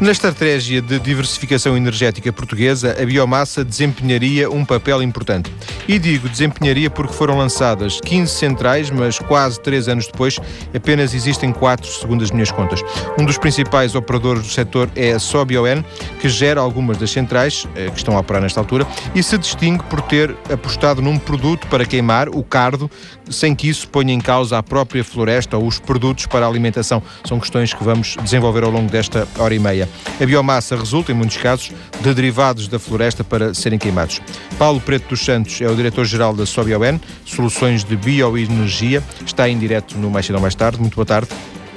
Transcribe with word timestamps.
Na 0.00 0.12
estratégia 0.12 0.80
de 0.80 0.98
diversificação 0.98 1.76
energética 1.76 2.32
portuguesa, 2.32 2.96
a 2.98 3.04
biomassa 3.04 3.62
desempenharia 3.62 4.50
um 4.50 4.64
papel 4.64 5.02
importante. 5.02 5.52
E 5.86 5.98
digo 5.98 6.26
desempenharia 6.26 6.88
porque 6.88 7.12
foram 7.12 7.36
lançadas 7.36 8.00
15 8.00 8.32
centrais, 8.32 8.90
mas 8.90 9.18
quase 9.18 9.60
3 9.60 9.88
anos 9.88 10.06
depois 10.06 10.38
apenas 10.74 11.12
existem 11.12 11.52
4, 11.52 11.86
segundo 11.86 12.24
as 12.24 12.30
minhas 12.30 12.50
contas. 12.50 12.82
Um 13.18 13.26
dos 13.26 13.36
principais 13.36 13.94
operadores 13.94 14.42
do 14.42 14.48
setor 14.48 14.90
é 14.96 15.12
a 15.12 15.18
SOBION, 15.18 15.84
que 16.18 16.30
gera 16.30 16.62
algumas 16.62 16.96
das 16.96 17.10
centrais 17.10 17.68
eh, 17.76 17.90
que 17.90 17.98
estão 17.98 18.16
a 18.16 18.20
operar 18.20 18.40
nesta 18.40 18.58
altura 18.58 18.86
e 19.14 19.22
se 19.22 19.36
distingue 19.36 19.84
por 19.84 20.00
ter 20.00 20.34
apostado 20.50 21.02
num 21.02 21.18
produto 21.18 21.66
para 21.66 21.84
queimar, 21.84 22.30
o 22.30 22.42
cardo, 22.42 22.90
sem 23.30 23.54
que 23.54 23.68
isso 23.68 23.88
ponha 23.88 24.12
em 24.12 24.20
causa 24.20 24.58
a 24.58 24.62
própria 24.62 25.02
floresta 25.02 25.56
ou 25.56 25.66
os 25.66 25.78
produtos 25.78 26.26
para 26.26 26.44
a 26.44 26.48
alimentação. 26.48 27.02
São 27.24 27.40
questões 27.40 27.72
que 27.72 27.82
vamos 27.82 28.16
desenvolver 28.22 28.64
ao 28.64 28.70
longo 28.70 28.90
desta 28.90 29.26
hora 29.38 29.54
e 29.54 29.58
meia. 29.58 29.88
A 30.20 30.26
biomassa 30.26 30.76
resulta, 30.76 31.12
em 31.12 31.14
muitos 31.14 31.36
casos, 31.36 31.72
de 32.00 32.14
derivados 32.14 32.68
da 32.68 32.78
floresta 32.78 33.24
para 33.24 33.54
serem 33.54 33.78
queimados. 33.78 34.20
Paulo 34.58 34.80
Preto 34.80 35.08
dos 35.08 35.24
Santos 35.24 35.60
é 35.60 35.68
o 35.68 35.74
diretor-geral 35.74 36.34
da 36.34 36.44
SOBION, 36.44 36.98
Soluções 37.24 37.84
de 37.84 37.96
Bioenergia. 37.96 39.02
Está 39.24 39.48
em 39.48 39.58
direto 39.58 39.96
no 39.96 40.10
Mais 40.10 40.26
Cedo 40.26 40.36
ou 40.36 40.42
Mais 40.42 40.54
Tarde. 40.54 40.80
Muito 40.80 40.94
boa 40.94 41.06
tarde. 41.06 41.28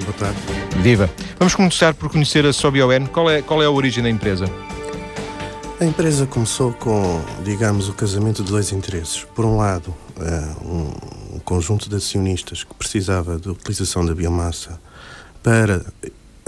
Boa 0.02 0.14
tarde. 0.14 0.38
Viva. 0.82 1.10
Vamos 1.38 1.56
começar 1.56 1.94
por 1.94 2.10
conhecer 2.10 2.46
a 2.46 2.52
SOBION. 2.54 3.06
Qual 3.08 3.30
é, 3.30 3.42
qual 3.42 3.62
é 3.62 3.66
a 3.66 3.72
origem 3.72 4.04
da 4.04 4.10
empresa? 4.10 4.46
A 5.80 5.86
empresa 5.86 6.26
começou 6.26 6.72
com, 6.72 7.22
digamos, 7.44 7.90
o 7.90 7.94
casamento 7.94 8.44
de 8.44 8.50
dois 8.50 8.72
interesses. 8.72 9.26
Por 9.36 9.44
um 9.44 9.58
lado, 9.58 9.94
um 10.64 11.40
conjunto 11.40 11.90
de 11.90 11.96
acionistas 11.96 12.64
que 12.64 12.74
precisava 12.76 13.38
da 13.38 13.52
utilização 13.52 14.06
da 14.06 14.14
biomassa 14.14 14.80
para 15.42 15.86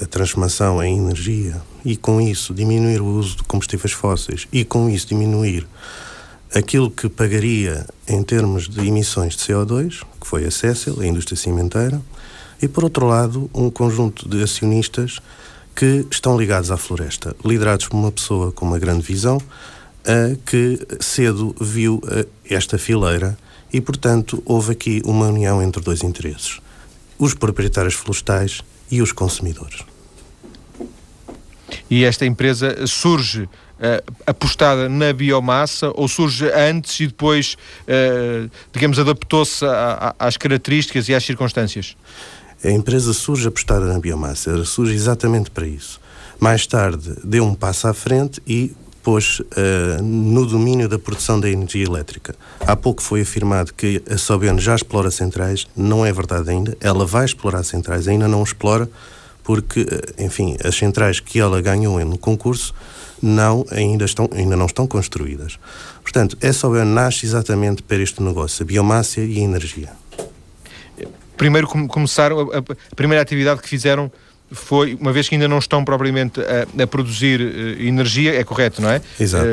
a 0.01 0.05
transformação 0.05 0.83
em 0.83 0.97
energia 0.97 1.61
e, 1.83 1.95
com 1.95 2.19
isso, 2.19 2.53
diminuir 2.53 3.01
o 3.01 3.05
uso 3.05 3.37
de 3.37 3.43
combustíveis 3.43 3.93
fósseis 3.93 4.47
e, 4.51 4.63
com 4.63 4.89
isso, 4.89 5.07
diminuir 5.07 5.67
aquilo 6.53 6.89
que 6.89 7.09
pagaria 7.09 7.85
em 8.07 8.23
termos 8.23 8.67
de 8.67 8.87
emissões 8.87 9.35
de 9.35 9.43
CO2, 9.43 10.01
que 10.19 10.27
foi 10.27 10.45
a 10.45 10.51
Cécil, 10.51 10.99
a 10.99 11.05
indústria 11.05 11.37
cimenteira, 11.37 12.01
e, 12.61 12.67
por 12.67 12.83
outro 12.83 13.05
lado, 13.05 13.49
um 13.53 13.69
conjunto 13.69 14.27
de 14.27 14.41
acionistas 14.41 15.19
que 15.75 16.05
estão 16.09 16.37
ligados 16.37 16.71
à 16.71 16.77
floresta, 16.77 17.35
liderados 17.43 17.87
por 17.87 17.97
uma 17.97 18.11
pessoa 18.11 18.51
com 18.51 18.65
uma 18.65 18.79
grande 18.79 19.01
visão, 19.01 19.37
uh, 19.37 20.37
que 20.45 20.79
cedo 21.01 21.53
viu 21.59 21.95
uh, 21.95 22.25
esta 22.49 22.77
fileira 22.77 23.37
e, 23.75 23.81
portanto, 23.81 24.41
houve 24.45 24.71
aqui 24.71 25.01
uma 25.03 25.27
união 25.27 25.61
entre 25.61 25.83
dois 25.83 26.01
interesses: 26.01 26.61
os 27.19 27.33
proprietários 27.33 27.93
florestais 27.93 28.61
e 28.89 29.01
os 29.01 29.11
consumidores. 29.11 29.81
E 31.89 32.05
esta 32.05 32.25
empresa 32.25 32.87
surge 32.87 33.41
uh, 33.43 33.49
apostada 34.25 34.87
na 34.87 35.11
biomassa 35.11 35.91
ou 35.93 36.07
surge 36.07 36.49
antes 36.53 37.01
e 37.01 37.07
depois, 37.07 37.57
uh, 37.81 38.49
digamos, 38.71 38.97
adaptou-se 38.97 39.65
às 40.17 40.37
características 40.37 41.09
e 41.09 41.13
às 41.13 41.25
circunstâncias? 41.25 41.97
A 42.63 42.71
empresa 42.71 43.11
surge 43.11 43.45
apostada 43.45 43.91
na 43.91 43.99
biomassa, 43.99 44.63
surge 44.63 44.93
exatamente 44.93 45.51
para 45.51 45.67
isso. 45.67 45.99
Mais 46.39 46.65
tarde 46.65 47.13
deu 47.25 47.43
um 47.43 47.53
passo 47.53 47.89
à 47.89 47.93
frente 47.93 48.41
e 48.47 48.73
pôs 49.05 49.39
uh, 49.39 50.01
no 50.01 50.47
domínio 50.47 50.89
da 50.89 50.97
produção 50.97 51.39
da 51.39 51.47
energia 51.47 51.85
elétrica. 51.85 52.35
Há 52.59 52.75
pouco 52.75 53.03
foi 53.03 53.21
afirmado 53.21 53.71
que 53.71 54.01
a 54.09 54.17
Sobiano 54.17 54.59
já 54.59 54.73
explora 54.73 55.11
centrais, 55.11 55.67
não 55.77 56.03
é 56.03 56.11
verdade 56.11 56.49
ainda. 56.49 56.75
Ela 56.81 57.05
vai 57.05 57.23
explorar 57.23 57.63
centrais, 57.63 58.07
ainda 58.07 58.27
não 58.27 58.41
explora, 58.41 58.89
porque, 59.43 59.81
uh, 59.81 60.23
enfim, 60.23 60.57
as 60.63 60.75
centrais 60.75 61.19
que 61.19 61.39
ela 61.39 61.61
ganhou 61.61 62.03
no 62.03 62.17
concurso 62.17 62.73
não, 63.21 63.63
ainda, 63.69 64.05
estão, 64.05 64.27
ainda 64.33 64.57
não 64.57 64.65
estão 64.65 64.87
construídas. 64.87 65.59
Portanto, 66.01 66.35
a 66.43 66.51
Sobiano 66.51 66.91
nasce 66.91 67.27
exatamente 67.27 67.83
para 67.83 67.97
este 67.97 68.23
negócio, 68.23 68.63
a 68.63 68.65
biomassa 68.65 69.21
e 69.21 69.37
a 69.37 69.41
energia. 69.41 69.91
Primeiro 71.37 71.67
começaram, 71.67 72.49
a, 72.51 72.57
a 72.57 72.95
primeira 72.95 73.21
atividade 73.21 73.61
que 73.61 73.69
fizeram 73.69 74.11
foi, 74.51 74.95
uma 74.95 75.11
vez 75.11 75.27
que 75.27 75.35
ainda 75.35 75.47
não 75.47 75.57
estão 75.57 75.83
propriamente 75.83 76.39
a, 76.41 76.83
a 76.83 76.87
produzir 76.87 77.41
uh, 77.41 77.81
energia, 77.81 78.35
é 78.35 78.43
correto, 78.43 78.81
não 78.81 78.89
é? 78.89 79.01
Exato. 79.19 79.45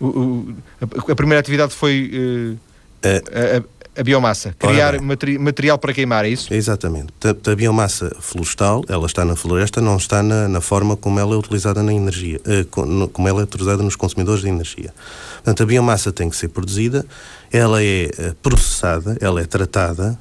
Uh, 0.00 0.04
o, 0.04 0.54
a, 0.80 1.12
a, 1.12 1.14
primeira 1.14 1.40
atividade 1.40 1.74
foi 1.74 2.10
uh, 2.52 2.58
a, 3.06 4.00
a, 4.00 4.02
biomassa, 4.02 4.54
criar 4.58 5.00
materi 5.00 5.38
material 5.38 5.78
para 5.78 5.92
queimar, 5.92 6.24
é 6.24 6.28
isso? 6.28 6.52
Exatamente. 6.52 7.12
A, 7.24 7.50
a, 7.50 7.54
biomassa 7.54 8.14
florestal, 8.20 8.84
ela 8.88 9.06
está 9.06 9.24
na 9.24 9.36
floresta, 9.36 9.80
não 9.80 9.96
está 9.96 10.22
na, 10.22 10.48
na 10.48 10.60
forma 10.60 10.96
como 10.96 11.18
ela 11.18 11.34
é 11.34 11.38
utilizada 11.38 11.82
na 11.82 11.94
energia, 11.94 12.40
como 12.70 13.28
ela 13.28 13.40
é 13.40 13.44
utilizada 13.44 13.82
nos 13.82 13.96
consumidores 13.96 14.42
de 14.42 14.48
energia. 14.48 14.92
Portanto, 15.36 15.62
a 15.62 15.66
biomassa 15.66 16.12
tem 16.12 16.28
que 16.28 16.36
ser 16.36 16.48
produzida, 16.48 17.06
ela 17.50 17.82
é 17.82 18.10
processada, 18.42 19.16
ela 19.20 19.40
é 19.40 19.44
tratada, 19.44 20.18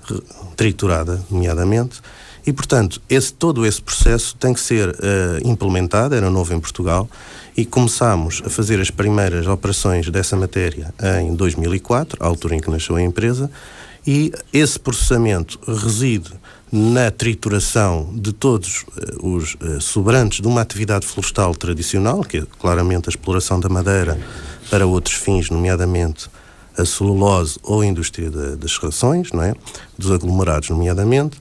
triturada, 0.56 1.23
nomeadamente, 1.29 2.02
e, 2.46 2.52
portanto, 2.52 3.02
esse, 3.09 3.34
todo 3.34 3.66
esse 3.66 3.81
processo 3.81 4.35
tem 4.35 4.53
que 4.53 4.59
ser 4.59 4.90
uh, 4.90 4.96
implementado, 5.44 6.16
era 6.16 6.29
novo 6.29 6.53
em 6.53 6.59
Portugal, 6.59 7.09
e 7.56 7.66
começámos 7.66 8.41
a 8.46 8.50
fazer 8.50 8.79
as 8.79 8.90
primeiras 8.90 9.46
operações 9.46 10.09
dessa 10.09 10.35
matéria 10.38 10.94
em 11.22 11.35
2004, 11.35 12.24
à 12.24 12.28
altura 12.28 12.56
em 12.56 12.59
que 12.59 12.72
nasceu 12.72 12.96
a 12.96 13.02
empresa, 13.02 13.52
e 14.07 14.31
esse 14.52 14.79
processamento 14.79 15.59
reside 15.68 16.31
na 16.72 17.12
trituração 17.12 18.09
de 18.13 18.31
todos 18.31 18.85
uh, 19.22 19.35
os 19.35 19.56
uh, 19.56 19.81
sobrantes 19.81 20.40
de 20.40 20.47
uma 20.47 20.62
atividade 20.62 21.06
florestal 21.06 21.53
tradicional, 21.53 22.23
que 22.23 22.38
é 22.38 22.44
claramente 22.59 23.09
a 23.09 23.12
exploração 23.12 23.59
da 23.59 23.68
madeira 23.68 24.18
para 24.69 24.88
outros 24.88 25.16
fins, 25.16 25.50
nomeadamente 25.50 26.29
a 26.78 26.85
celulose 26.85 27.59
ou 27.62 27.81
a 27.81 27.85
indústria 27.85 28.29
das 28.29 28.78
rações, 28.78 29.31
não 29.34 29.44
é? 29.44 29.53
dos 29.97 30.12
aglomerados, 30.12 30.69
nomeadamente, 30.69 31.38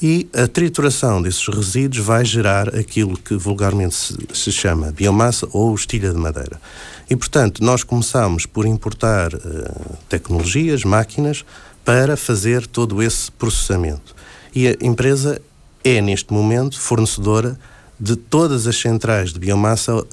e 0.00 0.28
a 0.34 0.46
trituração 0.46 1.22
desses 1.22 1.46
resíduos 1.48 2.04
vai 2.04 2.24
gerar 2.24 2.74
aquilo 2.74 3.16
que 3.16 3.34
vulgarmente 3.34 3.94
se, 3.94 4.14
se 4.34 4.52
chama 4.52 4.92
biomassa 4.92 5.48
ou 5.52 5.74
estilha 5.74 6.12
de 6.12 6.18
madeira. 6.18 6.60
E, 7.08 7.16
portanto, 7.16 7.64
nós 7.64 7.82
começamos 7.82 8.44
por 8.44 8.66
importar 8.66 9.34
uh, 9.34 9.96
tecnologias, 10.08 10.84
máquinas, 10.84 11.44
para 11.84 12.16
fazer 12.16 12.66
todo 12.66 13.02
esse 13.02 13.30
processamento. 13.32 14.14
E 14.54 14.68
a 14.68 14.76
empresa 14.82 15.40
é, 15.84 16.00
neste 16.00 16.32
momento, 16.32 16.78
fornecedora 16.80 17.58
de 17.98 18.16
todas 18.16 18.66
as 18.66 18.76
centrais 18.76 19.32
de 19.32 19.38
biomassa 19.38 19.94
uh, 19.94 20.04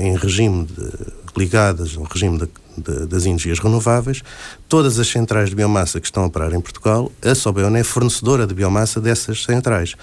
em 0.00 0.16
regime 0.16 0.66
de, 0.66 0.90
ligadas 1.36 1.96
ao 1.96 2.04
regime 2.04 2.38
de 2.38 2.48
de, 2.76 3.06
das 3.06 3.26
energias 3.26 3.58
renováveis, 3.58 4.22
todas 4.68 4.98
as 4.98 5.08
centrais 5.08 5.50
de 5.50 5.56
biomassa 5.56 6.00
que 6.00 6.06
estão 6.06 6.22
a 6.22 6.26
operar 6.26 6.52
em 6.52 6.60
Portugal, 6.60 7.10
a 7.22 7.34
Sobeon 7.34 7.74
é 7.76 7.84
fornecedora 7.84 8.46
de 8.46 8.54
biomassa 8.54 9.00
dessas 9.00 9.42
centrais. 9.44 9.94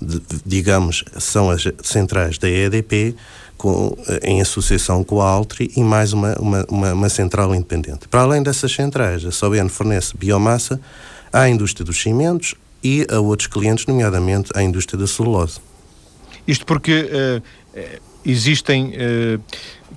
De, 0.00 0.20
digamos, 0.46 1.04
são 1.18 1.50
as 1.50 1.64
centrais 1.82 2.38
da 2.38 2.48
EDP, 2.48 3.14
com, 3.60 3.94
em 4.22 4.40
associação 4.40 5.04
com 5.04 5.20
a 5.20 5.28
Altri 5.28 5.70
e 5.76 5.82
mais 5.82 6.14
uma, 6.14 6.34
uma, 6.38 6.64
uma, 6.70 6.92
uma, 6.94 7.08
central 7.10 7.54
independente. 7.54 8.08
Para 8.08 8.22
além 8.22 8.42
dessas 8.42 8.72
centrais, 8.72 9.22
a 9.26 9.30
Sobeon 9.30 9.68
fornece 9.68 10.16
biomassa 10.16 10.80
à 11.30 11.46
indústria 11.46 11.84
dos 11.84 12.00
cimentos 12.00 12.54
e 12.82 13.06
a 13.10 13.20
outros 13.20 13.46
clientes, 13.48 13.84
nomeadamente 13.84 14.50
à 14.54 14.62
indústria 14.62 14.98
da 14.98 15.06
celulose. 15.06 15.60
Isto 16.48 16.64
porque 16.64 17.02
uh, 17.02 18.00
existem 18.24 18.94
uh, 18.94 19.42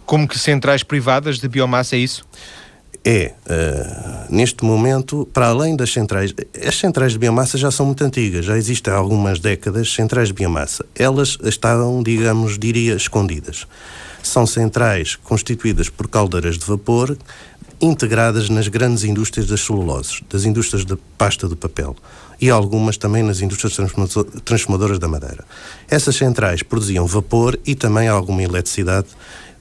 como 0.05 0.27
que 0.27 0.37
centrais 0.37 0.83
privadas 0.83 1.39
de 1.39 1.47
biomassa, 1.47 1.95
é 1.95 1.99
isso? 1.99 2.25
É, 3.05 3.33
uh, 3.45 4.33
neste 4.33 4.63
momento, 4.63 5.27
para 5.33 5.47
além 5.47 5.75
das 5.75 5.91
centrais, 5.91 6.33
as 6.65 6.75
centrais 6.75 7.11
de 7.11 7.19
biomassa 7.19 7.57
já 7.57 7.69
são 7.69 7.85
muito 7.85 8.01
antigas, 8.03 8.45
já 8.45 8.57
existem 8.57 8.93
há 8.93 8.95
algumas 8.95 9.39
décadas 9.39 9.93
centrais 9.93 10.29
de 10.29 10.33
biomassa. 10.33 10.85
Elas 10.95 11.37
estavam, 11.43 12.01
digamos, 12.01 12.57
diria, 12.57 12.95
escondidas. 12.95 13.67
São 14.21 14.47
centrais 14.47 15.17
constituídas 15.17 15.89
por 15.89 16.07
caldeiras 16.07 16.57
de 16.57 16.65
vapor 16.65 17.17
integradas 17.81 18.47
nas 18.49 18.69
grandes 18.69 19.03
indústrias 19.03 19.47
das 19.47 19.59
celuloses, 19.59 20.21
das 20.29 20.45
indústrias 20.45 20.85
da 20.85 20.97
pasta 21.17 21.49
do 21.49 21.57
papel 21.57 21.93
e 22.39 22.49
algumas 22.49 22.95
também 22.95 23.21
nas 23.21 23.41
indústrias 23.41 23.77
transformadoras 24.45 24.99
da 24.99 25.07
madeira. 25.09 25.43
Essas 25.89 26.15
centrais 26.15 26.63
produziam 26.63 27.05
vapor 27.05 27.59
e 27.65 27.75
também 27.75 28.07
alguma 28.07 28.41
eletricidade 28.41 29.07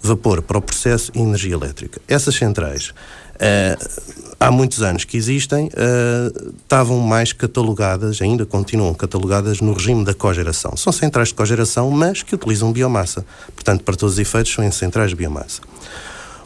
vapor 0.03 0.43
para 0.43 0.59
o 0.59 0.63
processo 0.63 1.13
e 1.15 1.21
energia 1.21 1.55
elétrica. 1.55 2.01
Essas 2.09 2.35
centrais, 2.35 2.91
uh, 2.91 4.33
há 4.39 4.51
muitos 4.51 4.83
anos 4.83 5.05
que 5.05 5.17
existem, 5.17 5.67
uh, 5.67 6.53
estavam 6.59 6.99
mais 6.99 7.33
catalogadas, 7.33 8.21
ainda 8.21 8.45
continuam 8.45 8.93
catalogadas 8.93 9.61
no 9.61 9.73
regime 9.73 10.05
da 10.05 10.13
cogeração. 10.13 10.77
São 10.77 10.93
centrais 10.93 11.29
de 11.29 11.35
cogeração, 11.35 11.91
mas 11.91 12.23
que 12.23 12.35
utilizam 12.35 12.73
biomassa. 12.73 13.25
Portanto, 13.55 13.85
para 13.85 13.95
todos 13.95 14.15
os 14.15 14.19
efeitos, 14.19 14.53
são 14.53 14.71
centrais 14.73 15.11
de 15.11 15.17
biomassa. 15.17 15.61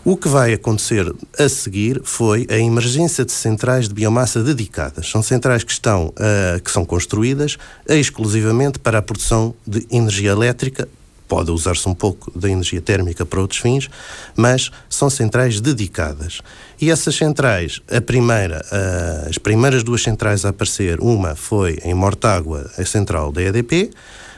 O 0.05 0.17
que 0.17 0.29
vai 0.29 0.53
acontecer 0.53 1.13
a 1.37 1.49
seguir 1.49 2.01
foi 2.05 2.47
a 2.49 2.57
emergência 2.57 3.25
de 3.25 3.33
centrais 3.33 3.89
de 3.89 3.95
biomassa 3.95 4.41
dedicadas. 4.41 5.11
São 5.11 5.21
centrais 5.21 5.65
que 5.65 5.73
estão, 5.73 6.09
uh, 6.11 6.63
que 6.63 6.71
são 6.71 6.85
construídas 6.85 7.57
exclusivamente 7.89 8.79
para 8.79 8.99
a 8.99 9.03
produção 9.03 9.53
de 9.67 9.85
energia 9.91 10.31
elétrica 10.31 10.89
pode 11.27 11.51
usar-se 11.51 11.89
um 11.89 11.95
pouco 11.95 12.31
da 12.39 12.49
energia 12.49 12.81
térmica 12.81 13.25
para 13.25 13.41
outros 13.41 13.61
fins, 13.61 13.89
mas 14.35 14.71
são 14.89 15.11
centrais 15.11 15.61
dedicadas. 15.61 16.41
E 16.81 16.91
essas 16.91 17.17
centrais, 17.17 17.81
a 17.91 18.01
primeira, 18.01 18.65
as 19.29 19.39
primeiras 19.39 19.83
duas 19.83 20.03
centrais 20.03 20.45
a 20.45 20.51
aparecer, 20.51 21.01
uma 21.01 21.35
foi 21.35 21.79
em 21.85 21.95
Mortágua, 21.95 22.71
a 22.77 22.85
central 22.85 23.33
da 23.33 23.43
EDP, 23.43 23.91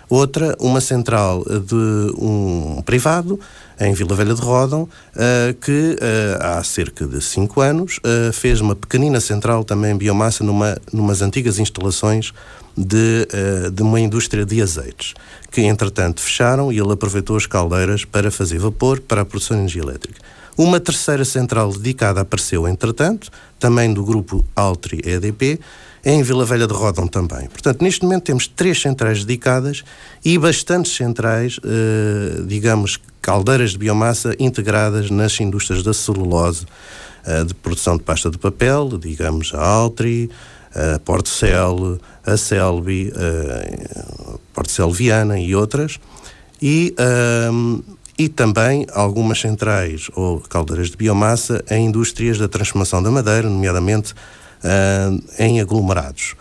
outra, 0.08 0.56
uma 0.58 0.80
central 0.80 1.44
de 1.44 1.74
um 2.18 2.82
privado, 2.84 3.38
em 3.80 3.92
Vila 3.92 4.14
Velha 4.14 4.34
de 4.34 4.40
Rodão, 4.40 4.82
uh, 4.82 5.54
que 5.60 5.96
uh, 6.00 6.42
há 6.42 6.62
cerca 6.64 7.06
de 7.06 7.22
cinco 7.22 7.60
anos 7.60 7.98
uh, 7.98 8.32
fez 8.32 8.60
uma 8.60 8.74
pequenina 8.74 9.20
central 9.20 9.64
também 9.64 9.96
biomassa 9.96 10.42
numa 10.42 10.76
numas 10.92 11.22
antigas 11.22 11.58
instalações 11.58 12.32
de, 12.76 13.26
de 13.72 13.82
uma 13.82 13.98
indústria 13.98 14.44
de 14.44 14.62
azeites, 14.62 15.12
que 15.50 15.62
entretanto 15.62 16.20
fecharam 16.20 16.72
e 16.72 16.78
ele 16.78 16.92
aproveitou 16.92 17.36
as 17.36 17.44
caldeiras 17.44 18.04
para 18.04 18.30
fazer 18.30 18.58
vapor 18.58 19.00
para 19.00 19.22
a 19.22 19.24
produção 19.24 19.56
de 19.56 19.62
energia 19.62 19.82
elétrica. 19.82 20.20
Uma 20.56 20.78
terceira 20.78 21.24
central 21.24 21.72
dedicada 21.72 22.20
apareceu, 22.20 22.68
entretanto, 22.68 23.30
também 23.58 23.92
do 23.92 24.04
grupo 24.04 24.44
Altri 24.54 25.00
EDP, 25.04 25.58
em 26.04 26.22
Vila 26.22 26.44
Velha 26.44 26.66
de 26.66 26.72
Rodão 26.72 27.06
também. 27.06 27.48
Portanto, 27.48 27.82
neste 27.82 28.02
momento 28.02 28.24
temos 28.24 28.46
três 28.46 28.80
centrais 28.80 29.24
dedicadas 29.24 29.84
e 30.24 30.38
bastantes 30.38 30.94
centrais, 30.94 31.58
eh, 31.64 32.42
digamos, 32.46 32.98
caldeiras 33.20 33.72
de 33.72 33.78
biomassa 33.78 34.34
integradas 34.38 35.10
nas 35.10 35.38
indústrias 35.40 35.82
da 35.82 35.92
celulose, 35.92 36.66
eh, 37.26 37.44
de 37.44 37.54
produção 37.54 37.96
de 37.96 38.02
pasta 38.02 38.30
de 38.30 38.38
papel, 38.38 38.98
digamos, 38.98 39.52
a 39.54 39.62
Altri, 39.62 40.30
a 40.74 40.98
Portcel, 40.98 41.98
a 42.24 42.36
Selby, 42.36 43.12
a 43.16 44.38
Portcel 44.52 44.90
Viana 44.90 45.38
e 45.38 45.54
outras, 45.54 45.98
e, 46.60 46.94
um, 47.50 47.82
e 48.18 48.28
também 48.28 48.86
algumas 48.92 49.40
centrais 49.40 50.10
ou 50.14 50.40
caldeiras 50.40 50.90
de 50.90 50.96
biomassa 50.96 51.64
em 51.70 51.86
indústrias 51.86 52.38
da 52.38 52.48
transformação 52.48 53.02
da 53.02 53.10
madeira, 53.10 53.48
nomeadamente 53.48 54.14
uh, 54.64 55.22
em 55.38 55.60
aglomerados. 55.60 56.34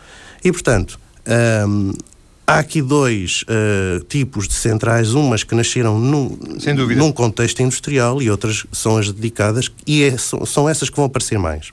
E, 0.44 0.52
portanto, 0.52 1.00
um, 1.68 1.94
há 2.46 2.60
aqui 2.60 2.82
dois 2.82 3.44
uh, 3.44 4.04
tipos 4.06 4.48
de 4.48 4.54
centrais, 4.54 5.14
umas 5.14 5.44
que 5.44 5.54
nasceram 5.54 6.00
num, 6.00 6.38
num, 6.96 7.12
contexto 7.12 7.62
industrial 7.62 8.22
e 8.22 8.32
outras 8.32 8.66
são 8.72 8.98
as 8.98 9.12
dedicadas, 9.12 9.70
e 9.86 10.04
é, 10.04 10.18
são, 10.18 10.46
são, 10.46 10.70
essas 10.70 10.90
que 10.90 10.96
vão 10.96 11.06
aparecer 11.06 11.38
mais. 11.38 11.72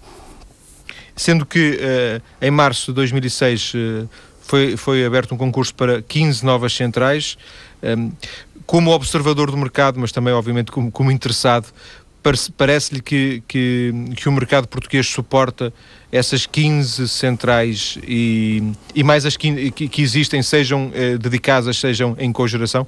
Sendo 1.14 1.46
que 1.46 1.78
uh, 1.78 2.22
em 2.42 2.50
março 2.50 2.90
de 2.90 2.96
2006 2.96 3.74
uh, 3.74 4.08
foi, 4.42 4.76
foi 4.76 5.04
aberto 5.04 5.32
um 5.32 5.38
concurso 5.38 5.72
para 5.74 6.02
15 6.02 6.44
novas 6.44 6.72
centrais. 6.74 7.38
Um, 7.82 8.10
como 8.66 8.90
observador 8.92 9.50
do 9.50 9.56
mercado, 9.56 10.00
mas 10.00 10.10
também, 10.10 10.32
obviamente, 10.32 10.72
como, 10.72 10.90
como 10.90 11.10
interessado, 11.10 11.66
parece-lhe 12.56 13.02
que, 13.02 13.42
que, 13.46 13.92
que, 14.16 14.28
o 14.28 14.32
mercado 14.32 14.66
português 14.66 15.06
suporta 15.06 15.72
essas 16.10 16.46
15 16.46 17.06
centrais 17.08 17.98
e, 18.02 18.62
e 18.94 19.02
mais 19.02 19.26
as 19.26 19.36
15 19.36 19.70
que, 19.70 19.88
que 19.88 20.02
existem, 20.02 20.42
sejam 20.42 20.90
eh, 20.94 21.18
dedicadas, 21.18 21.78
sejam 21.78 22.16
em 22.18 22.32
cogeração? 22.32 22.86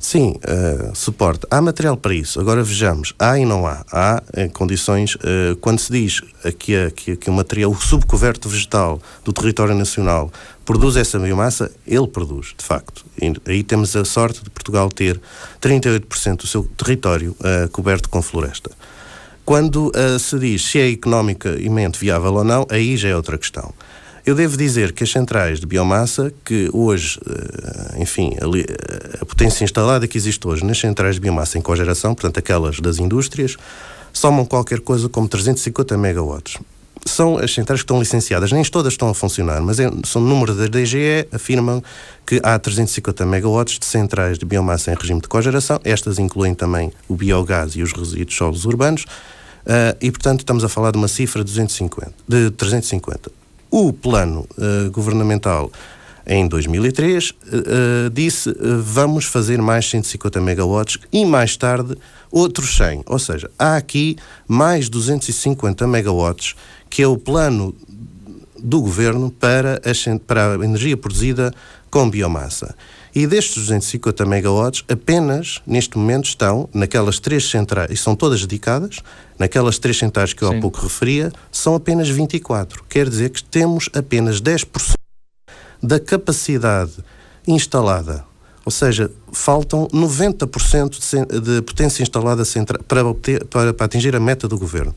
Sim, 0.00 0.36
uh, 0.36 0.96
suporte. 0.96 1.46
Há 1.50 1.60
material 1.60 1.94
para 1.94 2.14
isso. 2.14 2.40
Agora 2.40 2.62
vejamos, 2.62 3.12
há 3.18 3.38
e 3.38 3.44
não 3.44 3.66
há. 3.66 3.84
Há 3.92 4.22
em 4.34 4.48
condições, 4.48 5.14
uh, 5.16 5.54
quando 5.60 5.78
se 5.78 5.92
diz 5.92 6.22
que, 6.58 6.90
que, 6.92 7.16
que 7.16 7.28
o 7.28 7.32
material, 7.34 7.70
o 7.70 7.74
subcoverto 7.78 8.48
vegetal 8.48 8.98
do 9.22 9.30
território 9.30 9.74
nacional 9.74 10.32
produz 10.64 10.96
essa 10.96 11.18
biomassa, 11.18 11.70
ele 11.86 12.08
produz, 12.08 12.54
de 12.56 12.64
facto. 12.64 13.04
E 13.20 13.30
aí 13.46 13.62
temos 13.62 13.94
a 13.94 14.02
sorte 14.02 14.42
de 14.42 14.48
Portugal 14.48 14.88
ter 14.88 15.20
38% 15.60 16.36
do 16.36 16.46
seu 16.46 16.64
território 16.64 17.36
coberto 17.72 18.08
com 18.08 18.22
floresta. 18.22 18.70
Quando 19.44 19.90
se 20.20 20.38
diz 20.38 20.64
se 20.64 20.78
é 20.78 20.88
economicamente 20.88 21.98
viável 21.98 22.34
ou 22.34 22.44
não, 22.44 22.64
aí 22.70 22.96
já 22.96 23.08
é 23.08 23.16
outra 23.16 23.36
questão. 23.36 23.74
Eu 24.24 24.34
devo 24.34 24.56
dizer 24.56 24.92
que 24.92 25.02
as 25.02 25.10
centrais 25.10 25.60
de 25.60 25.66
biomassa, 25.66 26.32
que 26.44 26.68
hoje, 26.72 27.18
eh, 27.26 28.02
enfim, 28.02 28.36
a, 29.20 29.24
potência 29.24 29.64
instalada 29.64 30.06
que 30.06 30.18
existe 30.18 30.46
hoje 30.46 30.64
nas 30.64 30.78
centrais 30.78 31.14
de 31.14 31.20
biomassa 31.20 31.56
em 31.56 31.62
cogeração, 31.62 32.14
portanto 32.14 32.38
aquelas 32.38 32.80
das 32.80 32.98
indústrias, 32.98 33.56
somam 34.12 34.44
qualquer 34.44 34.80
coisa 34.80 35.08
como 35.08 35.26
350 35.26 35.96
megawatts. 35.96 36.58
São 37.06 37.38
as 37.38 37.54
centrais 37.54 37.80
que 37.80 37.84
estão 37.84 37.98
licenciadas, 37.98 38.52
nem 38.52 38.62
todas 38.62 38.92
estão 38.92 39.08
a 39.08 39.14
funcionar, 39.14 39.62
mas 39.62 39.80
é, 39.80 39.90
são 40.04 40.20
números 40.20 40.54
da 40.56 40.66
DGE, 40.66 41.26
afirmam 41.32 41.82
que 42.26 42.38
há 42.42 42.58
350 42.58 43.24
megawatts 43.24 43.78
de 43.78 43.86
centrais 43.86 44.38
de 44.38 44.44
biomassa 44.44 44.92
em 44.92 44.94
regime 44.94 45.20
de 45.20 45.28
cogeração, 45.28 45.80
estas 45.82 46.18
incluem 46.18 46.54
também 46.54 46.92
o 47.08 47.16
biogás 47.16 47.74
e 47.74 47.82
os 47.82 47.92
resíduos 47.92 48.36
solos 48.36 48.66
urbanos, 48.66 49.04
uh, 49.04 49.96
e 49.98 50.10
portanto 50.10 50.40
estamos 50.40 50.62
a 50.62 50.68
falar 50.68 50.90
de 50.90 50.98
uma 50.98 51.08
cifra 51.08 51.42
de, 51.42 51.50
250, 51.50 52.12
de 52.28 52.50
350. 52.50 53.39
O 53.70 53.92
plano 53.92 54.46
uh, 54.58 54.90
governamental 54.90 55.70
em 56.26 56.46
2003 56.46 57.30
uh, 57.30 57.34
uh, 57.34 58.10
disse 58.10 58.54
vamos 58.82 59.24
fazer 59.24 59.60
mais 59.62 59.88
150 59.88 60.40
megawatts 60.40 60.98
e 61.12 61.24
mais 61.24 61.56
tarde 61.56 61.96
outros 62.30 62.76
100. 62.76 63.04
Ou 63.06 63.18
seja, 63.18 63.50
há 63.58 63.76
aqui 63.76 64.16
mais 64.48 64.88
250 64.88 65.86
megawatts 65.86 66.54
que 66.88 67.02
é 67.02 67.06
o 67.06 67.16
plano 67.16 67.74
do 68.58 68.80
governo 68.80 69.30
para 69.30 69.76
a, 69.76 70.18
para 70.26 70.52
a 70.52 70.64
energia 70.64 70.96
produzida 70.96 71.52
com 71.90 72.10
biomassa. 72.10 72.74
E 73.14 73.26
destes 73.26 73.56
250 73.56 74.24
megawatts, 74.24 74.84
apenas 74.88 75.60
neste 75.66 75.98
momento 75.98 76.26
estão 76.26 76.68
naquelas 76.72 77.18
três 77.18 77.50
centrais, 77.50 77.90
e 77.90 77.96
são 77.96 78.14
todas 78.14 78.40
dedicadas, 78.40 79.00
naquelas 79.40 79.78
três 79.78 79.96
centrais 79.96 80.34
que 80.34 80.42
eu 80.42 80.50
Sim. 80.50 80.58
há 80.58 80.60
pouco 80.60 80.78
referia, 80.82 81.32
são 81.50 81.74
apenas 81.74 82.10
24. 82.10 82.84
Quer 82.86 83.08
dizer 83.08 83.30
que 83.30 83.42
temos 83.42 83.88
apenas 83.94 84.38
10% 84.38 84.66
da 85.82 85.98
capacidade 85.98 86.92
instalada. 87.48 88.22
Ou 88.66 88.70
seja, 88.70 89.10
faltam 89.32 89.88
90% 89.88 91.40
de 91.40 91.62
potência 91.62 92.02
instalada 92.02 92.42
para, 92.86 93.02
obter, 93.02 93.42
para, 93.46 93.72
para 93.72 93.86
atingir 93.86 94.14
a 94.14 94.20
meta 94.20 94.46
do 94.46 94.58
governo. 94.58 94.94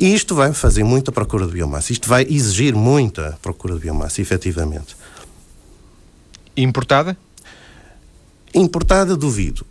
E 0.00 0.12
isto 0.12 0.34
vai 0.34 0.52
fazer 0.52 0.82
muita 0.82 1.12
procura 1.12 1.46
de 1.46 1.52
biomassa. 1.52 1.92
Isto 1.92 2.08
vai 2.08 2.26
exigir 2.28 2.74
muita 2.74 3.38
procura 3.40 3.74
de 3.74 3.82
biomassa, 3.82 4.20
efetivamente. 4.20 4.96
Importada? 6.56 7.16
Importada, 8.54 9.16
duvido. 9.16 9.66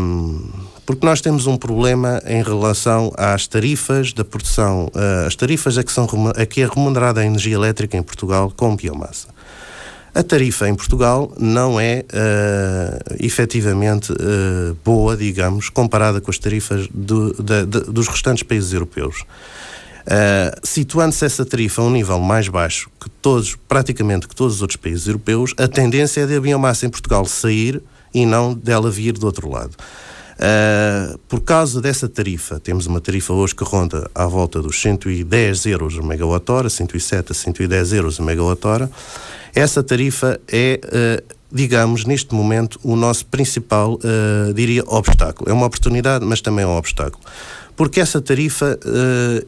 Um, 0.00 0.46
porque 0.84 1.04
nós 1.04 1.20
temos 1.20 1.46
um 1.46 1.56
problema 1.56 2.22
em 2.26 2.42
relação 2.42 3.12
às 3.16 3.46
tarifas 3.46 4.12
da 4.12 4.24
produção, 4.24 4.86
uh, 4.94 5.26
as 5.26 5.34
tarifas 5.34 5.78
a 5.78 5.84
que, 5.84 5.92
são, 5.92 6.06
a 6.36 6.46
que 6.46 6.60
é 6.60 6.66
remunerada 6.66 7.20
a 7.20 7.24
energia 7.24 7.54
elétrica 7.54 7.96
em 7.96 8.02
Portugal 8.02 8.52
com 8.54 8.76
biomassa. 8.76 9.28
A 10.14 10.22
tarifa 10.22 10.68
em 10.68 10.74
Portugal 10.74 11.32
não 11.38 11.78
é 11.78 12.04
uh, 12.04 13.16
efetivamente 13.20 14.12
uh, 14.12 14.76
boa, 14.84 15.16
digamos, 15.16 15.68
comparada 15.68 16.20
com 16.20 16.30
as 16.30 16.38
tarifas 16.38 16.88
do, 16.92 17.32
de, 17.34 17.66
de, 17.66 17.80
dos 17.92 18.08
restantes 18.08 18.42
países 18.42 18.72
europeus. 18.72 19.24
Uh, 20.06 20.58
Situando-se 20.62 21.24
essa 21.24 21.44
tarifa 21.44 21.82
a 21.82 21.84
um 21.84 21.90
nível 21.90 22.18
mais 22.18 22.48
baixo 22.48 22.90
que 23.00 23.08
todos, 23.08 23.56
praticamente 23.68 24.26
que 24.26 24.34
todos 24.34 24.56
os 24.56 24.62
outros 24.62 24.76
países 24.76 25.06
europeus, 25.06 25.54
a 25.58 25.68
tendência 25.68 26.22
é 26.22 26.26
de 26.26 26.36
a 26.36 26.40
biomassa 26.40 26.86
em 26.86 26.90
Portugal 26.90 27.24
sair 27.26 27.82
e 28.12 28.26
não 28.26 28.54
dela 28.54 28.90
vir 28.90 29.12
do 29.12 29.26
outro 29.26 29.50
lado. 29.50 29.76
Uh, 30.38 31.18
por 31.28 31.40
causa 31.40 31.80
dessa 31.80 32.08
tarifa, 32.08 32.60
temos 32.60 32.86
uma 32.86 33.00
tarifa 33.00 33.32
hoje 33.32 33.56
que 33.56 33.64
ronda 33.64 34.08
à 34.14 34.24
volta 34.24 34.62
dos 34.62 34.80
110 34.80 35.66
euros 35.66 35.98
a 35.98 36.02
megawatt-hora, 36.02 36.70
107 36.70 37.32
a 37.32 37.34
110 37.34 37.92
euros 37.94 38.20
a 38.20 38.22
megawatt-hora. 38.22 38.88
Essa 39.52 39.82
tarifa 39.82 40.40
é, 40.46 40.80
uh, 40.84 41.34
digamos, 41.50 42.04
neste 42.04 42.32
momento, 42.36 42.78
o 42.84 42.94
nosso 42.94 43.26
principal, 43.26 43.94
uh, 43.94 44.54
diria, 44.54 44.84
obstáculo. 44.86 45.50
É 45.50 45.52
uma 45.52 45.66
oportunidade, 45.66 46.24
mas 46.24 46.40
também 46.40 46.64
é 46.64 46.68
um 46.68 46.76
obstáculo 46.76 47.22
porque 47.76 48.00
essa 48.00 48.20
tarifa 48.20 48.76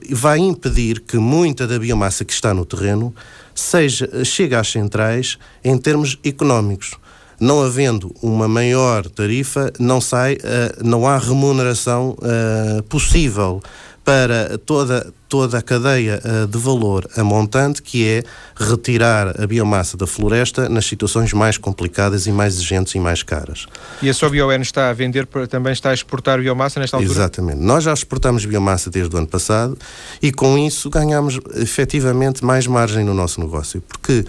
vai 0.08 0.38
impedir 0.38 1.00
que 1.00 1.18
muita 1.18 1.66
da 1.66 1.76
biomassa 1.80 2.24
que 2.24 2.32
está 2.32 2.54
no 2.54 2.64
terreno 2.64 3.12
seja, 3.52 4.08
chegue 4.24 4.54
às 4.54 4.70
centrais 4.70 5.36
em 5.64 5.76
termos 5.76 6.16
económicos. 6.24 6.92
Não 7.40 7.62
havendo 7.62 8.14
uma 8.22 8.46
maior 8.46 9.08
tarifa, 9.08 9.72
não 9.78 10.00
sai, 10.00 10.34
uh, 10.34 10.84
não 10.84 11.06
há 11.06 11.16
remuneração 11.16 12.16
uh, 12.18 12.82
possível 12.84 13.62
para 14.04 14.58
toda, 14.58 15.12
toda 15.28 15.58
a 15.58 15.62
cadeia 15.62 16.20
uh, 16.24 16.46
de 16.46 16.58
valor 16.58 17.08
a 17.16 17.22
montante, 17.22 17.80
que 17.80 18.06
é 18.06 18.22
retirar 18.56 19.40
a 19.40 19.46
biomassa 19.46 19.96
da 19.96 20.06
floresta 20.06 20.68
nas 20.68 20.86
situações 20.86 21.32
mais 21.32 21.56
complicadas 21.58 22.26
e 22.26 22.32
mais 22.32 22.54
exigentes 22.54 22.94
e 22.94 22.98
mais 22.98 23.22
caras. 23.22 23.66
E 24.02 24.08
a 24.08 24.14
sua 24.14 24.28
BioN 24.30 24.60
está 24.60 24.90
a 24.90 24.92
vender, 24.92 25.26
também 25.48 25.72
está 25.72 25.90
a 25.90 25.94
exportar 25.94 26.40
biomassa 26.40 26.80
nesta 26.80 26.96
altura? 26.96 27.12
Exatamente. 27.12 27.60
Nós 27.60 27.84
já 27.84 27.92
exportamos 27.92 28.44
biomassa 28.44 28.90
desde 28.90 29.14
o 29.14 29.18
ano 29.18 29.28
passado 29.28 29.78
e 30.20 30.32
com 30.32 30.58
isso 30.58 30.90
ganhamos 30.90 31.38
efetivamente 31.54 32.44
mais 32.44 32.66
margem 32.66 33.04
no 33.04 33.14
nosso 33.14 33.40
negócio, 33.40 33.82
porque 33.82 34.24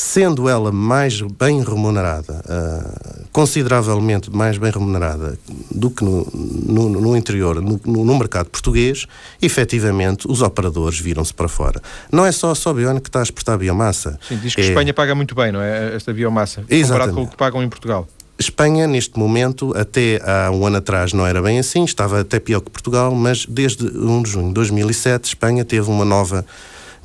sendo 0.00 0.48
ela 0.48 0.72
mais 0.72 1.20
bem 1.20 1.62
remunerada, 1.62 2.42
uh, 2.46 3.26
consideravelmente 3.30 4.30
mais 4.30 4.56
bem 4.56 4.70
remunerada 4.70 5.38
do 5.70 5.90
que 5.90 6.02
no, 6.02 6.26
no, 6.32 6.88
no 6.88 7.16
interior, 7.16 7.60
no, 7.60 7.78
no, 7.84 8.18
mercado 8.18 8.48
português, 8.48 9.06
efetivamente 9.42 10.26
os 10.26 10.40
operadores 10.40 10.98
viram-se 10.98 11.34
para 11.34 11.48
fora. 11.48 11.82
Não 12.10 12.24
é 12.24 12.32
só 12.32 12.50
a 12.50 12.54
Sobione 12.54 13.00
que 13.00 13.10
está 13.10 13.20
a 13.20 13.22
exportar 13.22 13.58
biomassa. 13.58 14.18
Sim, 14.26 14.38
diz 14.38 14.54
que 14.54 14.62
é... 14.62 14.68
Espanha 14.68 14.94
paga 14.94 15.14
muito 15.14 15.34
bem, 15.34 15.52
não 15.52 15.60
é? 15.60 15.94
Esta 15.94 16.12
biomassa, 16.14 16.64
Exatamente. 16.68 16.86
comparado 16.88 17.14
com 17.14 17.22
o 17.22 17.28
que 17.28 17.36
pagam 17.36 17.62
em 17.62 17.68
Portugal. 17.68 18.08
Espanha, 18.38 18.86
neste 18.86 19.18
momento, 19.18 19.76
até 19.76 20.18
há 20.24 20.50
um 20.50 20.66
ano 20.66 20.78
atrás 20.78 21.12
não 21.12 21.26
era 21.26 21.42
bem 21.42 21.58
assim, 21.58 21.84
estava 21.84 22.20
até 22.20 22.40
pior 22.40 22.60
que 22.62 22.70
Portugal, 22.70 23.14
mas 23.14 23.44
desde 23.44 23.84
1 23.84 24.22
de 24.22 24.30
junho 24.30 24.48
de 24.48 24.54
2007, 24.54 25.26
Espanha 25.26 25.62
teve 25.62 25.90
uma 25.90 26.06
nova 26.06 26.46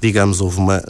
digamos, 0.06 0.40
houve 0.40 0.60
uma, 0.60 0.84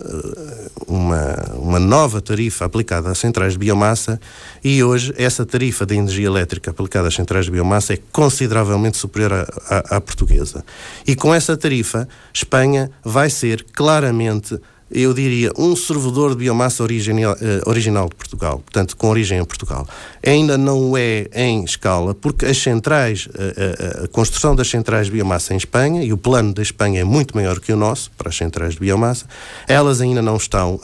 uma, 0.86 1.36
uma 1.58 1.80
nova 1.80 2.20
tarifa 2.20 2.66
aplicada 2.66 3.10
às 3.10 3.18
centrais 3.18 3.54
de 3.54 3.60
biomassa 3.60 4.20
e 4.62 4.84
hoje 4.84 5.14
essa 5.18 5.46
tarifa 5.46 5.86
de 5.86 5.96
energia 5.96 6.28
elétrica 6.28 6.72
aplicada 6.72 7.08
às 7.08 7.16
centrais 7.16 7.46
de 7.46 7.52
biomassa 7.52 7.94
é 7.94 8.00
consideravelmente 8.12 8.98
superior 8.98 9.32
à, 9.32 9.48
à, 9.70 9.96
à 9.96 10.02
portuguesa. 10.02 10.66
E 11.08 11.16
com 11.16 11.34
essa 11.34 11.56
tarifa, 11.56 12.10
Espanha 12.34 12.92
vai 13.06 13.30
ser 13.30 13.66
claramente 13.72 14.60
eu 14.92 15.14
diria, 15.14 15.52
um 15.58 15.76
servidor 15.76 16.32
de 16.32 16.38
biomassa 16.38 16.84
original, 16.84 17.36
eh, 17.42 17.62
original 17.66 18.08
de 18.08 18.16
Portugal, 18.16 18.60
portanto, 18.60 18.96
com 18.96 19.08
origem 19.08 19.40
em 19.40 19.44
Portugal. 19.46 19.88
Ainda 20.26 20.58
não 20.58 20.96
é 20.96 21.28
em 21.34 21.64
escala, 21.64 22.14
porque 22.14 22.46
as 22.46 22.58
centrais, 22.58 23.28
a, 23.34 23.42
eh, 23.42 24.02
a, 24.02 24.04
a, 24.04 24.08
construção 24.08 24.56
das 24.56 24.70
centrais 24.70 25.08
de 25.08 25.14
biomassa 25.14 25.54
em 25.54 25.58
Espanha, 25.58 26.04
e 26.04 26.14
o 26.14 26.18
plano 26.18 26.54
da 26.54 26.62
Espanha 26.62 27.02
é 27.02 27.04
muito 27.04 27.36
maior 27.36 27.60
que 27.60 27.74
o 27.74 27.76
nosso, 27.76 28.12
para 28.12 28.30
as 28.30 28.38
centrais 28.38 28.74
de 28.74 28.80
biomassa, 28.80 29.26
elas 29.68 30.02
ainda 30.02 30.22
não 30.22 30.38
estão 30.38 30.80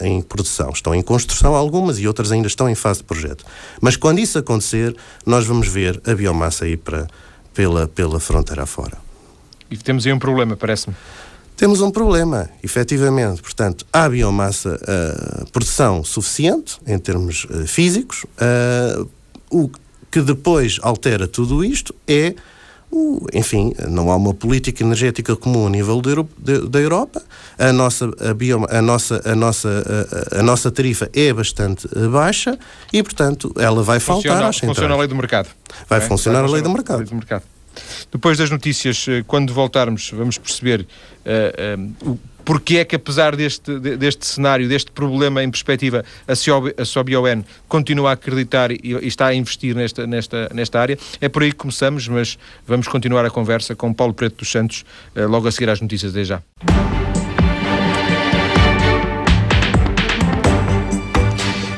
em 0.00 0.22
produção. 0.22 0.70
Estão 0.70 0.94
em 0.94 1.02
construção 1.02 1.54
algumas 1.54 1.98
e 1.98 2.08
outras 2.08 2.32
ainda 2.32 2.48
estão 2.48 2.68
em 2.68 2.74
fase 2.74 3.00
de 3.00 3.04
projeto. 3.04 3.44
Mas 3.80 3.96
quando 3.96 4.20
isso 4.20 4.38
acontecer, 4.38 4.96
nós 5.26 5.46
vamos 5.46 5.68
ver 5.68 6.00
a 6.06 6.14
biomassa 6.14 6.64
aí 6.64 6.76
para, 6.76 7.06
pela, 7.52 7.86
pela 7.86 8.18
fronteira 8.18 8.64
fora. 8.64 8.96
E 9.70 9.76
temos 9.76 10.06
aí 10.06 10.12
um 10.12 10.18
problema, 10.18 10.56
parece-me 10.56 10.94
temos 11.56 11.80
um 11.80 11.90
problema, 11.90 12.48
efetivamente. 12.62 13.40
Portanto, 13.40 13.86
há 13.92 14.08
biomassa, 14.08 14.78
uh, 14.80 15.50
produção 15.50 16.02
suficiente 16.02 16.78
em 16.86 16.98
termos 16.98 17.44
uh, 17.44 17.66
físicos. 17.66 18.24
Uh, 18.24 19.08
o 19.50 19.70
que 20.10 20.20
depois 20.20 20.78
altera 20.82 21.26
tudo 21.26 21.64
isto 21.64 21.94
é, 22.06 22.34
o, 22.90 23.26
enfim, 23.32 23.72
não 23.88 24.10
há 24.10 24.16
uma 24.16 24.32
política 24.32 24.82
energética 24.84 25.34
comum 25.34 25.66
a 25.66 25.70
nível 25.70 26.00
da 26.00 26.78
Europa. 26.80 27.22
A 27.58 27.72
nossa, 27.72 28.10
a, 28.20 28.32
bioma, 28.32 28.68
a 28.70 28.80
nossa, 28.80 29.20
a 29.24 29.34
nossa, 29.34 29.68
a, 30.32 30.40
a, 30.40 30.42
nossa 30.42 30.70
tarifa 30.70 31.10
é 31.12 31.32
bastante 31.32 31.88
baixa 32.12 32.56
e, 32.92 33.02
portanto, 33.02 33.52
ela 33.58 33.82
vai 33.82 33.98
funciona, 33.98 34.36
faltar 34.36 34.48
às 34.50 34.56
centrais. 34.56 34.76
Funciona 34.76 34.94
a 34.94 34.98
lei 34.98 35.08
do 35.08 35.16
mercado. 35.16 35.48
Vai 35.88 36.00
funcionar 36.00 36.42
vai 36.42 36.48
a 36.48 36.52
lei 36.52 36.62
do 36.62 36.70
mercado. 36.70 36.98
Lei 36.98 37.06
do 37.06 37.14
mercado. 37.16 37.42
Depois 38.10 38.38
das 38.38 38.50
notícias, 38.50 39.06
eh, 39.08 39.24
quando 39.26 39.52
voltarmos, 39.52 40.10
vamos 40.10 40.38
perceber 40.38 40.86
uh, 41.26 42.10
uh, 42.10 42.18
porque 42.44 42.76
é 42.76 42.84
que, 42.84 42.94
apesar 42.94 43.34
deste, 43.34 43.78
deste 43.78 44.26
cenário, 44.26 44.68
deste 44.68 44.90
problema 44.90 45.42
em 45.42 45.50
perspectiva, 45.50 46.04
a 46.28 46.84
SOBION 46.84 47.42
continua 47.66 48.10
a 48.10 48.12
acreditar 48.12 48.70
e, 48.70 48.80
e, 48.82 49.06
está 49.06 49.28
a 49.28 49.34
investir 49.34 49.74
nesta, 49.74 50.06
nesta, 50.06 50.50
nesta 50.52 50.78
área. 50.78 50.98
É 51.22 51.28
por 51.28 51.42
aí 51.42 51.52
que 51.52 51.56
começamos, 51.56 52.06
mas 52.06 52.38
vamos 52.66 52.86
continuar 52.86 53.24
a 53.24 53.30
conversa 53.30 53.74
com 53.74 53.94
Paulo 53.94 54.12
Preto 54.12 54.36
dos 54.40 54.50
Santos, 54.50 54.84
logo 55.16 55.48
a 55.48 55.52
seguir 55.52 55.70
às 55.70 55.80
notícias. 55.80 56.12
Desde 56.12 56.34
já. 56.34 57.23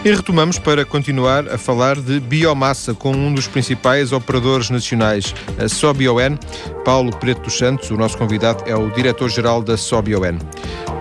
E 0.06 0.14
retomamos 0.14 0.56
para 0.56 0.84
continuar 0.84 1.48
a 1.48 1.58
falar 1.58 1.96
de 2.00 2.20
biomassa 2.20 2.94
com 2.94 3.10
um 3.10 3.34
dos 3.34 3.48
principais 3.48 4.12
operadores 4.12 4.70
nacionais, 4.70 5.34
a 5.58 5.68
SOBION. 5.68 6.38
Paulo 6.84 7.10
Preto 7.16 7.40
dos 7.40 7.58
Santos, 7.58 7.90
o 7.90 7.96
nosso 7.96 8.16
convidado, 8.16 8.62
é 8.68 8.76
o 8.76 8.88
diretor-geral 8.92 9.64
da 9.64 9.76
SOBION. 9.76 10.38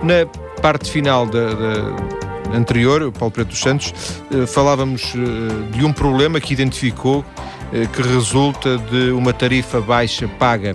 Na 0.02 0.26
parte 0.60 0.90
final 0.90 1.24
da, 1.24 1.54
da 1.54 2.56
anterior, 2.56 3.12
Paulo 3.12 3.30
Preto 3.30 3.50
dos 3.50 3.60
Santos, 3.60 3.94
eh, 4.32 4.44
falávamos 4.44 5.14
eh, 5.14 5.76
de 5.78 5.84
um 5.84 5.92
problema 5.92 6.40
que 6.40 6.52
identificou 6.52 7.24
eh, 7.72 7.86
que 7.86 8.02
resulta 8.02 8.76
de 8.76 9.12
uma 9.12 9.32
tarifa 9.32 9.80
baixa 9.80 10.26
paga 10.26 10.74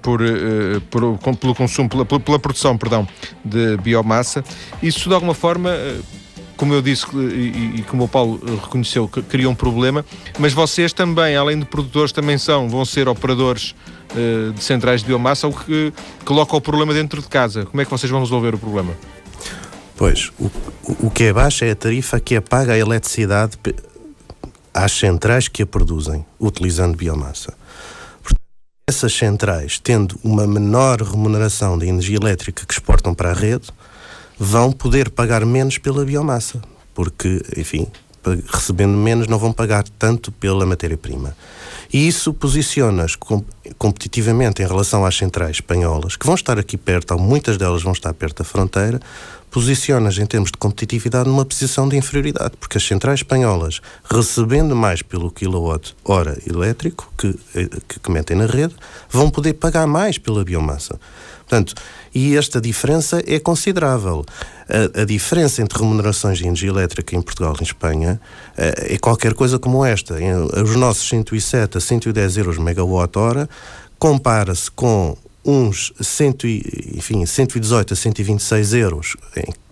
por, 0.00 0.20
por, 0.88 1.36
pelo 1.36 1.54
consumo, 1.54 1.86
pela, 1.86 2.06
pela 2.06 2.38
produção, 2.38 2.78
perdão, 2.78 3.06
de 3.44 3.76
biomassa. 3.76 4.42
Isso 4.82 5.10
de 5.10 5.14
alguma 5.14 5.34
forma 5.34 5.70
como 6.56 6.74
eu 6.74 6.82
disse 6.82 7.06
e, 7.14 7.76
e, 7.76 7.82
como 7.82 8.04
o 8.04 8.08
Paulo 8.08 8.40
reconheceu, 8.62 9.08
que 9.08 9.22
cria 9.22 9.48
um 9.48 9.54
problema, 9.54 10.04
mas 10.38 10.52
vocês 10.52 10.92
também, 10.92 11.36
além 11.36 11.58
de 11.58 11.64
produtores, 11.64 12.12
também 12.12 12.38
são, 12.38 12.68
vão 12.68 12.84
ser 12.84 13.08
operadores 13.08 13.74
uh, 14.12 14.52
de 14.52 14.62
centrais 14.62 15.00
de 15.00 15.06
biomassa, 15.06 15.48
o 15.48 15.52
que 15.52 15.92
coloca 16.24 16.56
o 16.56 16.60
problema 16.60 16.94
dentro 16.94 17.20
de 17.20 17.28
casa. 17.28 17.66
Como 17.66 17.80
é 17.80 17.84
que 17.84 17.90
vocês 17.90 18.10
vão 18.10 18.20
resolver 18.20 18.54
o 18.54 18.58
problema? 18.58 18.94
Pois, 19.96 20.30
o, 20.38 20.50
o 21.06 21.10
que 21.10 21.24
é 21.24 21.32
baixo 21.32 21.64
é 21.64 21.70
a 21.70 21.76
tarifa 21.76 22.18
que 22.18 22.36
apaga 22.36 22.72
a 22.72 22.78
eletricidade 22.78 23.56
às 24.72 24.92
centrais 24.92 25.46
que 25.46 25.62
a 25.62 25.66
produzem, 25.66 26.24
utilizando 26.38 26.96
biomassa. 26.96 27.54
Essas 28.88 29.14
centrais, 29.14 29.78
tendo 29.78 30.18
uma 30.22 30.46
menor 30.46 31.00
remuneração 31.00 31.78
de 31.78 31.86
energia 31.86 32.16
elétrica 32.16 32.66
que 32.66 32.72
exportam 32.72 33.14
para 33.14 33.30
a 33.30 33.34
rede, 33.34 33.68
vão 34.38 34.72
poder 34.72 35.10
pagar 35.10 35.44
menos 35.44 35.78
pela 35.78 36.04
biomassa, 36.04 36.60
porque, 36.94 37.42
enfim, 37.56 37.86
recebendo 38.46 38.96
menos 38.96 39.26
não 39.26 39.38
vão 39.38 39.52
pagar 39.52 39.84
tanto 39.98 40.32
pela 40.32 40.64
matéria-prima. 40.64 41.36
E 41.92 42.08
isso 42.08 42.32
posiciona-as 42.32 43.16
competitivamente 43.78 44.62
em 44.62 44.66
relação 44.66 45.04
às 45.04 45.16
centrais 45.16 45.56
espanholas, 45.56 46.16
que 46.16 46.26
vão 46.26 46.34
estar 46.34 46.58
aqui 46.58 46.76
perto, 46.76 47.16
muitas 47.18 47.56
delas 47.56 47.82
vão 47.82 47.92
estar 47.92 48.12
perto 48.14 48.38
da 48.38 48.44
fronteira, 48.44 49.00
posiciona-as 49.50 50.18
em 50.18 50.26
termos 50.26 50.50
de 50.50 50.58
competitividade 50.58 51.28
numa 51.28 51.44
posição 51.44 51.88
de 51.88 51.96
inferioridade, 51.96 52.56
porque 52.58 52.78
as 52.78 52.84
centrais 52.84 53.20
espanholas, 53.20 53.80
recebendo 54.10 54.74
mais 54.74 55.00
pelo 55.02 55.30
quilowatt-hora 55.30 56.36
elétrico 56.44 57.12
que, 57.16 57.28
eh, 57.54 57.68
que, 57.86 58.00
que 58.00 58.10
metem 58.10 58.36
na 58.36 58.46
rede, 58.46 58.74
vão 59.08 59.30
poder 59.30 59.52
pagar 59.52 59.86
mais 59.86 60.18
pela 60.18 60.44
biomassa. 60.44 60.98
Portanto, 61.46 61.74
e 62.14 62.36
esta 62.36 62.60
diferença 62.60 63.22
é 63.26 63.38
considerável. 63.38 64.24
A, 64.68 65.02
a, 65.02 65.04
diferença 65.04 65.60
entre 65.60 65.78
remunerações 65.78 66.38
de 66.38 66.44
energia 66.44 66.70
elétrica 66.70 67.16
em 67.16 67.20
Portugal 67.20 67.54
e 67.58 67.62
em 67.62 67.64
Espanha 67.64 68.20
é 68.56 68.96
qualquer 68.98 69.34
coisa 69.34 69.58
como 69.58 69.84
esta. 69.84 70.14
Os 70.62 70.76
nossos 70.76 71.08
107 71.08 71.76
a 71.76 71.80
110 71.80 72.36
euros 72.38 72.58
megawatt-hora 72.58 73.48
compara-se 73.98 74.70
com 74.70 75.16
uns 75.44 75.92
100, 76.00 76.34
enfim, 76.94 77.24
118 77.24 77.92
a 77.92 77.96
126 77.96 78.74
euros, 78.74 79.16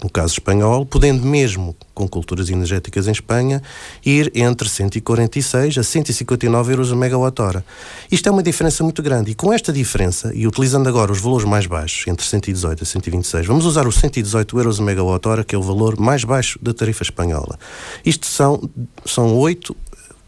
no 0.03 0.11
caso 0.11 0.35
espanhol, 0.35 0.85
podendo 0.85 1.25
mesmo, 1.25 1.75
com 1.95 2.07
culturas 2.07 2.51
energéticas 2.51 3.09
em 3.09 3.13
Espanha, 3.13 3.63
ir 4.05 4.31
entre 4.35 4.69
146 4.69 5.79
a 5.79 5.83
159 5.83 6.73
euros 6.73 6.93
a 6.93 6.97
megawatt-hora. 6.97 7.65
Isto 8.11 8.29
é 8.29 8.33
uma 8.33 8.43
diferença 8.43 8.85
muito 8.85 9.03
grande 9.03 9.31
e 9.31 9.35
com 9.35 9.53
esta 9.53 9.73
diferença, 9.73 10.33
e 10.35 10.47
utilizando 10.47 10.89
agora 10.89 11.13
os 11.13 11.21
valores 11.21 11.47
mais 11.47 11.67
baixos, 11.67 12.07
entre 12.07 12.27
118 12.27 12.83
a 12.83 12.87
126, 12.87 13.47
vamos 13.47 13.65
usar 13.65 13.87
os 13.87 13.97
118 13.97 14.59
euros 14.59 14.81
a 14.81 14.83
megawatt-hora, 14.83 15.45
que 15.45 15.55
é 15.55 15.59
o 15.59 15.63
valor 15.63 15.99
mais 15.99 16.25
baixo 16.25 16.59
da 16.61 16.75
tarifa 16.75 17.03
espanhola. 17.03 17.59
Isto 18.05 18.27
são, 18.27 18.69
são 19.05 19.37
8 19.37 19.75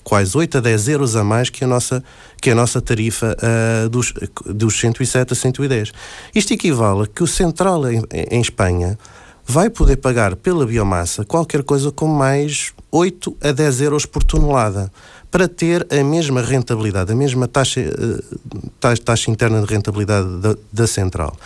quase 0.04 0.37
8 0.37 0.58
a 0.58 0.61
10 0.61 0.88
euros 0.88 1.16
a 1.16 1.25
mais 1.25 1.49
que 1.49 1.64
a 1.64 1.66
nossa, 1.66 2.04
que 2.40 2.50
a 2.50 2.54
nossa 2.54 2.80
tarifa 2.80 3.34
uh, 3.34 3.88
dos, 3.88 4.12
dos 4.44 4.78
107 4.78 5.32
a 5.32 5.34
110. 5.34 5.92
Isto 6.34 6.52
equivale 6.52 7.04
a 7.04 7.06
que 7.06 7.23
o 7.23 7.26
central 7.26 7.90
em, 7.90 8.02
em 8.30 8.40
Espanha 8.40 8.99
vai 9.46 9.68
poder 9.68 9.96
pagar 9.96 10.37
pela 10.37 10.66
biomassa 10.66 11.25
qualquer 11.25 11.62
coisa 11.62 11.90
com 11.90 12.06
mais 12.06 12.73
8 12.92 13.37
a 13.42 13.52
10 13.52 13.80
euros 13.80 14.06
por 14.06 14.23
tonelada 14.23 14.92
para 15.30 15.49
ter 15.49 15.87
a 15.90 16.04
mesma 16.04 16.40
rentabilidade, 16.42 17.11
a 17.11 17.14
mesma 17.14 17.49
taxa, 17.49 17.80
uh, 17.80 19.00
taxa 19.04 19.30
interna 19.30 19.61
de 19.61 19.66
rentabilidade 19.66 20.28
da, 20.38 20.54
da 20.73 20.87
central. 20.87 21.37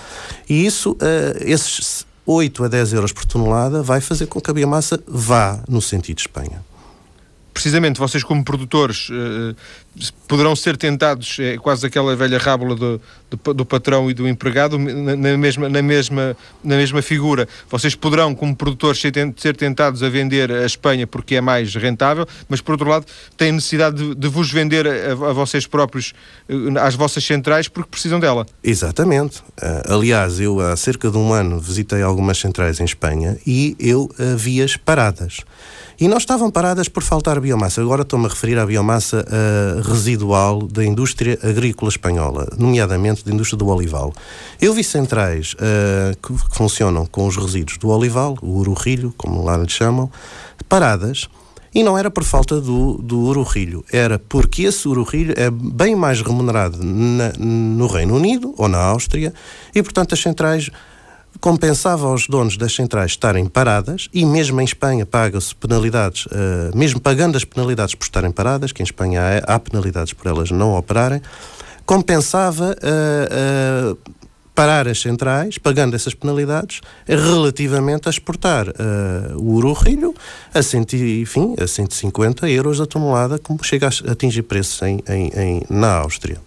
E 0.48 0.66
isso, 0.66 0.92
uh, 0.92 0.96
esses 1.40 2.06
8 2.26 2.64
a 2.64 2.68
10 2.68 2.92
euros 2.92 3.12
por 3.12 3.24
tonelada, 3.24 3.82
vai 3.82 4.00
fazer 4.00 4.26
com 4.26 4.40
que 4.40 4.50
a 4.50 4.54
biomassa 4.54 5.00
vá 5.06 5.60
no 5.66 5.80
sentido 5.80 6.16
de 6.16 6.22
Espanha 6.22 6.67
precisamente 7.58 7.98
vocês 7.98 8.22
como 8.22 8.44
produtores 8.44 9.08
uh, 9.10 9.56
poderão 10.26 10.54
ser 10.54 10.76
tentados, 10.76 11.38
é 11.40 11.56
quase 11.56 11.86
aquela 11.86 12.14
velha 12.14 12.38
rábula 12.38 12.74
do, 12.74 13.00
do, 13.30 13.54
do, 13.54 13.64
patrão 13.64 14.10
e 14.10 14.14
do 14.14 14.28
empregado, 14.28 14.78
na, 14.78 15.16
na, 15.16 15.36
mesma, 15.36 15.68
na, 15.68 15.82
mesma, 15.82 16.36
na 16.62 16.76
mesma 16.76 17.02
figura. 17.02 17.48
Vocês 17.70 17.94
poderão, 17.94 18.34
como 18.34 18.54
produtores, 18.54 19.00
ser, 19.00 19.12
ser 19.36 19.56
tentados 19.56 20.02
a 20.02 20.08
vender 20.08 20.50
a 20.50 20.66
Espanha 20.66 21.06
porque 21.06 21.36
é 21.36 21.40
mais 21.40 21.74
rentável, 21.74 22.26
mas 22.48 22.60
por 22.60 22.72
outro 22.72 22.88
lado 22.88 23.06
têm 23.36 23.52
necessidade 23.52 23.96
de, 23.96 24.14
de 24.14 24.28
vos 24.28 24.50
vender 24.50 24.86
a, 24.86 25.12
a, 25.12 25.32
vocês 25.32 25.66
próprios, 25.66 26.12
eh, 26.48 26.54
às 26.80 26.94
vossas 26.94 27.24
centrais, 27.24 27.68
porque 27.68 27.90
precisam 27.90 28.20
dela. 28.20 28.46
Exatamente. 28.62 29.38
Uh, 29.62 29.94
aliás, 29.94 30.40
eu 30.40 30.60
há 30.60 30.76
cerca 30.76 31.10
de 31.10 31.16
um 31.16 31.32
ano 31.32 31.58
visitei 31.58 32.02
algumas 32.02 32.38
centrais 32.38 32.80
em 32.80 32.84
Espanha 32.84 33.38
e 33.46 33.76
eu 33.78 34.10
uh, 34.18 34.36
vi-as 34.36 34.76
paradas. 34.76 35.38
E 36.00 36.06
não 36.06 36.16
estavam 36.16 36.48
paradas 36.48 36.88
por 36.88 37.02
faltar 37.02 37.40
biomassa. 37.40 37.80
Agora 37.80 38.02
estou-me 38.02 38.26
a 38.26 38.28
referir 38.28 38.56
à 38.56 38.64
biomassa 38.64 39.24
uh, 39.26 39.87
residual 39.88 40.62
da 40.62 40.84
indústria 40.84 41.38
agrícola 41.42 41.88
espanhola, 41.88 42.48
nomeadamente 42.56 43.24
da 43.24 43.32
indústria 43.32 43.58
do 43.58 43.66
olival. 43.66 44.12
Eu 44.60 44.72
vi 44.74 44.84
centrais 44.84 45.54
uh, 45.54 46.16
que, 46.22 46.48
que, 46.48 46.56
funcionam 46.56 47.06
com 47.06 47.26
os 47.26 47.36
resíduos 47.36 47.78
do 47.78 47.88
olival, 47.88 48.36
o 48.42 48.58
ururrilho, 48.58 49.12
como 49.16 49.42
lá 49.42 49.56
lhe 49.56 49.68
chamam, 49.68 50.10
paradas. 50.68 51.28
E 51.74 51.82
não 51.82 51.98
era 51.98 52.10
por 52.10 52.24
falta 52.24 52.60
do, 52.60 52.94
do 52.94 53.20
ururrilho, 53.20 53.84
era 53.92 54.18
porque 54.18 54.62
esse 54.62 54.88
ururrilho 54.88 55.34
é 55.36 55.50
bem 55.50 55.94
mais 55.94 56.20
remunerado 56.22 56.82
na, 56.82 57.32
no 57.38 57.86
Reino 57.86 58.16
Unido 58.16 58.54
ou 58.56 58.68
na 58.68 58.78
Áustria 58.78 59.34
e, 59.74 59.82
portanto, 59.82 60.14
as 60.14 60.20
centrais 60.20 60.70
compensava 61.40 62.06
aos 62.06 62.26
donos 62.26 62.56
das 62.56 62.74
centrais 62.74 63.12
estarem 63.12 63.46
paradas 63.46 64.08
e 64.12 64.24
mesmo 64.24 64.60
em 64.60 64.64
Espanha 64.64 65.06
paga-se 65.06 65.54
penalidades, 65.54 66.26
uh, 66.26 66.76
mesmo 66.76 67.00
pagando 67.00 67.36
as 67.36 67.44
penalidades 67.44 67.94
por 67.94 68.04
estarem 68.04 68.30
paradas, 68.30 68.72
que 68.72 68.82
em 68.82 68.84
Espanha 68.84 69.20
há, 69.46 69.54
há 69.54 69.58
penalidades 69.58 70.12
por 70.12 70.26
elas 70.26 70.50
não 70.50 70.74
operarem, 70.74 71.22
compensava 71.86 72.76
uh, 72.82 73.94
uh, 73.94 74.12
parar 74.54 74.88
as 74.88 75.00
centrais, 75.00 75.56
pagando 75.56 75.94
essas 75.94 76.14
penalidades, 76.14 76.80
relativamente 77.06 78.08
a 78.08 78.10
exportar 78.10 78.66
o 79.36 79.52
ururrilho 79.54 80.12
a, 80.52 80.60
cento, 80.60 80.96
enfim, 80.96 81.54
a 81.62 81.64
150 81.64 82.50
euros 82.50 82.80
a 82.80 82.86
tonelada, 82.86 83.38
como 83.38 83.62
chega 83.62 83.86
a 83.86 84.10
atingir 84.10 84.42
preços 84.42 84.82
em, 84.82 85.00
em, 85.08 85.30
em 85.36 85.62
na 85.70 85.98
Áustria. 85.98 86.38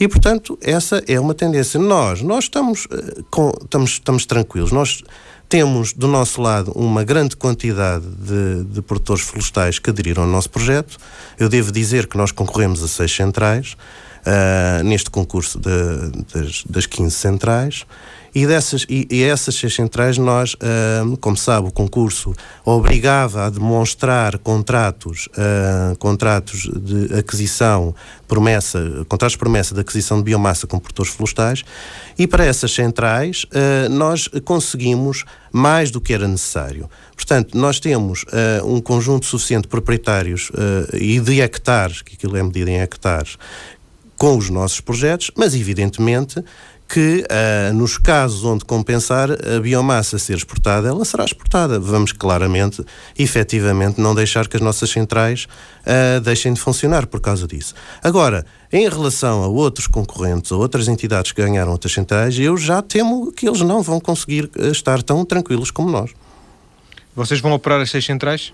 E, 0.00 0.06
portanto, 0.06 0.58
essa 0.62 1.02
é 1.08 1.18
uma 1.18 1.34
tendência. 1.34 1.78
Nós, 1.80 2.22
nós 2.22 2.44
estamos, 2.44 2.86
eh, 2.90 3.22
com, 3.30 3.52
estamos, 3.62 3.90
estamos 3.90 4.26
tranquilos. 4.26 4.70
Nós 4.70 5.02
temos 5.48 5.92
do 5.92 6.06
nosso 6.06 6.40
lado 6.40 6.72
uma 6.72 7.02
grande 7.02 7.34
quantidade 7.34 8.04
de, 8.06 8.64
de, 8.64 8.82
produtores 8.82 9.22
florestais 9.22 9.78
que 9.78 9.90
aderiram 9.90 10.22
ao 10.22 10.28
nosso 10.28 10.50
projeto. 10.50 10.98
Eu 11.38 11.48
devo 11.48 11.72
dizer 11.72 12.06
que 12.06 12.16
nós 12.16 12.30
concorremos 12.30 12.82
a 12.82 12.88
seis 12.88 13.14
centrais 13.14 13.76
uh, 14.26 14.84
neste 14.84 15.10
concurso 15.10 15.58
de, 15.58 16.22
das, 16.32 16.64
das 16.68 16.86
15 16.86 17.10
centrais. 17.14 17.86
E, 18.38 18.46
dessas, 18.46 18.86
e, 18.88 19.04
e 19.10 19.24
essas 19.24 19.56
seis 19.56 19.74
centrais, 19.74 20.16
nós, 20.16 20.54
uh, 20.54 21.16
como 21.16 21.36
sabe, 21.36 21.66
o 21.66 21.72
concurso 21.72 22.32
obrigava 22.64 23.46
a 23.46 23.50
demonstrar 23.50 24.38
contratos, 24.38 25.26
uh, 25.32 25.98
contratos 25.98 26.70
de 26.72 27.18
aquisição, 27.18 27.92
promessa, 28.28 29.04
contratos 29.08 29.32
de 29.32 29.38
promessa 29.38 29.74
de 29.74 29.80
aquisição 29.80 30.18
de 30.18 30.22
biomassa 30.22 30.68
com 30.68 30.78
produtores 30.78 31.10
florestais, 31.10 31.64
e 32.16 32.28
para 32.28 32.44
essas 32.44 32.72
centrais 32.72 33.42
uh, 33.42 33.88
nós 33.90 34.28
conseguimos 34.44 35.24
mais 35.50 35.90
do 35.90 36.00
que 36.00 36.14
era 36.14 36.28
necessário. 36.28 36.88
Portanto, 37.16 37.58
nós 37.58 37.80
temos 37.80 38.24
um 38.64 38.80
conjunto 38.80 39.26
suficiente 39.26 39.62
de 39.62 39.68
proprietários 39.68 40.52
e 40.92 41.18
de 41.18 41.40
hectares, 41.40 42.02
que 42.02 42.14
aquilo 42.14 42.36
é 42.36 42.42
medido 42.42 42.70
em 42.70 42.78
hectares, 42.78 43.36
com 44.16 44.36
os 44.36 44.50
nossos 44.50 44.80
projetos, 44.80 45.30
mas 45.34 45.54
evidentemente 45.54 46.44
que 46.88 47.22
uh, 47.24 47.74
nos 47.74 47.98
casos 47.98 48.44
onde 48.44 48.64
compensar 48.64 49.30
a 49.30 49.60
biomassa 49.60 50.18
ser 50.18 50.36
exportada, 50.36 50.88
ela 50.88 51.04
será 51.04 51.24
exportada. 51.24 51.78
Vamos 51.78 52.12
claramente, 52.12 52.82
efetivamente, 53.18 54.00
não 54.00 54.14
deixar 54.14 54.48
que 54.48 54.56
as 54.56 54.62
nossas 54.62 54.88
centrais 54.88 55.46
uh, 55.82 56.20
deixem 56.20 56.52
de 56.52 56.60
funcionar 56.60 57.06
por 57.06 57.20
causa 57.20 57.46
disso. 57.46 57.74
Agora, 58.02 58.46
em 58.72 58.88
relação 58.88 59.42
a 59.42 59.48
outros 59.48 59.86
concorrentes, 59.86 60.50
a 60.50 60.56
outras 60.56 60.88
entidades 60.88 61.32
que 61.32 61.42
ganharam 61.42 61.72
outras 61.72 61.92
centrais, 61.92 62.38
eu 62.38 62.56
já 62.56 62.80
temo 62.80 63.30
que 63.32 63.46
eles 63.46 63.60
não 63.60 63.82
vão 63.82 64.00
conseguir 64.00 64.50
ah, 64.58 64.68
estar 64.68 65.02
tão 65.02 65.24
tranquilos 65.24 65.70
como 65.70 65.90
nós. 65.90 66.10
Vocês 67.14 67.40
vão 67.40 67.52
operar 67.52 67.80
as 67.80 67.90
seis 67.90 68.04
centrais? 68.04 68.52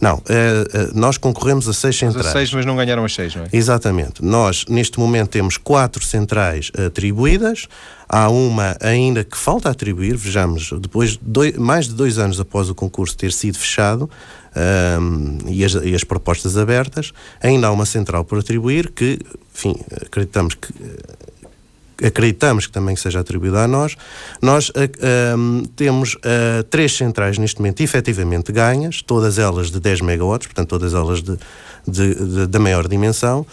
Não, 0.00 0.22
eh, 0.28 0.64
eh, 0.72 0.88
nós 0.94 1.18
concorremos 1.18 1.68
a 1.68 1.72
seis 1.72 1.96
centrais. 1.96 2.26
A 2.26 2.32
seis, 2.32 2.52
mas 2.52 2.64
não 2.64 2.76
ganharam 2.76 3.04
as 3.04 3.14
seis, 3.14 3.34
não 3.34 3.44
é? 3.44 3.48
Exatamente. 3.52 4.24
Nós, 4.24 4.64
neste 4.68 4.98
momento, 4.98 5.30
temos 5.30 5.56
quatro 5.56 6.04
centrais 6.04 6.70
atribuídas. 6.86 7.66
Há 8.08 8.28
uma 8.28 8.76
ainda 8.80 9.22
que 9.22 9.36
falta 9.36 9.70
atribuir, 9.70 10.16
vejamos, 10.16 10.72
depois 10.80 11.10
de 11.10 11.20
dois, 11.22 11.56
mais 11.56 11.86
de 11.86 11.94
dois 11.94 12.18
anos 12.18 12.40
após 12.40 12.68
o 12.68 12.74
concurso 12.74 13.16
ter 13.16 13.32
sido 13.32 13.56
fechado 13.56 14.10
um, 15.00 15.38
e, 15.46 15.64
as, 15.64 15.74
e, 15.74 15.94
as, 15.94 16.02
propostas 16.02 16.56
abertas, 16.56 17.12
ainda 17.40 17.68
há 17.68 17.70
uma 17.70 17.86
central 17.86 18.24
por 18.24 18.40
atribuir 18.40 18.90
que, 18.90 19.16
enfim, 19.54 19.76
acreditamos 20.04 20.54
que 20.54 20.72
acreditamos 22.04 22.66
que 22.66 22.72
também 22.72 22.96
seja 22.96 23.20
atribuída 23.20 23.64
a 23.64 23.68
nós, 23.68 23.96
nós 24.40 24.68
uh, 24.70 24.72
uh, 24.72 25.68
temos 25.76 26.14
uh, 26.14 26.62
três 26.68 26.96
centrais 26.96 27.38
neste 27.38 27.58
momento 27.58 27.80
efetivamente 27.82 28.52
ganhas, 28.52 29.02
todas 29.02 29.38
elas 29.38 29.70
de 29.70 29.80
10 29.80 30.00
megawatts, 30.00 30.46
portanto 30.46 30.68
todas 30.68 30.94
elas 30.94 31.22
de, 31.22 31.36
de, 31.86 32.14
de, 32.14 32.46
da 32.46 32.58
maior 32.58 32.88
dimensão, 32.88 33.46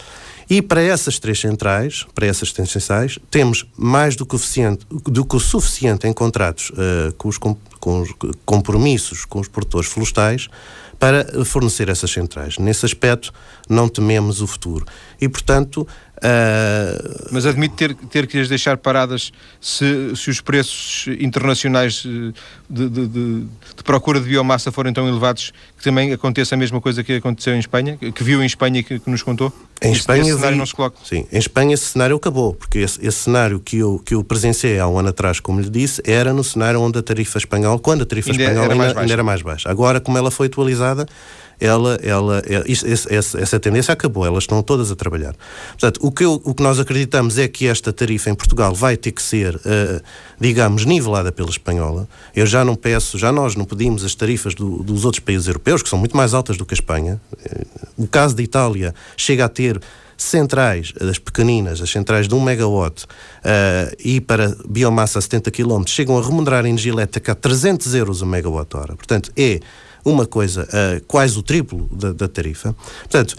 e 0.50 0.62
para 0.62 0.80
essas 0.80 1.18
três 1.18 1.38
centrais, 1.38 2.06
para 2.14 2.26
essas 2.26 2.52
três 2.52 2.70
centrais, 2.70 3.18
temos 3.30 3.66
mais 3.76 4.16
do 4.16 4.24
que 4.24 4.34
o 4.34 4.38
suficiente, 4.38 4.86
do 4.90 5.22
que 5.22 5.36
o 5.36 5.40
suficiente 5.40 6.06
em 6.06 6.12
contratos 6.12 6.72
com, 7.18 7.28
os, 7.28 7.36
com 7.36 8.00
os 8.00 8.14
compromissos 8.46 9.26
com 9.26 9.40
os 9.40 9.48
produtores 9.48 9.90
florestais 9.90 10.48
para 10.98 11.44
fornecer 11.44 11.88
essas 11.88 12.10
centrais. 12.10 12.58
Nesse 12.58 12.84
aspecto, 12.84 13.32
não 13.68 13.88
tememos 13.88 14.40
o 14.40 14.46
futuro. 14.46 14.84
E, 15.20 15.28
portanto, 15.28 15.86
Uh... 16.18 17.28
Mas 17.30 17.46
admite 17.46 17.74
ter, 17.74 17.94
ter 17.94 18.26
que 18.26 18.38
as 18.40 18.48
deixar 18.48 18.76
paradas 18.76 19.32
se, 19.60 20.16
se 20.16 20.30
os 20.30 20.40
preços 20.40 21.06
internacionais 21.20 22.04
eh, 22.06 22.32
de, 22.68 22.88
de, 22.88 23.06
de, 23.06 23.40
de, 23.76 23.84
procura 23.84 24.20
de 24.20 24.28
biomassa 24.28 24.72
forem 24.72 24.92
tão 24.92 25.06
elevados 25.06 25.52
que 25.76 25.84
também 25.84 26.12
aconteça 26.12 26.54
a 26.54 26.58
mesma 26.58 26.80
coisa 26.80 27.04
que 27.04 27.14
aconteceu 27.14 27.54
em 27.54 27.58
Espanha, 27.58 27.96
que 27.96 28.24
viu 28.24 28.42
em 28.42 28.46
Espanha 28.46 28.80
e 28.80 28.82
que, 28.82 28.98
que 28.98 29.10
nos 29.10 29.22
contou? 29.22 29.52
Em 29.80 29.90
esse, 29.90 30.00
Espanha, 30.00 30.22
esse 30.22 30.32
cenário 30.32 30.54
vi, 30.54 30.58
não 30.58 30.66
se 30.66 30.74
coloca? 30.74 30.96
Sim, 31.04 31.26
em 31.30 31.38
Espanha 31.38 31.74
esse 31.74 31.84
cenário 31.86 32.16
acabou, 32.16 32.54
porque 32.54 32.78
esse, 32.78 32.98
esse, 33.06 33.18
cenário 33.18 33.60
que 33.60 33.78
eu, 33.78 34.00
que 34.04 34.14
eu 34.14 34.24
presenciei 34.24 34.78
há 34.78 34.88
um 34.88 34.98
ano 34.98 35.10
atrás, 35.10 35.38
como 35.38 35.60
lhe 35.60 35.70
disse, 35.70 36.02
era 36.04 36.32
no 36.32 36.42
cenário 36.42 36.80
onde 36.80 36.98
a 36.98 37.02
tarifa 37.02 37.38
espanhola, 37.38 37.78
quando 37.78 38.02
a 38.02 38.06
tarifa 38.06 38.30
ainda 38.30 38.42
espanhola 38.42 38.72
era 38.72 38.82
ainda, 38.82 39.00
ainda 39.00 39.12
era 39.12 39.24
mais 39.24 39.42
baixa. 39.42 39.70
Agora, 39.70 40.00
como 40.00 40.18
ela 40.18 40.30
foi 40.30 40.48
atualizada, 40.48 41.06
ela, 41.60 41.98
ela, 42.02 42.42
é, 42.46 42.64
essa, 42.70 43.40
essa 43.40 43.60
tendência 43.60 43.92
acabou, 43.92 44.24
elas 44.24 44.44
estão 44.44 44.62
todas 44.62 44.90
a 44.90 44.96
trabalhar. 44.96 45.34
Portanto, 45.70 46.00
o 46.02 46.10
que, 46.10 46.24
eu, 46.24 46.40
o 46.44 46.54
que 46.54 46.62
nós 46.62 46.78
acreditamos 46.78 47.38
é 47.38 47.48
que 47.48 47.66
esta 47.66 47.92
tarifa 47.92 48.30
em 48.30 48.34
Portugal 48.34 48.74
vai 48.74 48.96
ter 48.96 49.12
que 49.12 49.22
ser, 49.22 49.56
uh, 49.56 50.02
digamos, 50.40 50.84
nivelada 50.84 51.32
pela 51.32 51.50
espanhola. 51.50 52.08
Eu 52.34 52.46
já 52.46 52.64
não 52.64 52.74
peço, 52.74 53.18
já 53.18 53.32
nós 53.32 53.56
não 53.56 53.64
pedimos 53.64 54.04
as 54.04 54.14
tarifas 54.14 54.54
do, 54.54 54.82
dos 54.82 55.04
outros 55.04 55.20
países 55.20 55.46
europeus, 55.46 55.82
que 55.82 55.88
são 55.88 55.98
muito 55.98 56.16
mais 56.16 56.34
altas 56.34 56.56
do 56.56 56.64
que 56.64 56.74
a 56.74 56.76
Espanha. 56.76 57.20
O 57.96 58.06
caso 58.06 58.34
da 58.36 58.42
Itália 58.42 58.94
chega 59.16 59.44
a 59.44 59.48
ter 59.48 59.80
centrais, 60.18 60.92
as 61.00 61.18
pequeninas, 61.18 61.80
as 61.80 61.88
centrais 61.90 62.26
de 62.26 62.34
1 62.34 62.40
megawatt 62.40 63.04
uh, 63.04 63.96
e 64.04 64.20
para 64.20 64.54
biomassa 64.68 65.20
a 65.20 65.22
70 65.22 65.50
km, 65.52 65.84
chegam 65.86 66.18
a 66.18 66.22
remunerar 66.22 66.64
a 66.64 66.68
energia 66.68 66.92
elétrica 66.92 67.32
a 67.32 67.34
300 67.36 67.94
euros 67.94 68.20
o 68.20 68.26
megawatt 68.26 68.76
hora. 68.76 68.96
Portanto, 68.96 69.32
é 69.36 69.60
uma 70.08 70.26
coisa 70.26 70.64
uh, 70.64 71.04
quase 71.06 71.38
o 71.38 71.42
triplo 71.42 71.88
da, 71.92 72.12
da 72.12 72.28
tarifa. 72.28 72.74
Portanto, 73.00 73.36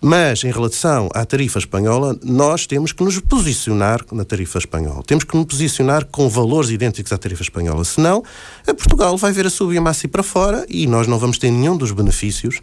mas 0.00 0.42
em 0.44 0.50
relação 0.50 1.10
à 1.14 1.26
tarifa 1.26 1.58
espanhola, 1.58 2.18
nós 2.24 2.66
temos 2.66 2.90
que 2.90 3.04
nos 3.04 3.18
posicionar 3.18 4.00
na 4.10 4.24
tarifa 4.24 4.58
espanhola. 4.58 5.02
Temos 5.06 5.24
que 5.24 5.36
nos 5.36 5.44
posicionar 5.44 6.06
com 6.06 6.26
valores 6.26 6.70
idênticos 6.70 7.12
à 7.12 7.18
tarifa 7.18 7.42
espanhola. 7.42 7.84
Senão, 7.84 8.24
Portugal 8.64 9.16
vai 9.18 9.30
ver 9.30 9.46
a 9.46 9.50
sua 9.50 9.68
biomassa 9.68 10.06
ir 10.06 10.08
para 10.08 10.22
fora 10.22 10.64
e 10.70 10.86
nós 10.86 11.06
não 11.06 11.18
vamos 11.18 11.36
ter 11.36 11.50
nenhum 11.50 11.76
dos 11.76 11.92
benefícios 11.92 12.60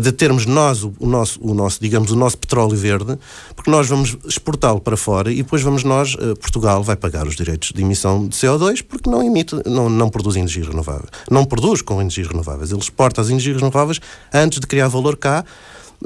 de 0.00 0.12
termos 0.12 0.46
nós 0.46 0.82
o, 0.82 0.94
o 0.98 1.06
nosso, 1.06 1.38
o 1.42 1.54
nosso, 1.54 1.80
digamos, 1.80 2.10
o 2.10 2.16
nosso 2.16 2.38
petróleo 2.38 2.76
verde, 2.76 3.18
porque 3.54 3.70
nós 3.70 3.88
vamos 3.88 4.16
exportá-lo 4.26 4.80
para 4.80 4.96
fora 4.96 5.32
e 5.32 5.36
depois 5.36 5.62
vamos 5.62 5.84
nós, 5.84 6.14
uh, 6.14 6.36
Portugal 6.36 6.82
vai 6.82 6.96
pagar 6.96 7.26
os 7.26 7.36
direitos 7.36 7.72
de 7.74 7.82
emissão 7.82 8.26
de 8.26 8.36
CO2 8.36 8.82
porque 8.82 9.08
não 9.08 9.22
emite, 9.22 9.54
não, 9.64 9.88
não 9.88 10.08
produz 10.08 10.36
energias 10.36 10.68
renováveis. 10.68 11.10
Não 11.30 11.44
produz 11.44 11.82
com 11.82 12.00
energias 12.00 12.28
renováveis. 12.28 12.70
Ele 12.70 12.80
exporta 12.80 13.20
as 13.20 13.28
energias 13.28 13.56
renováveis 13.56 14.00
antes 14.32 14.60
de 14.60 14.66
criar 14.66 14.88
valor 14.88 15.16
cá 15.16 15.44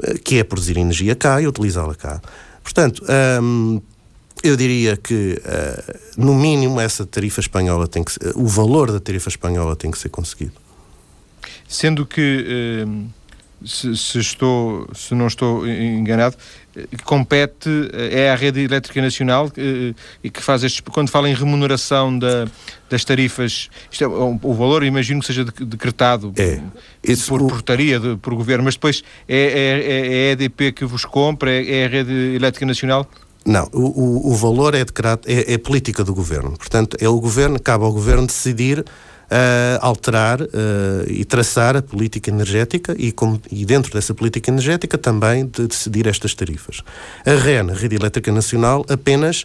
eh, 0.03 0.17
que 0.17 0.37
é 0.37 0.43
produzir 0.43 0.77
energia 0.77 1.15
cá 1.15 1.41
e 1.41 1.47
utilizá-la 1.47 1.95
cá. 1.95 2.21
Portanto, 2.63 3.03
hum, 3.41 3.81
eu 4.43 4.55
diria 4.55 4.97
que, 4.97 5.39
uh, 5.45 5.99
no 6.17 6.33
mínimo, 6.33 6.79
essa 6.79 7.05
tarifa 7.05 7.39
espanhola 7.39 7.87
tem 7.87 8.03
que 8.03 8.11
o 8.35 8.47
valor 8.47 8.91
da 8.91 8.99
tarifa 8.99 9.29
espanhola 9.29 9.75
tem 9.75 9.91
que 9.91 9.99
ser 9.99 10.09
conseguido. 10.09 10.53
Sendo 11.67 12.05
que 12.05 12.85
uh, 12.85 13.09
se, 13.65 13.95
se, 13.95 14.19
estou, 14.19 14.87
se 14.93 15.13
não 15.13 15.27
estou 15.27 15.67
enganado, 15.67 16.35
compete, 17.03 17.69
é 17.93 18.31
a 18.31 18.35
Rede 18.35 18.61
Elétrica 18.61 19.01
Nacional 19.01 19.51
e 20.23 20.29
que 20.29 20.41
faz 20.41 20.63
estes, 20.63 20.81
quando 20.91 21.09
fala 21.09 21.29
em 21.29 21.33
remuneração 21.33 22.17
da, 22.17 22.47
das 22.89 23.03
tarifas, 23.03 23.69
é, 23.99 24.07
o 24.07 24.53
valor 24.53 24.83
imagino 24.83 25.19
que 25.19 25.27
seja 25.27 25.43
decretado 25.43 26.33
é, 26.37 26.61
isso, 27.03 27.29
por 27.29 27.39
portaria, 27.47 27.99
de, 27.99 28.15
por 28.17 28.33
governo, 28.33 28.63
mas 28.63 28.75
depois 28.75 29.03
é, 29.27 29.37
é, 29.37 30.27
é 30.27 30.29
a 30.29 30.31
EDP 30.31 30.71
que 30.71 30.85
vos 30.85 31.05
compra, 31.05 31.51
é, 31.51 31.81
é 31.81 31.85
a 31.85 31.89
Rede 31.89 32.35
Elétrica 32.35 32.65
Nacional? 32.65 33.07
Não, 33.45 33.67
o, 33.73 34.29
o, 34.29 34.31
o 34.31 34.35
valor 34.35 34.75
é, 34.75 34.85
decreto, 34.85 35.27
é, 35.27 35.53
é 35.53 35.57
política 35.57 36.03
do 36.03 36.13
governo. 36.13 36.51
Portanto, 36.51 36.95
é 36.99 37.09
o 37.09 37.19
governo, 37.19 37.59
cabe 37.59 37.83
ao 37.83 37.91
governo 37.91 38.27
decidir 38.27 38.85
uh, 39.31 39.79
alterar 39.79 40.41
uh, 40.41 40.47
e 41.07 41.23
traçar 41.23 41.77
a 41.77 41.81
política 41.81 42.29
energética 42.29 42.93
e, 42.97 43.13
e, 43.51 43.65
dentro 43.65 43.93
dessa 43.93 44.13
política 44.13 44.51
energética 44.51 44.97
também 44.97 45.45
de 45.45 45.67
decidir 45.67 46.05
estas 46.07 46.35
tarifas. 46.35 46.81
A 47.25 47.31
REN, 47.31 47.71
a 47.71 47.73
Rede 47.73 47.95
Elétrica 47.95 48.31
Nacional, 48.31 48.85
apenas, 48.89 49.43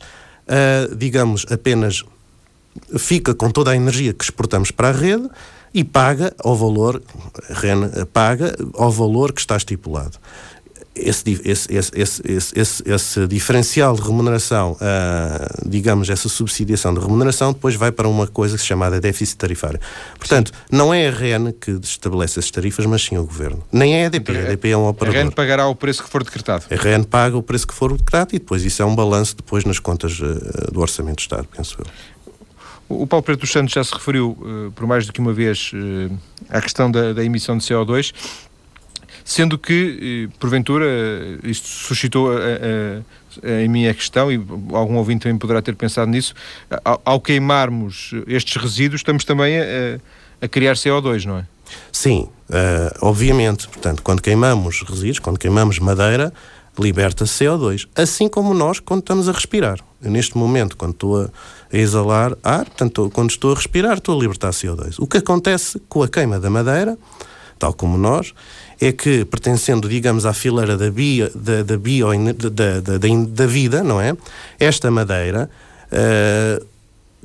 uh, 0.49 0.95
digamos, 0.95 1.47
apenas 1.51 2.05
fica 2.99 3.35
com 3.35 3.51
toda 3.51 3.71
a 3.71 3.77
energia 3.77 4.13
que 4.13 4.25
exportamos 4.25 4.71
para 4.71 4.89
a 4.89 4.93
rede 4.93 5.29
e 5.73 5.83
paga 5.85 6.35
ao 6.39 6.55
valor, 6.57 7.03
a 7.49 7.55
REN 7.55 7.91
paga 8.13 8.55
ao 8.75 8.91
valor 8.91 9.33
que 9.33 9.41
está 9.41 9.57
estipulado 9.57 10.19
esse, 10.97 11.41
esse, 11.45 11.69
esse, 11.95 12.83
esse, 12.87 13.27
diferencial 13.27 13.95
de 13.95 14.03
remuneração, 14.03 14.73
uh, 14.73 15.69
digamos, 15.69 16.09
essa 16.09 16.29
subsidiação 16.29 16.95
de 16.95 17.01
remuneração, 17.01 17.53
depois 17.53 17.75
vai 17.75 17.93
para 17.93 18.09
uma 18.09 18.27
coisa 18.27 18.57
chamada 18.57 19.01
déficit 19.01 19.37
tarifário. 19.37 19.79
Portanto, 20.19 20.53
não 20.71 20.93
é 20.93 21.09
a 21.09 21.11
REN 21.11 21.53
que 21.53 21.73
estabelece 21.83 22.39
as 22.39 22.51
tarifas, 22.51 22.87
mas 22.87 23.03
sim 23.03 23.17
o 23.19 23.25
Governo. 23.25 23.63
Nem 23.71 23.95
é 23.95 24.05
a 24.05 24.07
EDP, 24.07 24.31
a 24.31 24.43
EDP 24.43 24.71
é 24.71 24.77
um 24.77 24.89
operador. 24.89 25.21
A 25.21 25.23
REN 25.25 25.31
pagará 25.31 25.67
o 25.69 25.75
preço 25.75 26.03
que 26.03 26.09
for 26.09 26.25
decretado. 26.25 26.65
A 26.71 26.75
REN 26.75 27.03
paga 27.03 27.37
o 27.37 27.43
preço 27.43 27.67
que 27.67 27.75
for 27.75 27.93
decretado 27.93 28.35
e 28.35 28.39
depois 28.39 28.65
isso 28.65 28.83
é 28.83 28.85
um 28.85 28.95
balanço 28.95 29.37
depois 29.37 29.65
nas 29.65 29.79
contas 29.79 30.19
uh, 30.19 30.73
do 30.73 30.81
Orçamento 30.81 31.17
do 31.17 31.21
Estado, 31.21 31.47
penso 31.55 31.77
eu. 31.79 31.87
O 32.89 33.05
Paulo 33.05 33.23
Preto 33.25 33.41
dos 33.41 33.51
Santos 33.51 33.75
já 33.75 33.83
se 33.83 33.93
referiu 33.93 34.31
uh, 34.41 34.71
por 34.73 34.87
mais 34.87 35.07
do 35.07 35.13
que 35.13 35.19
uma 35.19 35.33
vez 35.33 35.73
à 36.49 36.61
questão 36.61 36.89
da, 36.89 37.13
da 37.13 37.25
emissão 37.25 37.59
de 37.59 37.65
CO2 37.65 38.13
Sendo 39.29 39.59
que, 39.59 40.29
eh, 40.31 40.37
porventura, 40.39 40.87
isto 41.43 41.67
suscitou 41.67 42.31
a, 42.31 42.37
a, 42.37 43.49
a, 43.51 43.63
em 43.63 43.67
mim 43.69 43.89
a 43.89 43.93
questão, 43.93 44.31
e 44.31 44.41
algum 44.73 44.95
ouvinte 44.95 45.25
também 45.25 45.37
poderá 45.37 45.61
ter 45.61 45.75
pensado 45.75 46.09
nisso, 46.09 46.33
ao, 46.85 47.03
ao 47.05 47.21
queimarmos 47.21 48.13
estes 48.29 48.55
resíduos, 48.63 49.01
estamos 49.01 49.25
também 49.25 49.57
a, 49.59 50.47
criar 50.49 50.75
CO2, 50.75 51.25
não 51.25 51.39
é? 51.39 51.47
Sim, 51.91 52.29
uh, 52.51 52.99
obviamente. 53.03 53.67
Portanto, 53.67 54.01
quando 54.01 54.23
queimamos 54.23 54.83
resíduos, 54.83 55.19
quando 55.19 55.41
queimamos 55.41 55.81
madeira, 55.81 56.33
liberta 56.79 57.25
CO2. 57.25 57.89
Assim 57.97 58.29
como 58.29 58.55
nós, 58.55 58.79
quando 58.79 59.01
estamos 59.01 59.29
a 59.29 59.33
respirar. 59.33 59.81
Eu, 60.01 60.11
neste 60.11 60.37
momento, 60.37 60.77
quando 60.77 60.93
estou 60.93 61.25
a 61.25 61.31
exalar 61.73 62.37
ar, 62.45 62.67
portanto, 62.67 63.11
quando 63.13 63.31
estou 63.31 63.53
a 63.53 63.55
respirar, 63.57 63.99
estou 63.99 64.17
a 64.17 64.21
libertar 64.21 64.51
CO2. 64.51 64.97
O 64.99 65.07
que 65.07 65.19
acontece 65.19 65.81
com 65.89 66.03
a 66.03 66.09
queima 66.09 66.39
da 66.39 66.51
madeira, 66.51 66.97
tal 67.59 67.73
como 67.73 67.97
nós, 67.97 68.33
é 68.81 68.93
que, 68.93 69.25
pertencendo, 69.25 69.89
digamos, 69.89 70.27
à 70.27 70.33
fileira 70.33 70.77
da, 70.77 70.91
bio, 70.91 71.31
da, 71.35 71.63
da, 71.63 71.77
bio, 71.77 72.09
da, 72.35 72.81
da, 72.81 72.99
da 72.99 73.47
vida, 73.47 73.83
não 73.83 74.01
é? 74.01 74.17
Esta 74.59 74.91
madeira, 74.91 75.51
uh, 75.91 76.67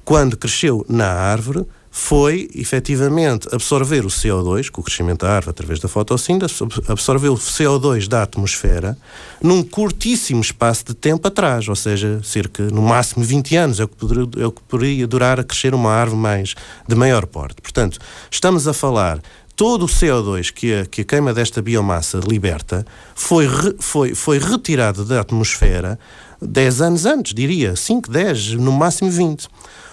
quando 0.05 0.37
cresceu 0.37 0.85
na 0.89 1.07
árvore, 1.07 1.65
foi 1.93 2.49
efetivamente 2.55 3.49
absorver 3.53 4.05
o 4.05 4.07
CO2, 4.07 4.69
com 4.71 4.79
o 4.79 4.83
crescimento 4.83 5.25
da 5.25 5.33
árvore 5.33 5.49
através 5.49 5.77
da 5.77 5.89
fotossíntese, 5.89 6.53
absorveu 6.87 7.33
o 7.33 7.37
CO2 7.37 8.07
da 8.07 8.23
atmosfera 8.23 8.97
num 9.43 9.61
curtíssimo 9.61 10.39
espaço 10.39 10.85
de 10.85 10.93
tempo 10.93 11.27
atrás, 11.27 11.67
ou 11.67 11.75
seja, 11.75 12.21
cerca, 12.23 12.63
no 12.63 12.81
máximo 12.81 13.25
20 13.25 13.55
anos, 13.57 13.79
é 13.81 13.83
o 13.83 13.89
que 13.89 13.97
poderia, 13.97 14.23
é 14.41 14.45
o 14.45 14.51
que 14.53 14.61
poderia 14.61 15.05
durar 15.05 15.37
a 15.37 15.43
crescer 15.43 15.75
uma 15.75 15.91
árvore 15.91 16.21
mais, 16.21 16.55
de 16.87 16.95
maior 16.95 17.25
porte. 17.25 17.61
Portanto, 17.61 17.99
estamos 18.31 18.69
a 18.69 18.73
falar 18.73 19.19
todo 19.61 19.83
o 19.83 19.87
CO2 19.87 20.51
que 20.51 20.73
a, 20.73 20.85
que 20.87 21.01
a 21.01 21.05
queima 21.05 21.35
desta 21.35 21.61
biomassa 21.61 22.19
liberta 22.27 22.83
foi, 23.13 23.45
re, 23.45 23.75
foi, 23.77 24.15
foi 24.15 24.39
retirado 24.39 25.05
da 25.05 25.21
atmosfera 25.21 25.99
10 26.41 26.81
anos 26.81 27.05
antes, 27.05 27.31
diria, 27.31 27.75
5, 27.75 28.09
10, 28.09 28.53
no 28.53 28.71
máximo 28.71 29.11
20. 29.11 29.47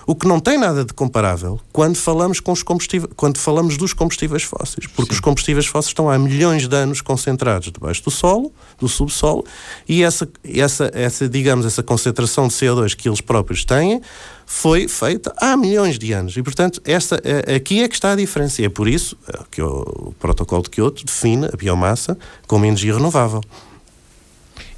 O 0.06 0.14
que 0.14 0.26
não 0.26 0.40
tem 0.40 0.56
nada 0.56 0.86
de 0.86 0.94
comparável 0.94 1.60
quando 1.70 1.96
falamos, 1.96 2.40
com 2.40 2.50
os 2.50 2.62
combustíveis, 2.62 3.12
quando 3.14 3.36
falamos 3.36 3.76
dos 3.76 3.92
combustíveis 3.92 4.42
fósseis, 4.42 4.86
porque 4.86 5.12
Sim. 5.12 5.16
os 5.16 5.20
combustíveis 5.20 5.66
fósseis 5.66 5.90
estão 5.90 6.08
há 6.08 6.18
milhões 6.18 6.66
de 6.66 6.74
anos 6.74 7.02
concentrados 7.02 7.70
debaixo 7.70 8.02
do 8.02 8.10
solo, 8.10 8.50
do 8.80 8.88
subsolo, 8.88 9.44
e 9.86 10.02
essa, 10.02 10.26
essa, 10.42 10.90
essa 10.94 11.28
digamos, 11.28 11.66
essa 11.66 11.82
concentração 11.82 12.48
de 12.48 12.54
CO2 12.54 12.96
que 12.96 13.06
eles 13.06 13.20
próprios 13.20 13.66
têm 13.66 14.00
foi 14.50 14.88
feita 14.88 15.30
há 15.36 15.54
milhões 15.58 15.98
de 15.98 16.10
anos. 16.10 16.34
E, 16.34 16.42
portanto, 16.42 16.80
esta, 16.82 17.20
aqui 17.54 17.82
é 17.82 17.86
que 17.86 17.94
está 17.94 18.12
a 18.12 18.16
diferença. 18.16 18.62
E 18.62 18.64
é 18.64 18.68
por 18.70 18.88
isso 18.88 19.14
é, 19.28 19.42
que 19.50 19.60
o 19.60 20.14
protocolo 20.18 20.62
de 20.62 20.70
Kyoto 20.70 21.04
define 21.04 21.48
a 21.52 21.56
biomassa 21.56 22.18
como 22.46 22.64
energia 22.64 22.94
renovável. 22.94 23.42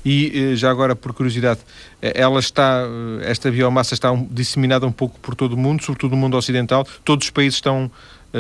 E 0.05 0.33
eh, 0.35 0.57
já 0.57 0.71
agora, 0.71 0.97
por 0.97 1.13
curiosidade, 1.13 1.61
eh, 2.03 2.15
ela 2.17 2.41
está, 2.41 2.83
eh, 3.23 3.31
esta 3.31 3.49
biomassa 3.49 3.95
está 3.95 4.11
disseminada 4.29 4.87
um 4.87 4.93
pouco 4.93 5.21
por 5.21 5.37
todo 5.37 5.53
o 5.53 5.57
mundo, 5.57 5.85
sobretudo 5.85 6.11
no 6.13 6.17
mundo 6.17 6.37
ocidental. 6.37 6.85
Todos 7.05 7.27
os 7.27 7.31
países 7.31 7.55
estão 7.55 7.89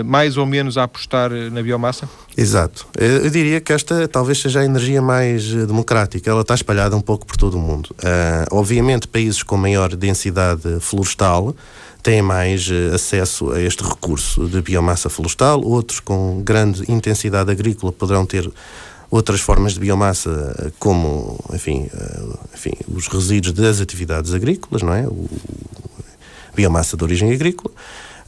mais 0.04 0.36
ou 0.36 0.46
menos 0.46 0.78
a 0.78 0.84
apostar 0.84 1.30
na 1.30 1.62
biomassa? 1.62 2.08
Exato. 2.36 2.86
Eu 2.96 3.28
diria 3.28 3.60
que 3.60 3.72
esta 3.72 4.06
talvez 4.06 4.40
seja 4.40 4.60
a 4.60 4.64
energia 4.64 5.02
mais 5.02 5.52
democrática. 5.52 6.30
Ela 6.30 6.42
está 6.42 6.54
espalhada 6.54 6.96
um 6.96 7.00
pouco 7.00 7.26
por 7.26 7.36
todo 7.36 7.54
o 7.56 7.60
mundo. 7.60 7.90
Uh, 7.98 8.46
obviamente, 8.52 9.08
países 9.08 9.42
com 9.42 9.56
maior 9.56 9.94
densidade 9.96 10.78
florestal 10.80 11.54
têm 12.02 12.22
mais 12.22 12.70
acesso 12.94 13.52
a 13.52 13.60
este 13.60 13.82
recurso 13.82 14.48
de 14.48 14.62
biomassa 14.62 15.10
florestal, 15.10 15.60
outros 15.62 16.00
com 16.00 16.40
grande 16.42 16.90
intensidade 16.90 17.50
agrícola 17.50 17.92
poderão 17.92 18.24
ter 18.24 18.50
outras 19.10 19.40
formas 19.40 19.74
de 19.74 19.80
biomassa, 19.80 20.72
como, 20.78 21.38
enfim, 21.52 21.90
eh, 21.92 22.22
enfim 22.54 22.72
os 22.88 23.08
resíduos 23.08 23.52
das 23.52 23.80
atividades 23.80 24.32
agrícolas, 24.32 24.82
não 24.82 24.94
é? 24.94 25.06
O, 25.06 25.28
biomassa 26.54 26.96
de 26.96 27.04
origem 27.04 27.32
agrícola. 27.32 27.72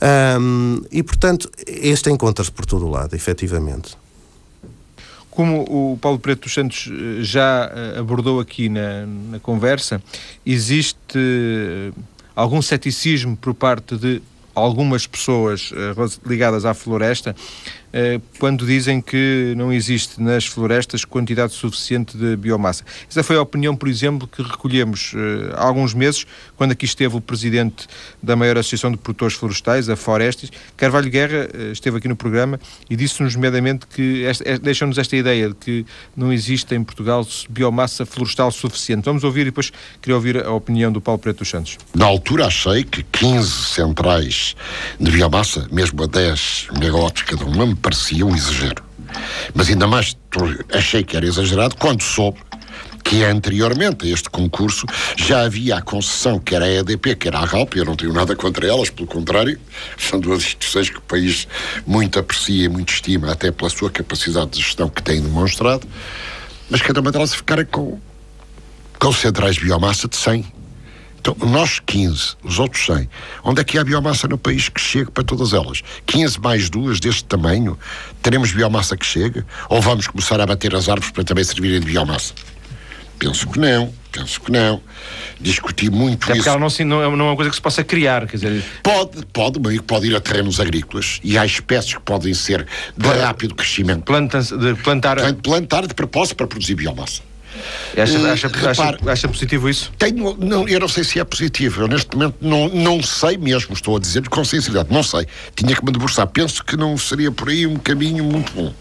Um, 0.03 0.83
e, 0.91 1.01
portanto, 1.03 1.49
este 1.65 2.11
encontra-se 2.11 2.51
por 2.51 2.67
todo 2.67 2.87
o 2.87 2.91
lado, 2.91 3.15
efetivamente. 3.15 3.97
Como 5.31 5.63
o 5.63 5.97
Paulo 5.97 6.19
Preto 6.19 6.43
dos 6.43 6.53
Santos 6.53 6.91
eh, 6.91 7.23
já 7.23 7.71
eh, 7.73 8.01
abordou 8.01 8.41
aqui 8.41 8.69
na, 8.69 9.07
na 9.07 9.39
conversa, 9.39 10.03
existe 10.45 11.19
algum 12.35 12.61
ceticismo 12.61 13.37
por 13.37 13.55
parte 13.55 13.97
de 13.97 14.21
algumas 14.55 15.07
pessoas 15.07 15.73
ligadas 16.27 16.67
à 16.67 16.75
floresta 16.75 17.35
eh, 17.35 17.82
quando 18.39 18.67
dizem 18.67 19.01
que 19.01 19.55
não 19.57 19.73
existe 19.73 20.21
nas 20.21 20.47
florestas 20.47 21.05
quantidade 21.05 21.53
suficiente 21.53 22.17
de 22.17 22.37
biomassa. 22.37 22.85
Essa 23.09 23.23
foi 23.23 23.37
a 23.37 23.43
opinião, 23.43 23.77
por 23.77 23.89
exemplo, 23.89 24.27
que 24.27 24.43
recolhemos 24.43 25.13
eh, 25.15 25.53
há 25.55 25.65
alguns 25.65 25.93
meses, 25.95 26.27
quando 26.57 26.73
aqui 26.73 26.85
esteve 26.85 27.17
o 27.17 27.21
presidente 27.21 27.87
da 28.23 28.35
maior 28.35 28.57
associação 28.57 28.91
de 28.91 28.97
produtores 28.97 29.37
florestais, 29.37 29.89
a 29.89 29.97
Florestes. 29.97 30.51
Carvalho 30.77 31.11
Guerra 31.11 31.49
eh, 31.53 31.73
esteve 31.73 31.99
aqui 31.99 32.09
no 32.09 32.17
programa 32.17 32.59
e 32.89 32.97
disse-nos, 32.97 33.35
nomeadamente, 33.35 33.87
que 33.87 34.25
deixou-nos 34.63 34.99
esta 34.99 35.17
ideia 35.17 35.49
de 35.49 35.55
que 35.55 35.87
não 36.17 36.33
existe 36.33 36.75
em 36.75 36.83
Portugal 36.83 37.27
biomassa 37.49 38.07
florestal 38.07 38.51
suficiente. 38.51 39.05
Vamos 39.05 39.25
ouvir 39.25 39.43
e 39.43 39.45
depois 39.47 39.71
queria 40.01 40.17
ouvir 40.17 40.45
a 40.45 40.53
opinião 40.53 40.91
do 40.91 41.01
Paulo 41.01 41.19
Preto 41.19 41.39
dos 41.39 41.49
Santos. 41.49 41.79
Na 41.95 42.07
altura 42.07 42.47
achei 42.47 42.85
que 42.85 43.03
15 43.03 43.51
centrais 43.51 44.57
de 44.99 45.11
biomassa, 45.11 45.69
mesmo 45.71 46.03
a 46.03 46.07
10 46.07 46.69
megawatts 46.79 47.23
cada 47.23 47.45
uma, 47.45 47.67
parecia 47.83 48.25
um 48.25 48.35
exagero. 48.35 48.83
Mas 49.55 49.69
ainda 49.69 49.87
mais 49.87 50.17
achei 50.73 51.03
que 51.03 51.17
era 51.17 51.27
exagerado 51.27 51.77
quando 51.77 52.03
soube 52.03 52.39
que 53.05 53.25
anteriormente 53.25 54.07
a 54.07 54.11
este 54.11 54.31
concurso 54.31 54.87
já 55.17 55.43
havia 55.43 55.77
a 55.77 55.83
concessão 55.83 56.39
que 56.39 56.55
era 56.55 56.65
a 56.65 56.73
EDP, 56.73 57.17
que 57.17 57.29
era 57.29 57.41
a 57.41 57.47
Galp, 57.47 57.75
eu 57.75 57.85
não 57.85 57.97
tenho 57.97 58.13
nada 58.13 58.35
contra 58.37 58.67
elas, 58.67 58.91
pelo 58.91 59.09
contrário, 59.09 59.59
são 59.99 60.21
duas 60.21 60.45
instituições 60.45 60.89
que 60.89 60.99
o 60.99 61.03
país 61.03 61.49
muito 61.85 62.19
aprecia 62.19 62.65
e 62.65 62.69
muito 62.69 62.93
estima, 62.93 63.33
até 63.33 63.51
pela 63.51 63.69
sua 63.69 63.91
capacidade 63.91 64.53
de 64.53 64.63
gestão 64.63 64.89
que 64.89 65.03
têm 65.03 65.21
demonstrado, 65.21 65.87
mas 66.71 66.81
cada 66.81 67.01
uma 67.01 67.11
delas 67.11 67.35
ficara 67.35 67.65
com, 67.65 67.99
com 68.99 69.13
centrais 69.13 69.59
biomassa 69.59 70.07
de 70.07 70.17
100 70.17 70.62
então, 71.23 71.37
nós 71.49 71.79
15, 71.87 72.35
os 72.43 72.59
outros 72.59 72.85
100. 72.85 73.09
Onde 73.45 73.61
é 73.61 73.65
que 73.65 73.79
há 73.79 73.85
biomassa 73.85 74.27
no 74.27 74.37
país 74.37 74.69
que 74.69 74.81
chegue 74.81 75.09
para 75.13 75.23
todas 75.23 75.53
elas? 75.53 75.81
15 76.05 76.41
mais 76.41 76.69
duas 76.69 76.99
deste 76.99 77.23
tamanho, 77.25 77.79
teremos 78.21 78.51
biomassa 78.51 78.97
que 78.97 79.07
chegue? 79.07 79.45
Ou 79.69 79.81
vamos 79.81 80.09
começar 80.09 80.41
a 80.41 80.47
bater 80.47 80.75
as 80.75 80.89
árvores 80.89 81.13
para 81.13 81.23
também 81.23 81.45
servirem 81.45 81.79
de 81.79 81.87
biomassa? 81.87 82.35
Penso 83.21 83.49
que 83.49 83.61
não, 83.61 83.95
penso 84.11 84.41
que 84.41 84.51
não. 84.51 84.83
Discuti 85.41 85.89
muito 85.89 86.25
Até 86.29 86.39
isso. 86.41 86.49
ela 86.49 86.59
não, 86.59 86.69
se- 86.69 86.83
não, 86.83 87.01
é, 87.01 87.05
não 87.17 87.27
é 87.27 87.29
uma 87.31 87.37
coisa 87.37 87.51
que 87.51 87.55
se 87.57 87.63
possa 87.63 87.85
criar, 87.85 88.27
quer 88.27 88.37
dizer, 88.39 88.65
Pode, 88.83 89.25
pode, 89.33 89.61
mas 89.61 89.81
pode 89.83 90.09
ir 90.09 90.17
a 90.17 90.21
terrenos 90.21 90.59
agrícolas 90.59 91.21
e 91.23 91.39
há 91.39 91.47
espécies 91.47 91.95
que 91.95 92.01
podem 92.01 92.35
ser 92.35 92.67
de 92.99 93.09
rápido 93.09 93.55
crescimento. 93.55 94.03
planta, 94.03 94.41
de 94.43 94.75
plantar. 94.83 95.19
Plantar 95.35 95.87
de 95.87 95.95
propósito 95.95 96.35
para 96.35 96.49
produzir 96.49 96.75
biomassa. 96.75 97.23
Acha, 97.97 98.19
Eh, 98.19 98.31
acha, 98.31 98.49
repare- 98.49 98.97
acha, 99.03 99.11
acha 99.13 99.29
positivo 99.29 99.69
isso? 99.69 99.93
Tenho, 99.99 100.37
não, 100.39 100.67
eu 100.69 100.81
não 100.81 100.89
sei 100.89 101.05
se 101.05 101.19
é 101.21 101.25
positivo. 101.25 101.83
Eu 101.83 101.89
neste 101.89 102.15
momento 102.17 102.37
não, 102.41 102.69
não 102.69 103.03
sei 103.03 103.37
mesmo, 103.37 103.75
estou 103.75 103.97
a 103.97 104.01
dizer 104.01 104.29
com 104.29 104.45
sinceridade, 104.45 104.89
não 104.93 105.03
sei. 105.03 105.27
Tinha 105.55 105.75
que 105.77 105.85
me 105.85 105.93
debruçar. 105.93 106.27
Penso 106.27 106.65
que 106.65 106.77
não 106.77 106.97
seria 106.97 107.31
por 107.31 107.49
aí 107.49 107.67
um 107.67 107.77
caminho 107.77 108.25
muito 108.25 108.53
bom. 108.53 108.73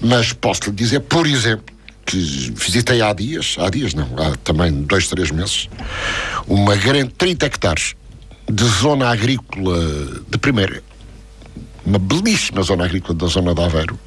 Mas 0.00 0.32
posso 0.32 0.64
lhe 0.66 0.72
dizer, 0.72 1.00
por 1.00 1.26
exemplo, 1.26 1.64
que 2.06 2.16
visitei 2.56 3.02
há 3.02 3.12
dias, 3.12 3.56
há 3.58 3.68
dias 3.68 3.92
não, 3.94 4.08
há 4.18 4.34
também 4.44 4.72
dois, 4.82 5.08
três 5.08 5.30
meses, 5.30 5.68
uma 6.46 6.74
grande 6.76 7.12
30 7.18 7.46
hectares 7.46 7.94
de 8.50 8.64
zona 8.64 9.10
agrícola 9.10 9.78
de 10.30 10.38
primeira. 10.38 10.82
Uma 11.88 11.98
belíssima 11.98 12.60
zona 12.60 12.84
agrícola 12.84 13.14
da 13.14 13.26
zona 13.28 13.54
de 13.54 13.62
Aveiro, 13.62 13.98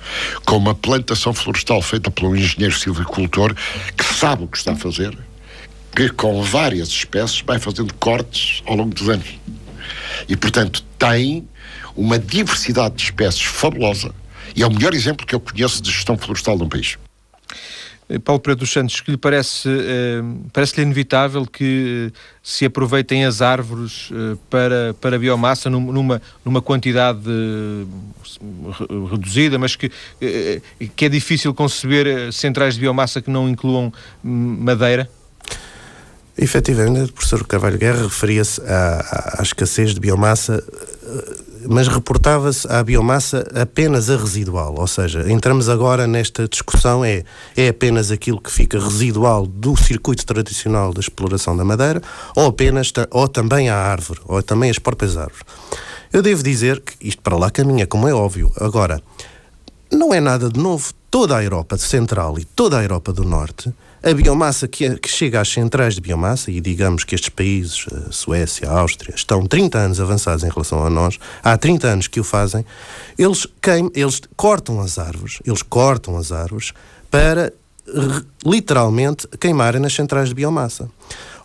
com 0.45 0.55
uma 0.55 0.75
plantação 0.75 1.33
florestal 1.33 1.81
feita 1.81 2.11
por 2.11 2.29
um 2.29 2.35
engenheiro 2.35 2.77
silvicultor 2.77 3.55
que 3.97 4.03
sabe 4.03 4.43
o 4.43 4.47
que 4.47 4.55
está 4.55 4.73
a 4.73 4.75
fazer, 4.75 5.17
que 5.95 6.07
com 6.09 6.43
várias 6.43 6.89
espécies 6.89 7.41
vai 7.41 7.57
fazendo 7.57 7.91
cortes 7.95 8.61
ao 8.67 8.75
longo 8.75 8.93
dos 8.93 9.09
anos. 9.09 9.25
E, 10.29 10.37
portanto, 10.37 10.83
tem 10.99 11.49
uma 11.95 12.19
diversidade 12.19 12.97
de 12.97 13.05
espécies 13.05 13.41
fabulosa 13.41 14.13
e 14.55 14.61
é 14.61 14.67
o 14.67 14.71
melhor 14.71 14.93
exemplo 14.93 15.25
que 15.25 15.33
eu 15.33 15.39
conheço 15.39 15.81
de 15.81 15.89
gestão 15.89 16.15
florestal 16.15 16.59
num 16.59 16.69
país. 16.69 16.99
Eh, 18.12 18.19
Paulo 18.19 18.41
Pedro 18.41 18.60
dos 18.60 18.71
Santos, 18.71 19.00
que 19.00 19.12
lhe 19.12 19.17
parece, 19.17 19.69
eh, 19.69 20.21
parece-lhe 20.52 20.84
inevitável 20.84 21.45
que 21.45 22.10
eh, 22.12 22.19
se 22.43 22.65
aproveitem 22.65 23.24
as 23.26 23.41
árvores 23.41 24.10
para, 24.50 24.93
para 25.00 25.17
biomassa 25.17 25.69
num- 25.69 25.91
numa, 25.91 26.21
numa 26.43 26.62
quantidade 26.62 27.21
re- 27.28 29.08
reduzida, 29.12 29.58
mas 29.60 29.76
que, 29.76 29.91
que 30.95 31.06
é 31.06 31.10
difícil 31.10 31.54
conceber 31.54 32.34
centrais 32.34 32.74
de 32.76 32.82
biomassa 32.82 33.21
que 33.21 33.30
não 33.30 33.47
incluam 33.47 33.93
hum, 34.26 34.58
madeira? 34.60 35.10
Efetivamente, 36.38 37.12
o 37.12 37.13
professor 37.13 37.45
Carvalho 37.45 37.78
Guerra 37.78 38.04
referia-se 38.04 38.60
à, 38.62 39.36
à- 39.39 39.43
escassez 39.43 39.93
de 39.93 40.00
biomassa, 40.00 40.63
mas 41.67 41.88
reportava-se 41.88 42.67
à 42.71 42.84
biomassa 42.84 43.47
apenas 43.54 44.10
a 44.10 44.17
residual. 44.17 44.76
Ou 44.78 44.88
seja, 44.88 45.32
entramos 45.32 45.69
agora 45.69 46.08
nesta 46.08 46.47
discussão: 46.47 47.04
é, 47.04 47.24
é 47.56 47.67
apenas 47.69 48.12
aquilo 48.12 48.39
que 48.39 48.52
fica 48.52 48.80
residual 48.80 49.45
do 49.45 49.76
circuito 49.76 50.26
tradicional 50.26 50.93
da 50.93 51.00
exploração 51.00 51.56
da 51.56 51.63
madeira, 51.63 52.02
ou 52.36 52.47
apenas, 52.47 52.91
ou 53.10 53.28
também 53.28 53.69
a 53.69 53.76
árvore, 53.76 54.19
ou 54.26 54.41
também 54.41 54.69
as 54.69 54.80
próprias 54.80 55.17
árvores. 55.17 55.43
Eu 56.12 56.21
devo 56.21 56.43
dizer 56.43 56.82
que 56.82 57.08
isto 57.08 57.21
para 57.21 57.38
lá 57.38 57.50
caminha, 57.50 57.88
como 57.88 58.08
é 58.08 58.13
óbvio. 58.13 58.52
Agora, 58.60 59.02
não 59.91 60.13
é 60.13 60.19
nada 60.19 60.50
de 60.50 60.60
novo. 60.60 60.93
Toda 61.10 61.38
a 61.38 61.43
Europa 61.43 61.78
Central 61.78 62.39
e 62.39 62.45
toda 62.45 62.80
a 62.80 62.84
Europa 62.84 63.12
do 63.12 63.26
Norte, 63.26 63.74
a 64.03 64.13
biomassa 64.13 64.67
que, 64.67 64.85
é- 64.85 64.95
que 64.95 65.07
chega 65.09 65.39
às 65.41 65.49
centrais 65.49 65.95
de 65.95 66.01
biomassa, 66.01 66.49
e 66.51 66.59
digamos 66.59 67.03
que 67.03 67.13
estes 67.15 67.29
países, 67.29 67.85
a 68.07 68.11
Suécia, 68.11 68.69
a 68.69 68.79
Áustria, 68.79 69.13
estão 69.15 69.45
30 69.45 69.77
anos 69.77 69.99
avançados 69.99 70.43
em 70.43 70.49
relação 70.49 70.83
a 70.85 70.89
nós, 70.89 71.19
há 71.43 71.55
30 71.57 71.87
anos 71.87 72.07
que 72.07 72.19
o 72.19 72.23
fazem, 72.23 72.65
eles, 73.17 73.45
queim, 73.61 73.91
eles 73.93 74.21
cortam 74.35 74.79
as 74.79 74.97
árvores, 74.97 75.39
eles 75.45 75.61
cortam 75.61 76.17
as 76.17 76.31
árvores 76.31 76.73
para 77.09 77.53
literalmente 78.45 79.27
queimarem 79.39 79.81
nas 79.81 79.93
centrais 79.93 80.29
de 80.29 80.35
biomassa. 80.35 80.89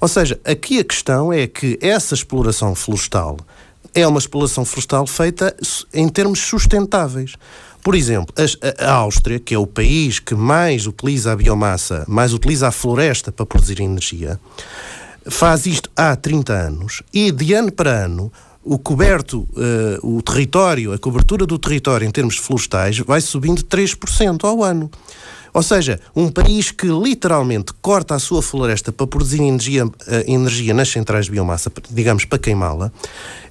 Ou 0.01 0.09
seja, 0.09 0.38
aqui 0.45 0.79
a 0.79 0.85
questão 0.85 1.33
é 1.33 1.47
que 1.47 1.79
essa 1.81 2.14
exploração 2.14 2.75
florestal 2.75 3.37
é 3.95 4.07
uma 4.07 4.19
exploração 4.19 4.64
florestal 4.64 5.07
feita 5.07 5.57
em 5.92 6.09
termos 6.09 6.38
sustentáveis. 6.40 7.35
Por 7.87 7.94
exemplo, 7.94 8.35
a, 8.81 8.90
Áustria, 8.94 9.38
que 9.38 9.55
é 9.55 9.59
o 9.59 9.64
país 9.64 10.18
que 10.18 10.35
mais 10.35 10.88
utiliza 10.88 11.31
a 11.31 11.37
biomassa, 11.37 12.05
mais 12.09 12.33
utiliza 12.33 12.66
a 12.66 12.72
floresta 12.72 13.31
para 13.31 13.46
produzir 13.46 13.81
energia, 13.81 14.40
faz 15.25 15.66
isto 15.66 15.88
há 15.94 16.16
30 16.16 16.53
anos 16.53 17.05
e 17.14 17.31
de 17.31 17.55
ano 17.55 17.70
para 17.70 17.92
ano 17.92 18.33
o 18.64 18.77
coberto, 18.77 19.46
eh, 19.57 20.01
o 20.03 20.20
território, 20.20 20.92
a 20.92 20.99
cobertura 20.99 21.46
do 21.46 21.57
território 21.61 22.05
em 22.05 22.11
termos 22.11 22.37
florestais 22.37 22.99
vai 22.99 23.20
subindo 23.20 23.62
3% 23.62 24.42
ao 24.42 24.64
ano. 24.64 24.90
Ou 25.57 25.62
seja, 25.62 25.99
um 26.14 26.29
país 26.29 26.71
que 26.71 26.87
literalmente 26.87 27.73
corta 27.81 28.14
a 28.14 28.19
sua 28.19 28.42
floresta 28.42 28.92
para 28.92 29.07
produzir 29.07 29.40
energia, 29.40 29.88
eh, 30.07 30.25
energia 30.29 30.75
nas 30.75 30.90
centrais 30.90 31.25
de 31.25 31.31
biomassa, 31.33 31.73
digamos, 31.90 32.27
para 32.27 32.38
queimá-la, 32.38 32.92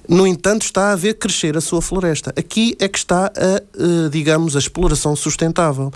no 0.08 0.24
entanto 0.24 0.62
está 0.62 0.92
a 0.92 0.94
ver 0.94 1.14
crescer 1.14 1.56
a 1.56 1.60
sua 1.60 1.82
floresta. 1.82 2.32
Aqui 2.36 2.76
é 2.78 2.86
que 2.86 2.96
está, 2.96 3.26
a, 3.26 3.30
eh, 3.56 4.08
digamos, 4.08 4.54
a 4.54 4.60
exploração 4.60 5.16
sustentável. 5.16 5.92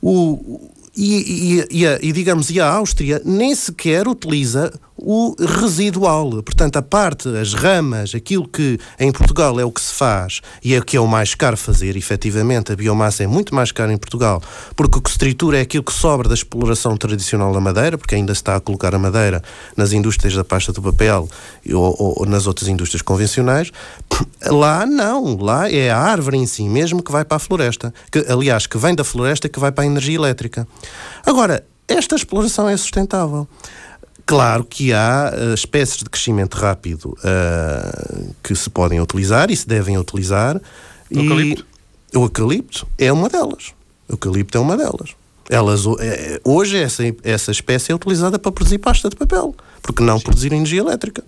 O, 0.00 0.70
e, 0.96 1.58
e- 1.70 1.78
e 1.80 1.86
a- 1.86 1.98
e, 2.00 2.12
digamos, 2.12 2.48
e 2.50 2.60
a 2.60 2.68
Áustria 2.70 3.20
nem 3.24 3.52
sequer 3.52 4.06
utiliza 4.06 4.72
o 5.02 5.34
residual. 5.38 6.42
Portanto, 6.42 6.76
a 6.76 6.82
parte, 6.82 7.28
as 7.36 7.54
ramas, 7.54 8.14
aquilo 8.14 8.46
que 8.46 8.78
em 8.98 9.10
Portugal 9.10 9.58
é 9.58 9.64
o 9.64 9.72
que 9.72 9.80
se 9.80 9.92
faz 9.94 10.40
e 10.62 10.74
é 10.74 10.78
o 10.78 10.84
que 10.84 10.96
é 10.96 11.00
o 11.00 11.06
mais 11.06 11.34
caro 11.34 11.56
fazer, 11.56 11.96
efetivamente, 11.96 12.72
a 12.72 12.76
biomassa 12.76 13.22
é 13.24 13.26
muito 13.26 13.54
mais 13.54 13.72
cara 13.72 13.92
em 13.92 13.96
Portugal, 13.96 14.42
porque 14.76 14.98
o 14.98 15.00
que 15.00 15.10
se 15.10 15.18
tritura 15.18 15.58
é 15.58 15.62
aquilo 15.62 15.82
que 15.84 15.92
sobra 15.92 16.28
da 16.28 16.34
exploração 16.34 16.96
tradicional 16.96 17.52
da 17.52 17.60
madeira, 17.60 17.96
porque 17.96 18.14
ainda 18.14 18.34
se 18.34 18.40
está 18.40 18.56
a 18.56 18.60
colocar 18.60 18.94
a 18.94 18.98
madeira 18.98 19.42
nas 19.76 19.92
indústrias 19.92 20.34
da 20.34 20.44
pasta 20.44 20.72
do 20.72 20.82
papel 20.82 21.28
ou, 21.72 21.76
ou- 21.98 22.14
ou 22.20 22.26
nas 22.26 22.46
outras 22.46 22.68
indústrias 22.68 23.02
convencionais. 23.02 23.70
Lá 24.46 24.84
não, 24.86 25.36
lá 25.36 25.70
é 25.70 25.90
a 25.90 25.98
árvore 25.98 26.36
em 26.38 26.46
si 26.46 26.68
mesmo 26.68 27.02
que 27.02 27.12
vai 27.12 27.24
para 27.24 27.36
a 27.36 27.38
floresta, 27.40 27.92
que, 28.10 28.18
aliás, 28.28 28.66
que 28.66 28.76
vem 28.78 28.94
da 28.94 29.04
floresta 29.04 29.48
que 29.48 29.60
vai 29.60 29.70
para 29.70 29.84
a 29.84 29.86
energia 29.86 30.14
elétrica. 30.16 30.66
Agora, 31.24 31.64
esta 31.86 32.14
exploração 32.16 32.68
é 32.68 32.76
sustentável. 32.76 33.46
Claro 34.30 34.62
que 34.62 34.92
há 34.92 35.32
eh, 35.34 35.54
espécies 35.54 36.04
de 36.04 36.08
crescimento 36.08 36.54
rápido 36.54 37.18
eh, 37.24 38.28
que 38.40 38.54
se 38.54 38.70
podem 38.70 39.00
utilizar 39.00 39.50
e 39.50 39.56
se 39.56 39.66
devem 39.66 39.98
utilizar. 39.98 40.56
O 41.12 41.18
eucalipto? 41.18 41.66
E 42.14 42.16
o 42.16 42.22
eucalipto 42.22 42.86
é 42.96 43.12
uma 43.12 43.28
delas. 43.28 43.74
O 44.08 44.12
eucalipto 44.12 44.56
é 44.56 44.60
uma 44.60 44.76
delas. 44.76 45.16
Elas, 45.48 45.84
eh, 45.98 46.40
hoje 46.44 46.76
essa, 46.76 47.02
essa 47.24 47.50
espécie 47.50 47.90
é 47.90 47.94
utilizada 47.96 48.38
para 48.38 48.52
produzir 48.52 48.78
pasta 48.78 49.10
de 49.10 49.16
papel, 49.16 49.52
porque 49.82 50.00
não 50.00 50.20
produzir 50.20 50.52
energia 50.52 50.78
elétrica. 50.78 51.24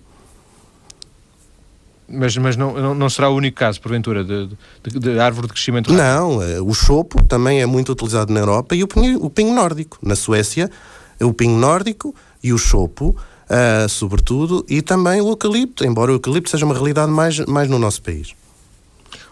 Mas, 2.08 2.36
mas 2.36 2.56
não, 2.56 2.94
não, 2.94 3.10
será 3.10 3.28
o 3.28 3.34
único 3.34 3.56
caso, 3.56 3.80
porventura, 3.80 4.22
de, 4.22 4.48
de, 4.84 5.00
de 5.00 5.18
árvore 5.18 5.48
de 5.48 5.54
crescimento 5.54 5.92
rápido? 5.92 6.06
Não, 6.06 6.68
o 6.68 6.72
chopo 6.72 7.24
também 7.24 7.60
é 7.60 7.66
muito 7.66 7.90
utilizado 7.90 8.32
na 8.32 8.38
Europa 8.38 8.76
e 8.76 8.84
o 8.84 8.86
pinho, 8.86 9.24
o 9.24 9.28
pinho 9.28 9.52
nórdico. 9.52 9.98
Na 10.00 10.14
Suécia, 10.14 10.70
o 11.20 11.32
pinho 11.32 11.58
nórdico 11.58 12.14
e 12.42 12.52
o 12.52 12.59
chopo, 12.59 13.16
ah, 13.48 13.87
sobretudo, 13.88 14.64
e 14.68 14.81
também 14.83 15.20
o 15.20 15.28
eucalipto, 15.28 15.85
embora 15.85 16.11
o 16.11 16.14
eucalipto 16.16 16.50
seja 16.50 16.64
uma 16.64 16.74
realidade 16.74 17.11
mais, 17.12 17.38
mais 17.46 17.68
no 17.68 17.78
nosso 17.78 18.02
país. 18.02 18.35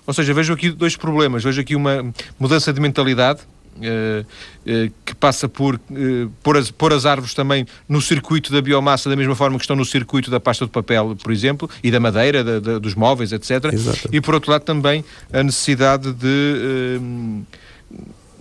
Ou 0.07 0.15
seja, 0.15 0.35
vejo 0.35 0.53
aqui 0.53 0.71
dois 0.71 0.97
problemas. 0.97 1.43
Vejo 1.45 1.61
aqui 1.61 1.77
uma 1.77 2.13
mudança 2.39 2.73
de 2.73 2.81
mentalidade 2.81 3.41
eh, 3.81 4.25
eh, 4.67 4.91
que 5.05 5.15
passa 5.15 5.49
por 5.49 5.77
eh, 5.93 6.27
pôr, 6.43 6.57
as, 6.57 6.71
pôr 6.71 6.93
as 6.93 7.07
árvores 7.07 7.33
também 7.33 7.65
no 7.89 8.01
circuito 8.01 8.53
da 8.53 8.61
biomassa, 8.61 9.09
da 9.09 9.15
mesma 9.15 9.37
forma 9.37 9.57
que 9.57 9.63
estão 9.63 9.77
no 9.77 9.85
circuito 9.85 10.29
da 10.31 10.41
pasta 10.41 10.65
de 10.65 10.71
papel, 10.73 11.17
por 11.23 11.31
exemplo, 11.33 11.71
e 11.83 11.91
da 11.91 12.01
madeira, 12.01 12.43
da- 12.43 12.59
da- 12.59 12.79
dos 12.79 12.95
móveis, 12.95 13.31
etc. 13.33 13.73
Exato. 13.73 14.09
E 14.13 14.21
por 14.21 14.35
outro 14.35 14.51
lado 14.51 14.63
também 14.63 15.05
a 15.33 15.43
necessidade 15.43 16.13
de. 16.13 17.41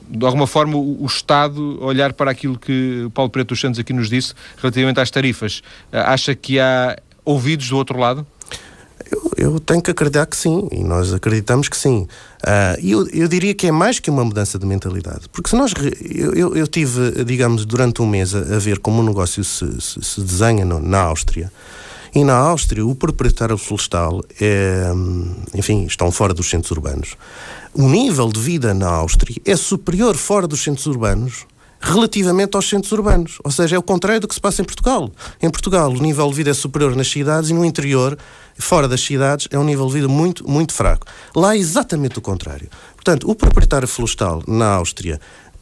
De 0.10 0.26
alguma 0.26 0.48
forma, 0.48 0.76
o, 0.78 1.06
Estado 1.06 1.78
olhar 1.84 2.14
para 2.14 2.32
aquilo 2.32 2.58
que 2.58 3.08
Paulo 3.14 3.30
Preto 3.30 3.50
dos 3.50 3.60
Santos 3.62 3.80
aqui 3.80 3.94
nos 3.94 4.10
disse 4.10 4.34
relativamente 4.58 5.00
às 5.00 5.12
tarifas. 5.12 5.62
Eh, 5.92 6.00
acha 6.00 6.34
que 6.36 6.60
há 6.60 6.98
ouvidos 7.24 7.70
do 7.70 7.78
outro 7.78 7.98
lado? 8.00 8.26
Eu, 9.12 9.32
eu 9.54 9.60
tenho 9.60 9.82
que 9.82 9.90
acreditar 9.90 10.26
que 10.28 10.36
sim, 10.38 10.68
e 10.72 10.84
nós 10.84 11.14
acreditamos 11.14 11.68
que 11.68 11.76
sim. 11.78 12.08
Ah, 12.46 12.76
E 12.80 12.92
eu, 12.92 13.08
eu 13.10 13.28
diria 13.28 13.54
que 13.56 13.66
é 13.68 13.72
mais 13.72 14.00
que 14.00 14.10
uma 14.10 14.24
mudança 14.24 14.60
de 14.60 14.66
mentalidade. 14.66 15.22
Porque 15.32 15.50
se 15.50 15.56
nós. 15.56 15.74
eu, 16.36 16.56
eu 16.56 16.68
tive, 16.68 17.24
digamos, 17.24 17.66
durante 17.66 18.02
um 18.02 18.08
mês 18.08 18.36
a, 18.36 18.40
a 18.56 18.60
ver 18.60 18.80
como 18.80 19.02
o 19.02 19.06
negócio 19.06 19.44
se, 19.44 19.82
se, 19.82 20.02
se 20.04 20.22
desenha 20.22 20.64
no- 20.66 20.80
na 20.80 21.00
Áustria. 21.02 21.52
E 22.14 22.24
na 22.24 22.36
Áustria, 22.36 22.86
o 22.86 22.96
proprietário 22.96 23.58
florestal, 23.58 24.22
é, 24.42 24.92
enfim, 25.54 25.86
estão 25.86 26.12
fora 26.12 26.34
dos 26.34 26.50
centros 26.50 26.72
urbanos. 26.72 27.16
O 27.74 27.88
nível 27.88 28.30
de 28.30 28.40
vida 28.40 28.74
na 28.74 28.90
Áustria 28.90 29.38
é 29.46 29.56
superior 29.56 30.16
fora 30.16 30.48
dos 30.48 30.62
centros 30.64 30.88
urbanos 30.88 31.46
relativamente 31.82 32.56
aos 32.56 32.68
centros 32.68 32.92
urbanos. 32.92 33.38
Ou 33.44 33.52
seja, 33.52 33.76
é 33.76 33.80
o 33.80 33.84
contrário 33.84 34.20
do 34.20 34.28
que 34.28 34.34
se 34.34 34.42
passa 34.42 34.62
em 34.62 34.66
Portugal. 34.66 35.10
Em 35.42 35.50
Portugal, 35.50 35.90
o 35.90 36.02
nível 36.02 36.30
de 36.30 36.36
vida 36.36 36.50
é 36.50 36.54
superior 36.54 36.96
nas 36.96 37.08
cidades 37.08 37.50
e 37.50 37.54
no 37.54 37.64
interior, 37.64 38.18
fora 38.58 38.88
das 38.88 39.02
cidades, 39.02 39.48
é 39.50 39.58
um 39.58 39.64
nível 39.64 39.88
de 39.88 39.94
vida 39.94 40.08
muito, 40.08 40.48
muito 40.50 40.74
fraco. 40.74 41.08
Lá 41.36 41.56
é 41.56 41.58
exatamente 41.58 42.20
o 42.20 42.22
contrário. 42.22 42.70
Portanto, 42.96 43.30
o 43.30 43.36
proprietário 43.36 43.88
florestal 43.88 44.44
na 44.46 44.74
Áustria 44.74 45.20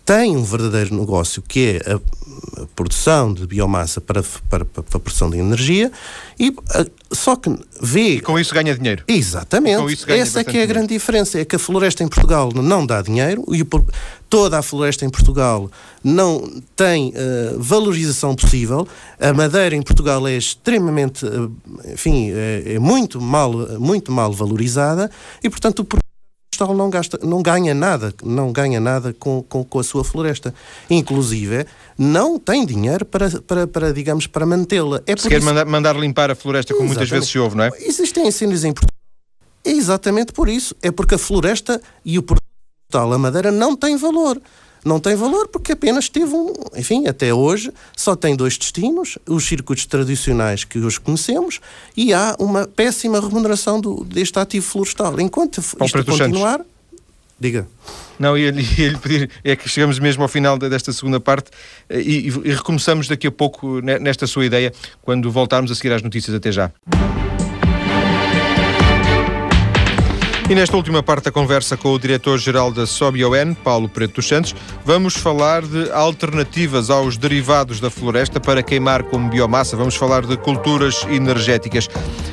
tem 0.08 0.38
um 0.38 0.44
verdadeiro 0.44 0.96
negócio 0.96 1.42
que 1.42 1.82
é 1.84 1.92
a, 1.92 1.96
a 2.64 2.66
produção 2.68 3.34
de 3.34 3.46
biomassa 3.46 4.00
para, 4.00 4.24
para, 4.50 4.64
para, 4.64 4.82
a 4.82 5.00
produção 5.00 5.30
de 5.30 5.38
energia 5.38 5.92
e 6.40 6.56
a, 6.70 6.86
só 7.14 7.36
que 7.36 7.54
vê 7.82 8.16
e 8.16 8.22
com 8.22 8.40
isso 8.40 8.54
ganha 8.54 8.74
dinheiro. 8.74 9.04
Exatamente. 9.06 10.06
Ganha 10.06 10.22
essa 10.22 10.40
é 10.40 10.44
que 10.46 10.58
é 10.58 10.64
a 10.64 10.66
grande 10.66 10.88
diferença 10.94 11.38
é 11.38 11.44
que 11.44 11.58
a 11.58 11.60
floresta 11.60 12.06
em 12.06 12.08
Portugal 12.08 12.54
não 12.56 12.86
dá 12.86 13.02
dinheiro 13.02 13.44
e 13.54 13.68
toda 14.30 14.58
a 14.58 14.62
floresta 14.62 15.04
em 15.04 15.10
Portugal 15.10 15.70
não 16.02 16.50
tem 16.74 17.10
uh, 17.10 17.60
valorização 17.60 18.34
possível. 18.34 18.88
A 19.20 19.34
madeira 19.34 19.76
em 19.76 19.82
Portugal 19.82 20.26
é 20.26 20.38
extremamente 20.38 21.26
uh, 21.26 21.52
enfim 21.86 22.32
é, 22.32 22.76
é 22.76 22.80
muito 22.80 23.20
mal 23.20 23.52
muito 23.78 24.10
mal 24.10 24.32
valorizada 24.32 25.12
e 25.44 25.50
portanto 25.50 25.80
o 25.82 26.07
florestal 26.56 26.76
não, 26.76 26.90
gasta, 26.90 27.20
não 27.24 27.42
ganha 27.42 27.74
nada, 27.74 28.14
não 28.24 28.52
ganha 28.52 28.80
nada 28.80 29.14
com, 29.14 29.44
com, 29.44 29.64
com 29.64 29.80
a 29.80 29.84
sua 29.84 30.04
floresta. 30.04 30.54
Inclusive, 30.90 31.66
não 31.98 32.40
tem 32.40 32.66
dinheiro 32.66 33.06
para, 33.06 33.30
para, 33.42 33.68
para 33.68 33.94
digamos, 33.94 34.28
para 34.28 34.46
mantê-la. 34.46 35.02
É 35.06 35.16
Se 35.16 35.30
quer 35.30 35.38
isso... 35.38 35.46
mandar, 35.46 35.66
mandar, 35.66 35.96
limpar 35.96 36.32
a 36.32 36.36
floresta, 36.36 36.74
como 36.74 36.86
Exatamente. 36.86 37.10
muitas 37.10 37.10
vezes 37.10 37.30
se 37.30 37.40
ouve, 37.40 37.56
não 37.56 37.66
é? 37.66 37.72
Existem 37.80 38.28
incêndios 38.28 38.64
em 38.64 38.74
Portugal. 38.74 38.96
É 39.64 39.72
exatamente 39.72 40.32
por 40.32 40.48
isso. 40.50 40.76
É 40.82 40.92
porque 40.92 41.16
a 41.16 41.18
floresta 41.18 41.82
e 42.04 42.18
o 42.18 42.24
produto 42.24 42.48
a 42.94 43.18
madeira, 43.18 43.52
não 43.52 43.76
tem 43.76 43.98
valor 43.98 44.42
não 44.84 45.00
tem 45.00 45.16
valor 45.16 45.48
porque 45.48 45.72
apenas 45.74 46.10
teve 46.10 46.34
um, 46.34 46.54
enfim, 46.76 47.08
até 47.08 47.34
hoje 47.34 47.72
só 47.96 48.16
tem 48.16 48.36
dois 48.36 48.58
destinos, 48.58 49.18
os 49.28 49.46
circuitos 49.46 49.86
tradicionais 49.86 50.64
que 50.64 50.80
hoje 50.80 51.00
conhecemos 51.00 51.60
e 51.96 52.14
há 52.14 52.36
uma 52.40 52.68
péssima 52.68 53.20
remuneração 53.20 53.80
do, 53.80 54.04
deste 54.04 54.38
ativo 54.40 54.66
florestal. 54.66 55.20
Enquanto 55.20 55.60
isto 55.60 56.06
continuar, 56.06 56.62
diga. 57.40 57.68
Não, 58.20 58.38
ia 58.38 58.52
pedir, 59.02 59.30
é 59.44 59.56
que 59.56 59.70
chegamos 59.70 60.00
mesmo 60.00 60.24
ao 60.24 60.30
final 60.30 60.58
desta 60.58 60.92
segunda 60.92 61.20
parte 61.20 61.52
eh, 61.90 62.02
e, 62.02 62.28
e 62.28 62.52
recomeçamos 62.52 63.08
daqui 63.08 63.28
a 63.28 63.32
pouco 63.32 63.80
nesta 63.82 64.26
sua 64.26 64.46
ideia, 64.46 64.74
quando 65.02 65.32
voltarmos 65.32 65.72
a 65.72 65.76
seguir 65.76 65.94
às 65.94 66.02
notícias. 66.02 66.36
Até 66.36 66.52
já. 66.52 66.72
E 70.50 70.56
nesta 70.56 70.78
última 70.78 71.04
parte 71.04 71.26
da 71.26 71.32
conversa 71.32 71.76
com 71.76 71.92
o 71.92 72.00
diretor-geral 72.00 72.72
da 72.72 72.86
SOBION, 72.86 73.54
Paulo 73.54 73.90
Preto 73.90 74.16
dos 74.16 74.30
Santos, 74.30 74.56
vamos 74.86 75.14
falar 75.14 75.62
de 75.62 75.92
alternativas 75.92 76.90
aos 76.90 77.18
derivados 77.18 77.82
da 77.82 77.90
floresta 77.90 78.40
para 78.40 78.64
queimar 78.64 79.04
como 79.04 79.30
biomassa. 79.30 79.76
Vamos 79.76 79.98
falar 79.98 80.26
de 80.26 80.38
culturas 80.38 81.06
energéticas. 81.10 81.90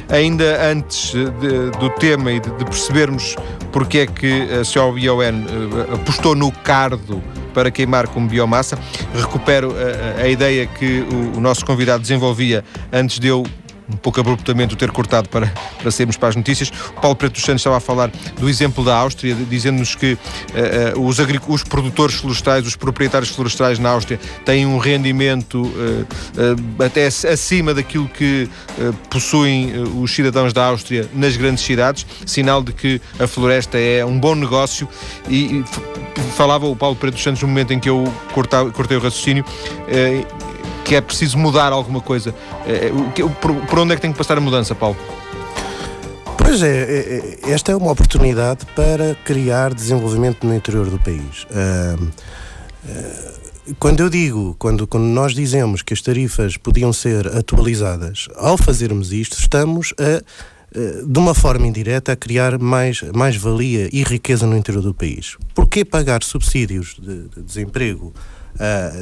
Ainda 0.09 0.71
antes 0.71 1.11
de, 1.13 1.71
do 1.81 1.91
tema 1.99 2.31
e 2.31 2.39
de, 2.39 2.51
de, 2.51 2.65
percebermos 2.65 3.35
porque 3.73 3.99
é 3.99 4.07
que 4.07 4.43
a 4.61 4.63
SOBION 4.63 5.19
eh, 5.21 5.95
apostou 5.95 6.37
no 6.37 6.53
cardo 6.53 7.21
para 7.53 7.69
queimar 7.69 8.07
como 8.07 8.29
biomassa, 8.29 8.79
recupero 9.13 9.75
a, 9.77 10.23
a 10.23 10.29
ideia 10.29 10.67
que 10.67 11.01
o, 11.01 11.39
o 11.39 11.41
nosso 11.41 11.67
convidado 11.67 12.03
desenvolvia 12.03 12.65
antes 12.93 13.19
de 13.19 13.27
eu 13.27 13.45
um 13.89 13.97
pouco 13.97 14.21
abruptamente 14.21 14.75
o 14.75 14.77
ter 14.77 14.91
cortado 14.91 15.29
para, 15.29 15.53
para 15.81 15.91
sermos 15.91 16.17
para 16.17 16.31
as 16.31 16.37
notícias. 16.37 16.71
O 16.97 17.01
Paulo 17.01 17.17
Preto 17.17 17.35
dos 17.35 17.43
Santos 17.43 17.61
estava 17.61 17.77
a 17.77 17.81
falar 17.81 18.11
do 18.39 18.49
exemplo 18.49 18.85
da 18.85 18.97
Áustria, 18.97 19.35
dizendo-nos 19.35 19.95
que 19.95 20.15
uh, 20.15 20.99
uh, 20.99 21.07
os, 21.07 21.19
os, 21.49 21.65
produtores 21.65 22.17
florestais, 22.17 22.67
os 22.67 22.77
proprietários 22.77 23.31
florestais 23.31 23.79
na 23.79 23.91
Áustria 23.91 24.19
têm 24.45 24.67
um 24.67 24.79
rendimento 24.79 25.63
uh, 25.63 26.83
até 26.85 27.07
acima 27.07 27.75
daquilo 27.75 28.09
que 28.09 28.49
possuem 29.11 29.73
os 30.01 30.15
cidadãos 30.15 30.53
da 30.53 30.65
Áustria 30.67 31.09
nas 31.13 31.37
grandes 31.37 31.65
cidades, 31.65 32.07
sinal 32.27 32.63
de 32.63 32.73
que 32.73 33.01
a 33.19 33.27
floresta 33.27 33.79
é 33.79 34.05
um 34.05 34.19
bom 34.19 34.35
negócio 34.35 34.89
e, 35.29 35.65
falava 36.37 36.67
o 36.67 36.75
Paulo 36.75 36.97
Preto 36.97 37.15
dos 37.15 37.23
Santos 37.23 37.43
no 37.43 37.49
momento 37.49 37.73
em 37.73 37.81
que 37.81 37.89
eu 37.89 38.13
cortava, 38.33 38.71
cortei 38.71 38.97
o 38.97 39.01
raciocínio 39.01 39.45
que 40.85 40.95
é 40.95 41.01
preciso 41.01 41.39
mudar 41.39 41.73
alguma 41.73 42.01
coisa. 42.01 42.35
É, 42.67 42.87
é, 42.87 42.93
por 43.69 43.79
onde 43.79 43.93
é 43.93 43.97
que 43.97 44.03
tem 44.03 44.13
que 44.13 44.19
passar 44.19 44.37
a 44.37 44.41
mudança, 44.41 44.75
Paulo? 44.75 44.97
Pois 46.37 46.63
é, 46.63 46.83
é, 46.83 47.39
é, 47.43 47.51
esta 47.51 47.73
é 47.73 47.77
uma 47.77 47.91
oportunidade 47.91 48.67
para 48.77 49.15
criar 49.25 49.73
desenvolvimento 49.73 50.47
no 50.47 50.55
interior 50.55 50.89
do 50.91 50.99
país. 50.99 51.47
Quando 53.79 54.01
eu 54.01 54.11
digo, 54.11 54.55
quando, 54.59 54.87
quando 54.87 55.05
nós 55.05 55.33
dizemos 55.35 55.81
que 55.81 55.95
as 55.95 56.03
tarifas 56.03 56.59
podiam 56.59 56.93
ser 56.93 57.27
atualizadas, 57.29 58.29
ao 58.37 58.59
fazermos 58.59 59.11
isto, 59.11 59.39
estamos 59.39 59.95
a, 59.99 60.23
de 61.07 61.19
uma 61.19 61.35
forma 61.35 61.67
indireta, 61.67 62.13
a 62.13 62.17
criar 62.17 62.59
mais, 62.59 63.01
mais 63.15 63.37
valia 63.37 63.89
e 63.91 64.03
riqueza 64.03 64.47
no 64.47 64.55
interior 64.55 64.83
do 64.83 64.93
país. 64.93 65.39
Por 65.55 65.67
que 65.67 65.83
pagar 65.83 66.23
subsídios 66.23 66.97
de, 67.01 67.29
de 67.29 67.43
desemprego 67.43 68.13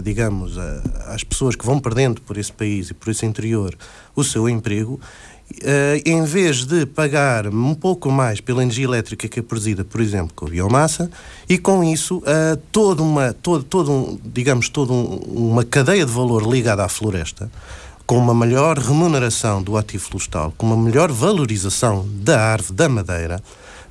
digamos, 0.02 0.56
uh, 0.56 0.60
às 1.06 1.22
pessoas 1.22 1.54
que 1.54 1.64
vão 1.64 1.78
perdendo 1.78 2.20
por 2.22 2.36
esse 2.38 2.52
país 2.52 2.90
e 2.90 2.94
por 2.94 3.10
esse 3.10 3.26
interior 3.26 3.76
o 4.14 4.24
seu 4.24 4.48
emprego, 4.48 4.98
Uh, 5.60 6.00
em 6.06 6.24
vez 6.24 6.64
de 6.64 6.86
pagar 6.86 7.46
um 7.46 7.74
pouco 7.74 8.10
mais 8.10 8.40
pela 8.40 8.62
energia 8.62 8.86
elétrica 8.86 9.28
que 9.28 9.38
é 9.38 9.42
produzida, 9.42 9.84
por 9.84 10.00
exemplo, 10.00 10.32
com 10.34 10.46
a 10.46 10.48
biomassa, 10.48 11.10
e 11.46 11.58
com 11.58 11.84
isso 11.84 12.18
uh, 12.18 12.56
toda 12.70 13.02
uma, 13.02 13.34
todo, 13.34 13.62
todo 13.62 13.92
um, 13.92 14.18
digamos, 14.24 14.70
toda 14.70 14.94
um, 14.94 15.16
uma 15.26 15.62
cadeia 15.62 16.06
de 16.06 16.10
valor 16.10 16.50
ligada 16.50 16.82
à 16.82 16.88
floresta, 16.88 17.50
com 18.06 18.16
uma 18.16 18.34
melhor 18.34 18.78
remuneração 18.78 19.62
do 19.62 19.76
ativo 19.76 20.04
florestal, 20.04 20.54
com 20.56 20.66
uma 20.66 20.76
melhor 20.76 21.12
valorização 21.12 22.08
da 22.08 22.40
árvore, 22.40 22.74
da 22.74 22.88
madeira, 22.88 23.42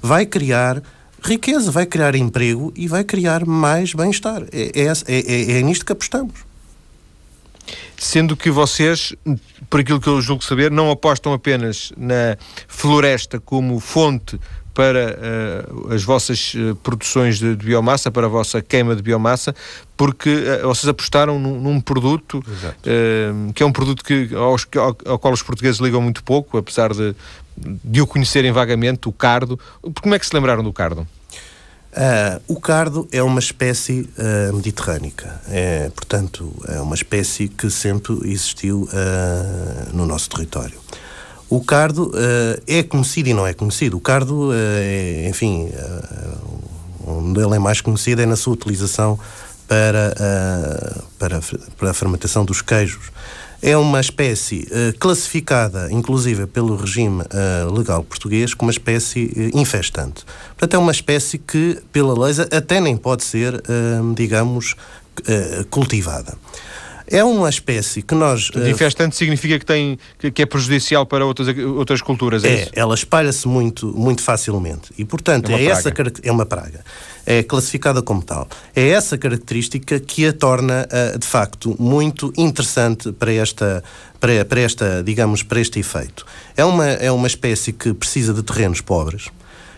vai 0.02 0.26
criar 0.26 0.82
riqueza, 1.22 1.72
vai 1.72 1.86
criar 1.86 2.16
emprego 2.16 2.74
e 2.76 2.88
vai 2.88 3.04
criar 3.04 3.46
mais 3.46 3.94
bem-estar. 3.94 4.44
É, 4.52 4.72
é, 4.82 4.92
é, 5.08 5.60
é 5.60 5.62
nisto 5.62 5.86
que 5.86 5.92
apostamos. 5.92 6.52
Sendo 7.98 8.36
que 8.36 8.50
vocês, 8.50 9.14
por 9.70 9.80
aquilo 9.80 10.02
que 10.02 10.08
eu 10.08 10.20
julgo 10.22 10.44
saber, 10.44 10.72
não 10.72 10.90
apostam 10.90 11.34
apenas 11.34 11.94
na 11.96 12.36
floresta 12.68 13.40
como 13.40 13.80
fonte 13.80 14.40
para 14.74 15.18
uh, 15.70 15.94
as 15.94 16.04
vossas 16.04 16.54
uh, 16.54 16.76
produções 16.76 17.38
de, 17.38 17.56
de, 17.56 17.66
biomassa, 17.66 18.10
para 18.10 18.26
a 18.26 18.30
vossa 18.30 18.62
queima 18.62 18.96
de 18.96 19.02
biomassa, 19.02 19.54
porque 19.98 20.30
uh, 20.30 20.68
vocês 20.68 20.88
apostaram 20.88 21.38
num, 21.38 21.60
num 21.60 21.82
produto 21.82 22.44
que 23.54 23.62
é 23.62 23.66
um 23.66 23.72
produto 23.72 24.04
que, 24.04 24.34
aos, 24.34 24.66
ao, 24.76 24.98
ao, 25.06 25.20
qual 25.20 25.34
os 25.34 25.44
portugueses 25.44 25.80
ligam 25.80 26.02
muito 26.02 26.24
pouco, 26.24 26.58
apesar 26.58 26.94
de, 26.94 27.14
de 27.84 28.02
o 28.02 28.08
conhecerem 28.08 28.52
vagamente, 28.52 29.08
o 29.08 29.12
cardo. 29.12 29.60
Como 30.02 30.16
é 30.16 30.20
que 30.20 30.26
se 30.26 30.34
lembraram 30.34 30.64
do 30.64 30.74
cardo? 30.74 31.08
Uh, 31.92 32.42
o 32.48 32.60
cardo 32.60 33.06
é 33.12 33.22
uma 33.22 33.40
espécie 33.40 34.10
uh, 34.18 34.56
mediterrânica, 34.56 35.42
é, 35.50 35.90
portanto, 35.90 36.50
é 36.70 36.80
uma 36.80 36.96
espécie 36.96 37.50
que 37.50 37.70
sempre 37.70 38.14
existiu 38.32 38.84
uh, 38.84 39.94
no 39.94 40.06
nosso 40.06 40.30
território. 40.30 40.80
O 41.50 41.62
cardo 41.62 42.14
é 42.66 42.82
conhecido 42.82 43.28
e 43.28 43.34
não 43.34 43.46
é 43.46 43.54
conhecido. 43.54 43.98
O 43.98 44.00
cardo, 44.00 44.52
é, 44.54 45.28
enfim, 45.28 45.70
onde 47.06 47.42
ele 47.42 47.58
é 47.58 47.60
mais 47.60 47.82
conhecido 47.82 48.22
é 48.22 48.26
na 48.26 48.38
sua 48.38 48.54
utilização 48.54 49.20
para, 49.68 50.16
para, 51.20 51.42
para 51.78 51.92
a 51.92 51.94
fermentação 51.94 52.46
dos 52.46 52.62
queijos 52.62 53.12
é 53.62 53.78
uma 53.78 54.00
espécie 54.00 54.68
uh, 54.72 54.98
classificada, 54.98 55.88
inclusive 55.92 56.48
pelo 56.48 56.76
regime 56.76 57.22
uh, 57.22 57.72
legal 57.72 58.04
português, 58.04 58.54
como 58.54 58.68
uma 58.70 58.72
espécie 58.72 59.26
uh, 59.54 59.60
infestante. 59.60 60.26
Portanto, 60.50 60.74
é 60.74 60.78
uma 60.78 60.92
espécie 60.92 61.38
que, 61.38 61.80
pela 61.92 62.14
lei, 62.14 62.34
até 62.52 62.80
nem 62.80 62.98
pode 62.98 63.24
ser, 63.24 63.62
digamos, 64.16 64.76
cultivada. 65.70 66.36
É 67.12 67.24
uma 67.24 67.50
espécie 67.50 68.02
que 68.02 68.16
nós. 68.16 68.50
Uh, 68.50 68.70
infestante 68.70 69.18
significa 69.18 69.60
que, 69.60 69.66
tem, 69.66 70.00
que, 70.34 70.42
é 70.42 70.46
prejudicial 70.46 71.06
para 71.06 71.26
outras, 71.26 71.50
outras 71.58 72.02
culturas, 72.02 72.44
é, 72.46 72.48
é 72.48 72.62
isso? 72.62 72.72
ela 72.74 72.96
espalha-se 72.96 73.48
muito, 73.48 73.88
muito 73.88 74.24
facilmente. 74.24 74.94
E, 74.98 75.04
portanto, 75.04 75.52
é, 75.52 75.56
é 75.56 75.66
essa 75.66 75.94
é 76.24 76.32
uma 76.32 76.46
praga. 76.46 76.84
É 77.26 77.44
classificada 77.44 78.02
como 78.02 78.22
tal. 78.24 78.48
É 78.74 78.90
essa 78.90 79.18
característica 79.18 80.00
que 80.00 80.26
a 80.26 80.32
torna, 80.32 80.88
uh, 80.88 81.20
de 81.20 81.28
facto, 81.28 81.76
muito 81.78 82.32
interessante 82.38 83.12
para 83.12 83.34
esta, 83.34 83.84
para, 84.18 84.46
para 84.46 84.62
esta, 84.62 85.04
digamos, 85.04 85.44
para 85.44 85.60
este 85.60 85.80
efeito. 85.80 86.26
É 86.56 86.64
uma, 86.64 86.88
é 86.88 87.12
uma 87.12 87.28
espécie 87.28 87.74
que 87.74 87.94
precisa 87.94 88.34
de 88.34 88.42
terrenos 88.42 88.80
pobres. 88.80 89.28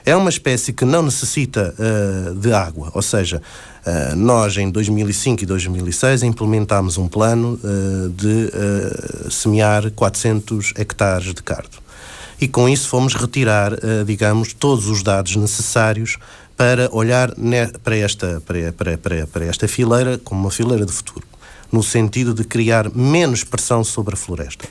É 0.05 0.15
uma 0.15 0.29
espécie 0.29 0.73
que 0.73 0.85
não 0.85 1.01
necessita 1.01 1.73
uh, 1.79 2.35
de 2.35 2.53
água, 2.53 2.91
ou 2.93 3.01
seja, 3.01 3.41
Uh, 3.85 4.15
nós, 4.15 4.55
em 4.55 4.69
2005 4.69 5.43
e 5.43 5.45
2006, 5.45 6.23
implementámos 6.23 6.97
um 6.97 7.05
plano 7.09 7.59
uh, 7.61 8.09
de 8.09 8.49
uh, 8.49 9.29
semear 9.29 9.91
400 9.91 10.73
hectares 10.77 11.33
de 11.33 11.43
cardo. 11.43 11.83
E 12.39 12.47
com 12.47 12.67
isso 12.67 12.89
fomos 12.89 13.13
retirar, 13.13 13.71
digamos, 14.05 14.51
todos 14.51 14.87
os 14.87 15.01
dados 15.01 15.33
necessários 15.37 16.17
para 16.57 16.89
olhar 16.91 17.31
para, 17.81 17.95
esta, 17.95 18.41
para, 18.45 18.73
para, 18.73 19.27
para 19.27 19.45
esta 19.45 19.65
fileira 19.65 20.17
como 20.17 20.41
uma 20.41 20.51
fileira 20.51 20.85
de 20.85 20.91
futuro 20.91 21.25
no 21.71 21.81
sentido 21.81 22.33
de 22.33 22.43
criar 22.43 22.93
menos 22.93 23.45
pressão 23.45 23.81
sobre 23.81 24.15
a 24.15 24.17
floresta. 24.17 24.67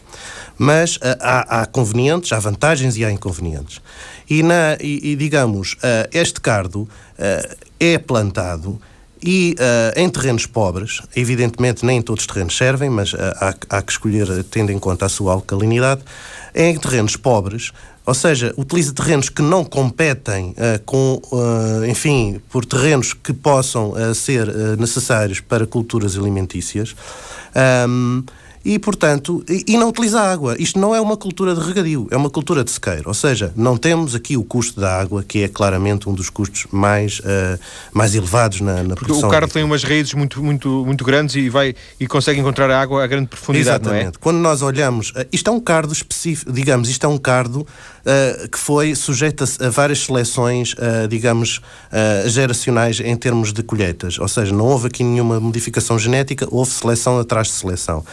Mas 0.59 0.99
há, 1.19 1.63
há 1.63 1.67
convenientes, 1.67 2.31
há 2.33 2.39
vantagens 2.39 2.99
e 2.99 3.07
há 3.07 3.11
inconvenientes. 3.11 3.81
E, 4.29 4.43
na, 4.43 4.77
e, 4.79 5.13
e 5.13 5.17
digamos, 5.17 5.79
este 6.13 6.43
cardo 6.43 6.87
é 7.81 7.97
plantado 7.97 8.79
e 9.23 9.55
uh, 9.59 9.99
em 9.99 10.09
terrenos 10.09 10.47
pobres, 10.47 11.01
evidentemente 11.15 11.87
nem 11.87 12.03
todos 12.03 12.25
os 12.25 12.27
terrenos 12.27 12.57
servem, 12.57 12.91
mas 12.91 13.13
uh, 13.13 13.19
há, 13.41 13.55
há, 13.71 13.83
que 13.83 13.93
escolher 13.93 14.45
tendo 14.45 14.73
em 14.73 14.79
conta 14.79 15.07
a 15.07 15.09
sua 15.09 15.33
alcalinidade, 15.33 16.03
em 16.55 16.77
terrenos 16.77 17.17
pobres, 17.17 17.71
ou 18.05 18.15
seja, 18.15 18.53
utiliza 18.57 18.93
terrenos 18.93 19.29
que 19.29 19.41
não 19.41 19.65
competem 19.65 20.51
uh, 20.51 20.83
com, 20.85 21.23
enfim, 21.89 22.41
por 22.51 22.65
terrenos 22.65 23.15
que 23.15 23.33
possam 23.33 23.95
ser 24.13 24.77
necessários 24.77 25.41
para 25.41 25.67
culturas 25.67 26.17
alimentícias. 26.17 26.97
Um, 27.89 28.25
e, 28.65 28.79
portanto, 28.79 29.45
e, 29.49 29.65
e, 29.67 29.77
não 29.77 29.89
utiliza 29.89 30.21
água. 30.21 30.57
Isto 30.59 30.79
não 30.79 30.95
é 30.95 31.01
uma 31.01 31.17
cultura 31.17 31.55
de 31.55 31.61
regadio, 31.61 32.07
é 32.11 32.17
uma 32.17 32.31
cultura 32.31 32.63
de 32.63 32.71
sequeiro. 32.71 33.05
Ou 33.07 33.15
seja, 33.15 33.53
não 33.57 33.77
temos 33.77 34.15
aqui 34.15 34.37
o 34.37 34.45
custo 34.45 34.81
da 34.81 35.01
água, 35.01 35.23
que 35.23 35.43
é 35.43 35.49
claramente 35.49 36.09
um 36.09 36.15
dos 36.15 36.31
custos 36.31 36.67
mais, 36.71 37.19
uh, 37.21 37.59
mais 37.93 38.15
elevados 38.15 38.61
na, 38.61 38.83
na 38.83 38.95
produção. 38.95 39.29
O 39.29 39.33
carro 39.33 39.49
tem 39.49 39.65
umas 39.65 39.83
raízes 39.83 40.15
muito, 40.15 40.43
muito, 40.43 40.85
muito 40.87 41.05
grandes 41.05 41.35
e, 41.35 41.49
vai, 41.49 41.75
e 41.99 42.07
consegue 42.07 42.41
encontrar 42.41 42.71
a 42.71 42.81
água 42.81 43.03
a 43.03 43.07
grande 43.07 43.27
profundidade, 43.27 43.83
Exatamente. 43.83 44.05
não 44.05 44.11
é? 44.11 44.21
Quando 44.21 44.39
nós 44.39 44.63
olhamos, 44.63 45.11
uh, 45.11 45.27
isto 45.33 45.51
é 45.51 45.53
um 45.53 45.61
cardo 45.61 45.93
específico, 45.93 46.53
digamos, 46.53 46.89
isto 46.89 47.05
é 47.05 47.09
um 47.09 47.19
cardo 47.19 47.61
uh, 47.61 48.49
que 48.49 48.59
foi 48.59 48.95
sujeito 48.95 49.43
a, 49.43 49.67
a 49.67 49.71
várias 49.71 50.05
seleções, 50.05 50.75
digamos, 51.09 51.61
geracionais 52.27 53.01
em 53.01 53.17
termos 53.17 53.53
de 53.53 53.63
colheitas. 53.63 54.19
Ou 54.19 54.29
seja, 54.29 54.53
não 54.55 54.67
houve 54.67 54.87
aqui 54.87 55.03
nenhuma 55.03 55.41
modificação 55.41 55.99
genética, 55.99 56.47
houve 56.51 56.71
seleção 56.71 57.19
atrás 57.19 57.49
de 57.49 57.55
seleção. 57.55 58.05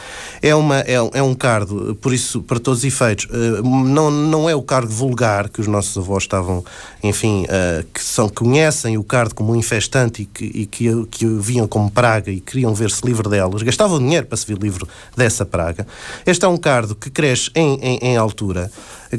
É, 0.42 0.56
uma, 0.56 0.80
é, 0.80 0.94
é 0.94 1.22
um 1.22 1.34
cardo, 1.34 1.98
por 2.02 2.14
isso, 2.14 2.42
para 2.42 2.60
todos 2.60 2.80
os 2.80 2.86
efeitos, 2.86 3.26
uh, 3.26 3.62
não, 3.64 4.10
não 4.10 4.50
é 4.50 4.56
o 4.56 4.62
cargo 4.62 4.92
vulgar 4.92 5.50
que 5.50 5.60
os 5.60 5.68
nossos 5.68 5.98
avós 5.98 6.24
estavam, 6.24 6.64
enfim, 7.04 7.44
uh, 7.44 7.86
que 7.94 8.02
são, 8.02 8.30
conhecem 8.30 8.98
o 8.98 9.04
cardo 9.04 9.36
como 9.36 9.52
um 9.52 9.56
infestante 9.56 10.22
e 10.22 10.26
que, 10.26 10.46
e 10.46 10.66
que, 10.66 11.06
que 11.08 11.26
o 11.26 11.42
viam 11.42 11.68
como 11.68 11.92
praga 11.92 12.32
e 12.32 12.40
queriam 12.40 12.74
ver-se 12.74 13.06
livre 13.06 13.30
delas, 13.30 13.62
gastavam 13.64 14.00
dinheiro 14.00 14.28
para 14.28 14.38
se 14.38 14.46
ver 14.46 14.58
livre 14.58 14.86
dessa 15.16 15.46
praga. 15.46 15.86
Este 16.26 16.46
é 16.46 16.48
um 16.48 16.58
cardo 16.58 16.96
que 16.96 17.10
cresce 17.10 17.52
em, 17.54 17.80
em, 17.82 18.00
em 18.02 18.18
altura, 18.18 18.72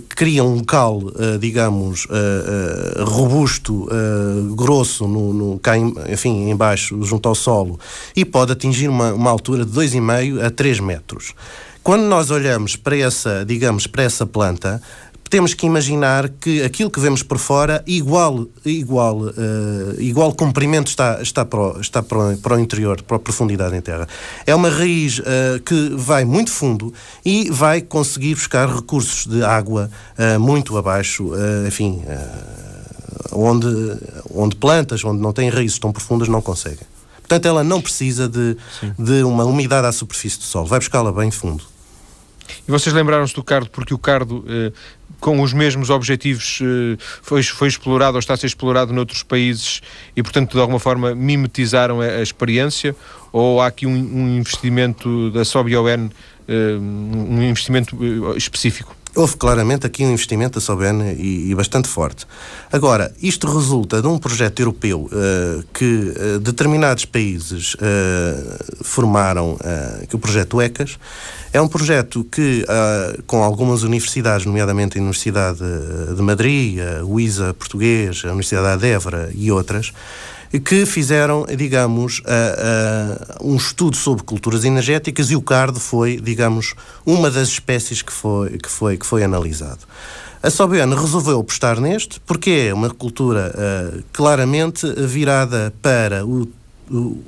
cria 0.09 0.43
um 0.43 0.65
cal, 0.65 0.99
uh, 0.99 1.39
digamos, 1.39 2.07
robusto, 2.99 3.89
grosso, 4.55 5.07
no, 5.07 5.33
no, 5.33 5.59
cá 5.59 5.77
em, 5.77 5.93
enfim, 6.09 6.49
embaixo, 6.51 7.03
junto 7.03 7.29
ao 7.29 7.35
solo, 7.35 7.79
e 8.15 8.25
pode 8.25 8.53
atingir 8.53 8.89
uma, 8.89 9.13
uma 9.13 9.31
altura 9.31 9.65
de 9.65 9.73
2,5 9.73 10.45
a 10.45 10.51
3 10.51 10.81
metros. 10.81 11.10
Quando 11.83 12.03
nós 12.03 12.31
olhamos 12.31 12.77
para 12.77 12.97
essa, 12.97 13.45
digamos, 13.45 13.87
para 13.87 14.03
essa 14.03 14.27
planta, 14.27 14.81
temos 15.31 15.55
que 15.55 15.65
imaginar 15.65 16.29
que 16.29 16.61
aquilo 16.61 16.91
que 16.91 16.99
vemos 16.99 17.23
por 17.23 17.39
fora, 17.39 17.83
igual, 17.87 18.49
igual, 18.65 19.17
uh, 19.21 19.33
igual 20.01 20.35
comprimento 20.35 20.91
está, 20.91 21.23
está, 21.23 21.45
para, 21.45 21.61
o, 21.61 21.81
está 21.81 22.03
para, 22.03 22.19
o, 22.19 22.37
para 22.37 22.57
o 22.57 22.59
interior, 22.59 23.01
para 23.03 23.17
a 23.17 23.21
profundidade 23.21 23.77
em 23.77 23.81
terra. 23.81 24.09
É 24.45 24.53
uma 24.53 24.69
raiz 24.69 25.21
uh, 25.21 25.23
que 25.65 25.91
vai 25.95 26.25
muito 26.25 26.51
fundo 26.51 26.93
e 27.25 27.49
vai 27.49 27.81
conseguir 27.81 28.35
buscar 28.35 28.69
recursos 28.69 29.25
de 29.25 29.45
água 29.45 29.89
uh, 30.19 30.41
muito 30.41 30.77
abaixo, 30.77 31.31
enfim, 31.67 32.03
onde, 33.31 33.69
onde 34.35 34.57
plantas, 34.57 35.05
onde 35.05 35.23
não 35.23 35.33
têm 35.33 35.49
raízes 35.49 35.79
tão 35.79 35.93
profundas, 35.93 36.27
não 36.27 36.43
conseguem. 36.43 36.90
Portanto, 37.31 37.47
ela 37.47 37.63
não 37.63 37.81
precisa 37.81 38.29
de, 38.29 38.57
de 38.99 39.23
uma 39.23 39.45
umidade 39.45 39.87
à 39.87 39.93
superfície 39.93 40.37
do 40.37 40.43
solo, 40.43 40.67
vai 40.67 40.81
buscá-la 40.81 41.13
bem 41.13 41.31
fundo. 41.31 41.63
E 42.67 42.71
vocês 42.73 42.93
lembraram-se 42.93 43.33
do 43.33 43.45
cardo 43.45 43.71
porque 43.71 43.95
o 43.95 43.99
cardo, 43.99 44.45
eh, 44.49 44.73
com 45.21 45.41
os 45.41 45.53
mesmos 45.53 45.91
objetivos, 45.91 46.59
eh, 46.61 46.97
foi, 47.23 47.41
foi 47.45 47.69
explorado 47.69 48.17
ou 48.17 48.19
está 48.19 48.35
a 48.35 48.37
ser 48.37 48.49
explorado 48.49 48.93
noutros 48.93 49.23
países 49.23 49.81
e, 50.17 50.25
portanto, 50.25 50.55
de 50.55 50.61
alguma 50.61 50.81
forma 50.81 51.15
mimetizaram 51.15 52.01
a, 52.01 52.05
a 52.05 52.23
experiência? 52.23 52.97
Ou 53.33 53.61
há 53.61 53.69
aqui 53.69 53.87
um, 53.87 53.93
um 53.93 54.37
investimento 54.37 55.31
da 55.31 55.45
SOBION, 55.45 56.11
eh, 56.49 56.77
um 56.81 57.41
investimento 57.45 57.97
eh, 58.03 58.37
específico? 58.37 58.97
Houve 59.15 59.37
claramente 59.37 59.87
aqui 59.87 60.05
um 60.05 60.13
investimento 60.13 60.55
da 60.55 60.61
Soben 60.61 61.03
e, 61.19 61.51
e, 61.51 61.55
bastante 61.55 61.89
forte. 61.89 62.27
Agora, 62.71 63.13
isto 63.21 63.53
resulta 63.53 64.01
de 64.01 64.07
um 64.07 64.19
projeto 64.19 64.61
europeu 64.61 65.11
uh, 65.11 65.65
que 65.75 65.85
uh, 65.85 66.39
determinados 66.39 67.05
países 67.05 67.75
uh, 67.75 68.85
formaram, 68.85 69.59
que 70.09 70.15
o 70.15 70.19
projeto 70.19 70.61
ECAS. 70.61 70.99
É 71.53 71.61
um 71.61 71.67
projeto 71.67 72.25
que, 72.25 72.65
com 73.27 73.43
algumas 73.43 73.83
universidades, 73.83 74.47
nomeadamente 74.47 74.97
a 74.97 75.01
Universidade 75.01 75.59
de 76.15 76.23
Madrid, 76.23 76.79
a 76.81 77.05
UISA 77.05 77.53
português, 77.55 78.23
a 78.25 78.29
Universidade 78.29 78.81
de 78.81 78.89
Évora 78.89 79.31
e 79.35 79.51
outras, 79.51 79.93
que 80.59 80.85
fizeram, 80.85 81.47
digamos, 81.57 82.19
uh, 82.21 83.43
uh, 83.43 83.53
um 83.53 83.57
estudo 83.57 83.97
sobre 83.97 84.25
culturas 84.25 84.65
energéticas 84.65 85.31
e 85.31 85.37
o 85.37 85.43
cardo 85.43 85.79
foi, 85.79 86.21
digamos, 86.21 86.75
uma 87.07 87.31
das 87.31 87.49
espécies 87.49 88.03
que 88.03 88.13
foi, 88.13 88.59
que 88.59 88.69
foi, 88.69 88.97
que 88.97 89.07
foi 89.07 89.23
analisado. 89.23 89.81
A 90.43 90.51
Sobiana 90.51 90.99
resolveu 90.99 91.39
apostar 91.39 91.81
neste 91.81 92.19
porque 92.21 92.69
é 92.69 92.75
uma 92.75 92.91
cultura 92.91 93.55
uh, 93.55 94.03
claramente 94.13 94.91
virada 95.07 95.73
para 95.81 96.27
o, 96.27 96.49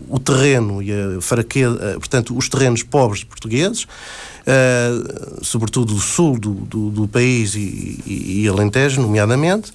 o, 0.08 0.18
terreno 0.18 0.82
e 0.82 0.90
a 0.90 1.20
fraqueza, 1.20 1.76
portanto, 2.00 2.36
os 2.36 2.48
terrenos 2.48 2.82
pobres 2.82 3.22
portugueses, 3.22 3.86
sobretudo 5.40 5.94
o 5.94 6.00
sul 6.00 6.36
do, 6.36 6.50
do, 6.52 6.90
do 6.90 7.06
país 7.06 7.54
e, 7.54 8.02
e, 8.04 8.42
e 8.42 8.48
Alentejo, 8.48 9.00
nomeadamente, 9.00 9.72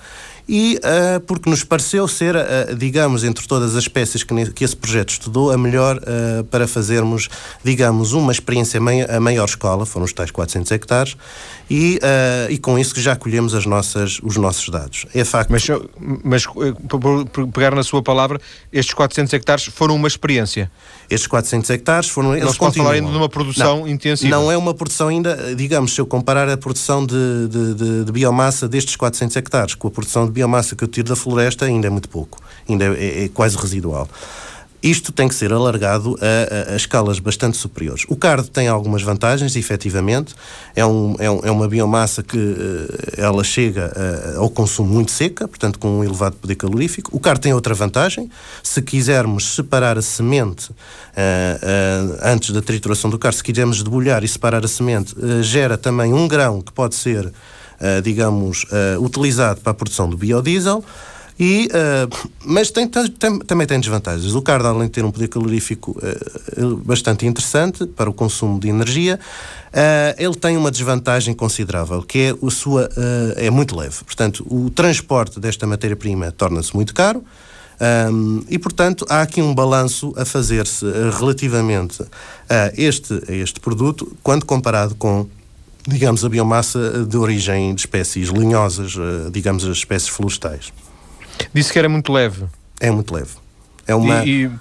e 0.48 0.78
uh, 0.78 1.20
porque 1.22 1.50
nos 1.50 1.64
pareceu 1.64 2.08
ser, 2.08 2.36
uh, 2.36 2.76
digamos, 2.76 3.24
entre 3.24 3.46
todas 3.46 3.76
as 3.76 3.84
espécies 3.84 4.24
que, 4.24 4.52
que 4.52 4.64
esse 4.64 4.76
projeto 4.76 5.10
estudou, 5.10 5.52
a 5.52 5.58
melhor 5.58 5.98
uh, 5.98 6.44
para 6.46 6.68
fazermos, 6.68 7.28
digamos, 7.64 8.14
uma 8.14 8.32
experiência 8.32 8.80
a 9.10 9.20
maior 9.20 9.46
escola, 9.46 9.86
foram 9.86 10.06
os 10.06 10.14
tais 10.14 10.32
400 10.32 10.72
hectares, 10.72 11.18
e, 11.70 12.00
e 12.50 12.58
com 12.60 12.80
isso 12.80 12.98
já 13.00 13.16
colhemos 13.16 13.54
as 13.54 13.66
nossas, 13.66 14.20
os 14.24 14.38
nossos 14.38 14.70
dados. 14.70 15.06
É 15.14 15.26
facto. 15.26 15.52
Mas, 15.52 15.68
mas 16.24 16.46
por 16.46 17.48
pegar 17.54 17.76
na 17.76 17.84
sua 17.84 18.02
palavra, 18.02 18.40
estes 18.72 18.94
400 18.94 19.34
hectares 19.34 19.66
foram 19.66 19.96
uma 19.96 20.08
experiência? 20.08 20.72
Estes 21.10 21.28
400 21.28 21.70
hectares 21.70 22.10
foram. 22.10 22.30
Não 22.30 22.38
eles 22.38 22.58
pode 22.58 22.78
falar 22.78 22.92
ainda 22.92 23.10
de 23.10 23.18
uma 23.18 23.30
produção 23.30 23.80
não, 23.80 23.88
intensiva. 23.88 24.30
Não 24.30 24.52
é 24.52 24.58
uma 24.58 24.74
produção 24.74 25.08
ainda, 25.08 25.56
digamos, 25.56 25.94
se 25.94 26.02
eu 26.02 26.06
comparar 26.06 26.50
a 26.50 26.58
produção 26.58 27.06
de, 27.06 27.48
de, 27.48 27.74
de, 27.74 28.04
de 28.06 28.12
biomassa 28.12 28.68
destes 28.68 28.96
400 28.96 29.36
hectares 29.38 29.76
com 29.76 29.88
a 29.88 29.92
produção 29.92 30.26
de 30.26 30.32
biomassa 30.32 30.76
que 30.76 30.84
eu 30.84 30.88
tiro 30.88 31.08
da 31.08 31.16
floresta 31.16 31.66
ainda 31.66 31.88
é 31.88 31.90
muito 31.90 32.10
pouco, 32.10 32.42
ainda 32.68 32.86
é, 32.86 33.22
é, 33.22 33.24
é 33.26 33.30
quase 33.30 33.58
residual. 33.58 34.08
Isto 34.82 35.12
tem 35.12 35.28
que 35.28 35.34
ser 35.34 35.52
alargado 35.52 36.18
a, 36.22 36.72
a, 36.72 36.74
a, 36.74 36.76
escalas 36.76 37.18
bastante 37.18 37.58
superiores. 37.58 38.06
O 38.08 38.16
cardo 38.16 38.48
tem 38.48 38.68
algumas 38.68 39.02
vantagens, 39.02 39.56
efetivamente. 39.56 40.36
É, 40.76 40.86
um, 40.86 41.16
é, 41.18 41.30
um, 41.30 41.40
é 41.44 41.52
uma 41.52 41.68
biomassa 41.68 42.22
que 42.22 42.38
uh, 42.38 42.88
ela 43.18 43.44
chega 43.44 43.92
uh, 44.36 44.42
ao 44.42 44.50
consumo 44.50 44.94
muito 44.94 45.12
seca, 45.12 45.48
portanto, 45.48 45.80
com 45.80 46.00
um 46.00 46.04
elevado 46.04 46.36
poder 46.36 46.56
calorífico. 46.56 47.10
O 47.12 47.20
cardo 47.20 47.42
tem 47.42 47.54
outra 47.54 47.74
vantagem. 47.74 48.30
Se 48.62 48.80
quisermos 48.82 49.56
separar 49.56 49.98
a 49.98 50.02
semente 50.02 50.70
uh, 50.70 52.20
antes 52.22 52.52
da 52.52 52.62
trituração 52.62 53.10
do 53.10 53.18
cardo, 53.18 53.36
se 53.36 53.44
quisermos 53.44 53.82
debulhar 53.82 54.24
e 54.24 54.28
separar 54.28 54.64
a 54.64 54.68
semente, 54.68 55.16
gera 55.42 55.76
também 55.76 56.14
um 56.14 56.28
grão 56.28 56.62
que 56.62 56.72
pode 56.72 56.96
ser 56.96 57.32
digamos, 58.04 58.66
utilizado 59.00 59.62
para 59.62 59.70
a 59.70 59.74
produção 59.76 60.10
do 60.10 60.18
biodiesel. 60.18 60.84
E, 61.40 61.68
uh, 61.68 62.30
mas 62.44 62.72
tem, 62.72 62.88
tem, 62.88 63.40
também 63.40 63.68
tem 63.68 63.80
desvantagens. 63.80 64.34
O 64.34 64.42
cardo, 64.42 64.68
além 64.68 64.88
de 64.88 64.94
ter 64.94 65.06
um 65.06 65.12
poder 65.12 65.28
calorífico 65.28 65.92
uh, 65.92 66.78
bastante 66.78 67.28
interessante 67.28 67.86
para 67.86 68.10
o 68.10 68.14
consumo 68.14 68.60
de 68.60 68.68
energia, 68.68 69.20
uh, 69.68 70.16
ele 70.18 70.36
tem 70.36 70.58
uma 70.58 70.72
desvantagem 70.72 71.36
considerável, 71.36 72.02
que 72.02 72.20
é, 72.20 72.36
o 72.42 72.50
sua, 72.50 72.90
é 73.36 73.50
muito 73.50 73.76
leve. 73.76 74.04
Portanto, 74.04 74.46
o 74.50 74.70
transporte 74.72 75.40
desta 75.40 75.68
matéria-prima 75.68 76.32
torna-se 76.32 76.76
muito 76.76 76.94
caro. 76.94 77.24
Um, 78.12 78.44
e, 78.50 78.58
portanto, 78.58 79.06
há 79.08 79.22
aqui 79.22 79.40
um 79.40 79.54
balanço 79.54 80.12
a 80.18 80.26
fazer-se 80.26 80.84
relativamente 81.20 82.02
a 82.50 82.72
este, 82.76 83.14
a 83.30 83.32
este 83.32 83.60
produto, 83.60 84.18
quando 84.24 84.46
comparado 84.46 84.96
com 84.96 85.28
digamos, 85.88 86.26
a 86.26 86.28
biomassa 86.28 87.06
de 87.06 87.16
origem 87.16 87.74
de 87.74 87.80
espécies 87.80 88.28
linhosas, 88.28 88.96
digamos, 89.32 89.64
as 89.64 89.78
espécies 89.78 90.10
florestais. 90.10 90.74
Disse 91.54 91.72
que 91.72 91.80
era 91.80 91.90
muito 91.90 92.12
leve. 92.12 92.46
É 92.80 92.92
muito 92.92 93.14
leve. 93.14 93.32
É 93.86 93.96
uma. 93.96 94.26
E, 94.26 94.46
e... 94.46 94.52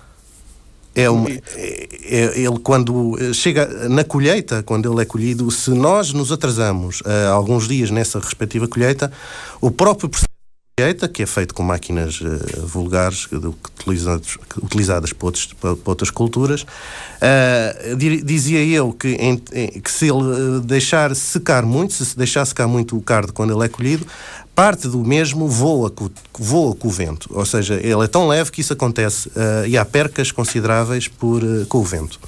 É 0.95 1.11
uma, 1.11 1.29
é, 1.29 1.41
é, 1.57 2.41
ele 2.41 2.59
quando 2.63 3.19
chega 3.35 3.67
na 3.87 4.03
colheita, 4.03 4.63
quando 4.63 4.91
ele 4.91 5.03
é 5.03 5.05
colhido, 5.05 5.51
se 5.51 5.69
nós 5.73 6.15
nos 6.15 6.33
atrasamos 6.33 7.03
uh, 7.03 7.33
alguns 7.35 7.69
dias 7.69 7.91
nessa 7.91 8.19
respectiva 8.19 8.67
colheita, 8.67 9.13
o 9.61 9.71
próprio 9.71 10.09
processo 10.09 10.36
que 11.11 11.23
é 11.23 11.27
feito 11.27 11.55
com 11.55 11.63
máquinas 11.63 12.21
uh, 12.21 12.67
vulgares 12.67 13.27
utilizadas, 13.33 14.37
utilizadas 14.63 15.11
para, 15.11 15.25
outros, 15.25 15.49
outras 15.83 16.11
culturas. 16.11 16.65
Uh, 16.65 17.97
dizia 18.23 18.63
eu 18.63 18.93
que, 18.93 19.09
em, 19.15 19.39
que 19.39 19.91
se 19.91 20.11
ele 20.11 20.61
deixar 20.63 21.17
secar 21.17 21.65
muito, 21.65 21.95
se 21.95 22.15
deixar 22.15 22.45
secar 22.45 22.69
muito 22.69 22.95
o 22.95 23.01
cardo 23.01 23.33
quando 23.33 23.55
ele 23.55 23.65
é 23.65 23.71
colhido, 23.71 24.07
parte 24.55 24.87
do 24.87 25.03
mesmo 25.03 25.49
voa, 25.49 25.91
voa 26.39 26.75
com 26.75 26.89
o 26.89 26.91
vento. 26.91 27.31
Ou 27.33 27.47
seja, 27.47 27.81
ele 27.83 28.05
é 28.05 28.07
tão 28.07 28.29
leve 28.29 28.53
que 28.53 28.61
isso 28.61 28.75
acontece 28.75 29.29
uh, 29.31 29.67
e 29.67 29.79
há 29.79 29.85
percas 29.87 30.31
consideráveis 30.31 31.09
por, 31.09 31.41
com 31.71 31.79
o 31.79 31.85
vento. 31.85 32.21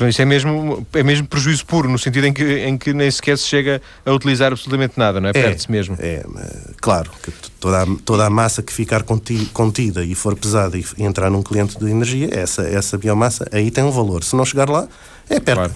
Portanto, 0.00 0.12
isso 0.12 0.22
é 0.22 0.24
mesmo, 0.24 0.86
é 0.94 1.02
mesmo 1.02 1.26
prejuízo 1.26 1.66
puro, 1.66 1.86
no 1.86 1.98
sentido 1.98 2.26
em 2.26 2.32
que, 2.32 2.42
em 2.42 2.78
que 2.78 2.94
nem 2.94 3.10
sequer 3.10 3.36
se 3.36 3.46
chega 3.46 3.82
a 4.06 4.10
utilizar 4.10 4.50
absolutamente 4.50 4.94
nada, 4.96 5.20
não 5.20 5.28
é? 5.28 5.30
é 5.30 5.32
Perde-se 5.34 5.70
mesmo. 5.70 5.94
É, 5.98 6.24
claro, 6.80 7.10
que 7.22 7.30
toda 7.60 7.82
a, 7.82 7.86
toda 8.02 8.24
a 8.24 8.30
massa 8.30 8.62
que 8.62 8.72
ficar 8.72 9.04
contida 9.52 10.02
e 10.02 10.14
for 10.14 10.34
pesada 10.34 10.78
e 10.78 10.84
entrar 10.98 11.28
num 11.28 11.42
cliente 11.42 11.78
de 11.78 11.90
energia, 11.90 12.30
essa, 12.32 12.62
essa 12.62 12.96
biomassa 12.96 13.46
aí 13.52 13.70
tem 13.70 13.84
um 13.84 13.90
valor. 13.90 14.24
Se 14.24 14.34
não 14.34 14.46
chegar 14.46 14.70
lá, 14.70 14.88
é 15.28 15.38
perca. 15.38 15.68
Claro. 15.68 15.74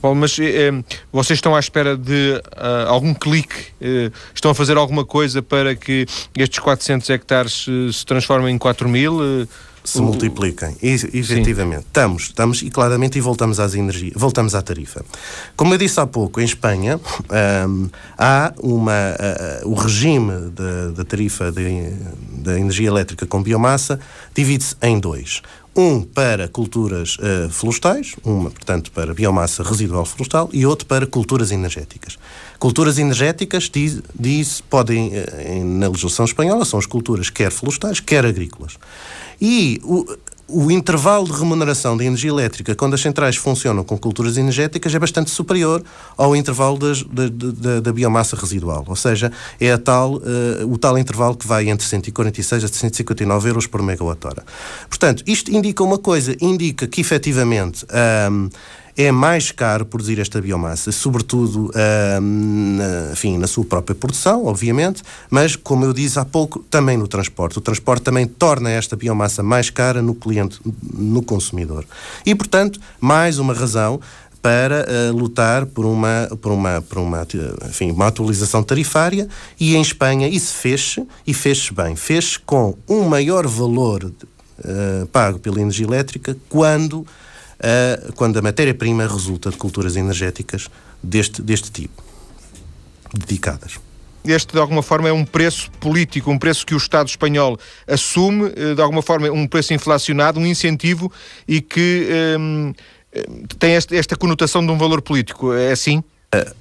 Bom, 0.00 0.14
mas 0.14 0.38
eh, 0.38 0.70
vocês 1.12 1.36
estão 1.36 1.56
à 1.56 1.58
espera 1.58 1.96
de 1.96 2.40
uh, 2.56 2.88
algum 2.88 3.12
clique? 3.12 3.66
Uh, 3.82 4.12
estão 4.32 4.52
a 4.52 4.54
fazer 4.54 4.76
alguma 4.78 5.04
coisa 5.04 5.42
para 5.42 5.74
que 5.74 6.06
estes 6.38 6.60
400 6.60 7.10
hectares 7.10 7.66
uh, 7.66 7.92
se 7.92 8.06
transformem 8.06 8.54
em 8.54 8.58
4 8.58 8.88
mil? 8.88 9.18
Se 9.90 10.00
multipliquem. 10.00 10.76
E, 10.80 10.88
efetivamente, 10.88 11.86
estamos, 11.86 12.22
estamos 12.24 12.62
e 12.62 12.70
claramente 12.70 13.18
e 13.18 13.20
voltamos 13.20 13.58
às 13.58 13.74
energias, 13.74 14.12
voltamos 14.14 14.54
à 14.54 14.62
tarifa. 14.62 15.04
Como 15.56 15.74
eu 15.74 15.78
disse 15.78 15.98
há 15.98 16.06
pouco, 16.06 16.40
em 16.40 16.44
Espanha 16.44 17.00
um, 17.68 17.88
há 18.16 18.52
uma 18.62 18.92
uh, 18.92 19.68
o 19.68 19.74
regime 19.74 20.50
da 20.94 21.04
tarifa 21.04 21.52
da 21.52 22.58
energia 22.58 22.88
elétrica 22.88 23.26
com 23.26 23.42
biomassa 23.42 23.98
divide-se 24.34 24.76
em 24.80 25.00
dois. 25.00 25.42
Um 25.74 26.02
para 26.02 26.48
culturas 26.48 27.16
uh, 27.18 27.48
florestais, 27.48 28.14
uma, 28.24 28.50
portanto, 28.50 28.90
para 28.90 29.14
biomassa 29.14 29.62
residual 29.62 30.04
florestal 30.04 30.50
e 30.52 30.66
outro 30.66 30.86
para 30.86 31.06
culturas 31.06 31.52
energéticas. 31.52 32.18
Culturas 32.58 32.98
energéticas, 32.98 33.70
diz, 33.72 34.02
diz 34.18 34.60
podem, 34.60 35.12
na 35.64 35.88
legislação 35.88 36.24
espanhola, 36.24 36.64
são 36.64 36.78
as 36.78 36.86
culturas 36.86 37.30
quer 37.30 37.50
florestais, 37.50 38.00
quer 38.00 38.26
agrícolas. 38.26 38.76
E 39.40 39.80
o, 39.82 40.04
o 40.52 40.70
intervalo 40.70 41.26
de 41.26 41.32
remuneração 41.32 41.96
da 41.96 42.04
energia 42.04 42.30
elétrica, 42.30 42.74
quando 42.74 42.94
as 42.94 43.00
centrais 43.00 43.36
funcionam 43.36 43.84
com 43.84 43.96
culturas 43.96 44.36
energéticas, 44.36 44.94
é 44.94 44.98
bastante 44.98 45.30
superior 45.30 45.82
ao 46.16 46.34
intervalo 46.34 46.76
das, 46.78 47.02
da, 47.04 47.28
da, 47.28 47.80
da, 47.80 47.92
biomassa 47.92 48.36
residual. 48.36 48.84
Ou 48.86 48.96
seja, 48.96 49.32
é 49.60 49.76
tal, 49.76 50.16
uh, 50.16 50.20
o 50.68 50.76
tal 50.76 50.98
intervalo 50.98 51.36
que 51.36 51.46
vai 51.46 51.68
entre 51.68 51.86
146 51.86 52.64
a 52.64 52.68
159 52.68 53.48
euros 53.48 53.66
por 53.66 53.80
megawatt-hora. 53.82 54.44
Portanto, 54.88 55.22
isto 55.26 55.50
indica 55.50 55.84
uma 55.84 55.98
coisa, 55.98 56.36
indica 56.40 56.86
que 56.86 57.00
efetivamente. 57.00 57.86
É 58.96 59.10
mais 59.10 59.50
caro 59.50 59.84
produzir 59.84 60.18
esta 60.18 60.40
biomassa, 60.40 60.92
sobretudo 60.92 61.70
uh, 61.70 62.20
na, 62.20 63.12
enfim, 63.12 63.38
na 63.38 63.46
sua 63.46 63.64
própria 63.64 63.94
produção, 63.94 64.46
obviamente, 64.46 65.02
mas, 65.28 65.56
como 65.56 65.84
eu 65.84 65.92
disse 65.92 66.18
há 66.18 66.24
pouco, 66.24 66.60
também 66.70 66.96
no 66.96 67.08
transporte. 67.08 67.58
O 67.58 67.60
transporte 67.60 68.02
também 68.02 68.26
torna 68.26 68.70
esta 68.70 68.96
biomassa 68.96 69.42
mais 69.42 69.70
cara 69.70 70.02
no 70.02 70.14
cliente, 70.14 70.60
no 70.92 71.22
consumidor. 71.22 71.84
E, 72.24 72.34
portanto, 72.34 72.80
mais 73.00 73.38
uma 73.38 73.54
razão 73.54 74.00
para 74.42 74.86
uh, 74.86 75.16
lutar 75.16 75.66
por 75.66 75.84
uma, 75.84 76.28
por 76.40 76.52
uma, 76.52 76.80
por 76.80 76.98
uma, 76.98 77.26
enfim, 77.68 77.90
uma 77.90 78.06
atualização 78.06 78.62
tarifária 78.62 79.28
e 79.58 79.76
em 79.76 79.82
Espanha 79.82 80.28
isso 80.28 80.54
fez-se 80.54 81.06
e 81.26 81.34
fez-se 81.34 81.72
bem. 81.74 81.94
Fez-se 81.94 82.38
com 82.38 82.76
um 82.88 83.02
maior 83.02 83.46
valor 83.46 84.04
uh, 84.04 85.06
pago 85.08 85.38
pela 85.38 85.60
energia 85.60 85.86
elétrica 85.86 86.36
quando 86.48 87.06
uh, 87.60 88.12
quando 88.14 88.38
a 88.38 88.42
matéria-prima 88.42 89.06
resulta 89.06 89.50
de 89.50 89.56
culturas 89.56 89.96
energéticas 89.96 90.68
deste, 91.02 91.42
deste 91.42 91.70
tipo, 91.70 92.02
dedicadas 93.14 93.78
este, 94.24 94.52
de 94.52 94.58
alguma 94.58 94.82
forma, 94.82 95.08
é 95.08 95.12
um 95.12 95.24
preço 95.24 95.70
político, 95.72 96.30
um 96.30 96.38
preço 96.38 96.66
que 96.66 96.74
o 96.74 96.76
Estado 96.76 97.08
espanhol 97.08 97.58
assume, 97.86 98.52
eh, 98.54 98.74
de 98.74 98.82
alguma 98.82 99.02
forma, 99.02 99.30
um 99.30 99.46
preço 99.46 99.72
inflacionado, 99.72 100.38
um 100.38 100.46
incentivo 100.46 101.10
e 101.48 101.60
que 101.60 102.08
um, 102.38 102.72
ehm, 103.12 103.44
tem 103.58 103.72
esta, 103.72 103.96
esta 103.96 104.16
conotação 104.16 104.64
de 104.64 104.70
um 104.70 104.78
valor 104.78 105.00
político. 105.00 105.52
É 105.54 105.72
assim? 105.72 105.98
Uh, 106.34 106.54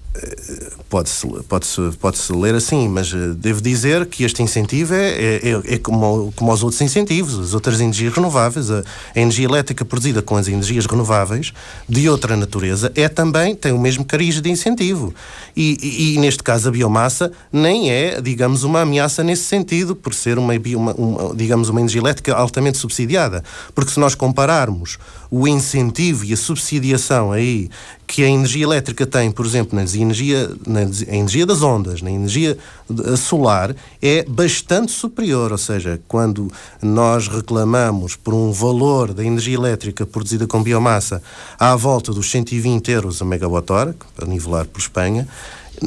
Pode-se 0.89 1.27
pode 1.47 1.67
-se, 1.67 1.81
pode 1.99 2.17
-se 2.17 2.33
ler 2.33 2.55
assim, 2.55 2.89
mas 2.89 3.13
eh, 3.13 3.33
devo 3.35 3.61
dizer 3.61 4.07
que 4.07 4.23
este 4.23 4.41
incentivo 4.41 4.95
é, 4.95 5.09
é, 5.11 5.35
é, 5.43 5.75
é 5.75 5.77
como, 5.77 6.33
como 6.35 6.51
os 6.51 6.63
outros 6.63 6.81
incentivos, 6.81 7.37
as 7.39 7.53
outras 7.53 7.79
energias 7.79 8.11
renováveis. 8.13 8.71
A, 8.71 8.79
a, 9.15 9.19
energia 9.19 9.45
elétrica 9.45 9.85
produzida 9.85 10.23
com 10.23 10.35
as 10.35 10.47
energias 10.47 10.87
renováveis 10.87 11.53
de 11.87 12.09
outra 12.09 12.35
natureza 12.35 12.91
é 12.95 13.07
também, 13.07 13.53
tem 13.55 13.71
o 13.71 13.77
mesmo 13.77 14.03
cariz 14.03 14.41
de 14.41 14.49
incentivo. 14.49 15.13
E, 15.55 15.77
e, 15.81 16.15
e 16.15 16.17
neste 16.17 16.41
caso 16.41 16.69
a 16.69 16.71
biomassa 16.71 17.31
nem 17.53 17.91
é, 17.91 18.19
digamos, 18.19 18.63
uma 18.63 18.81
ameaça 18.81 19.23
nesse 19.23 19.43
sentido, 19.43 19.95
por 19.95 20.15
ser 20.15 20.39
uma, 20.39 20.53
uma, 20.75 20.93
uma, 20.93 21.35
digamos, 21.35 21.69
uma 21.69 21.79
energia 21.79 22.01
elétrica 22.01 22.33
altamente 22.33 22.79
subsidiada. 22.79 23.43
Porque 23.75 23.91
se 23.91 23.99
nós 23.99 24.15
compararmos 24.15 24.97
o 25.29 25.47
incentivo 25.47 26.25
e 26.25 26.33
a 26.33 26.37
subsidiação 26.37 27.31
aí 27.31 27.69
que 28.07 28.23
a 28.23 28.27
energia 28.27 28.63
elétrica 28.63 29.05
tem, 29.05 29.29
por 29.29 29.45
exemplo, 29.45 29.75
na 29.75 29.83
energia, 30.09 30.49
na 30.65 30.81
energia 30.81 31.45
das 31.45 31.61
ondas, 31.61 32.01
na 32.01 32.11
energia 32.11 32.57
solar, 33.17 33.75
é 34.01 34.23
bastante 34.23 34.91
superior. 34.91 35.51
Ou 35.51 35.57
seja, 35.57 36.01
quando 36.07 36.51
nós 36.81 37.27
reclamamos 37.27 38.15
por 38.15 38.33
um 38.33 38.51
valor 38.51 39.13
da 39.13 39.23
energia 39.23 39.55
elétrica 39.55 40.05
produzida 40.05 40.47
com 40.47 40.63
biomassa 40.63 41.21
à 41.57 41.75
volta 41.75 42.11
dos 42.11 42.29
120 42.31 42.91
euros 42.91 43.21
a 43.21 43.25
megawatt-hora, 43.25 43.95
para 44.15 44.27
nivelar 44.27 44.65
por 44.65 44.79
Espanha, 44.79 45.27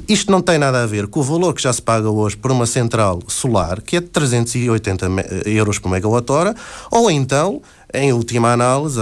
isto 0.09 0.33
não 0.33 0.41
tem 0.41 0.59
nada 0.59 0.83
a 0.83 0.87
ver 0.87 1.07
com 1.07 1.21
o 1.21 1.23
valor 1.23 1.53
que 1.53 1.63
já 1.63 1.73
se 1.73 1.83
paga 1.83 2.09
hoje 2.09 2.37
por 2.37 2.51
uma 2.51 2.65
central 2.65 3.21
solar, 3.29 3.83
que 3.83 3.97
é 3.97 4.01
de 4.01 4.07
380 4.07 5.07
euros 5.47 5.79
por 5.79 5.91
megawatt-hora, 5.91 6.55
ou 6.91 7.11
então 7.11 7.61
em 7.95 8.13
última 8.13 8.53
análise, 8.53 8.99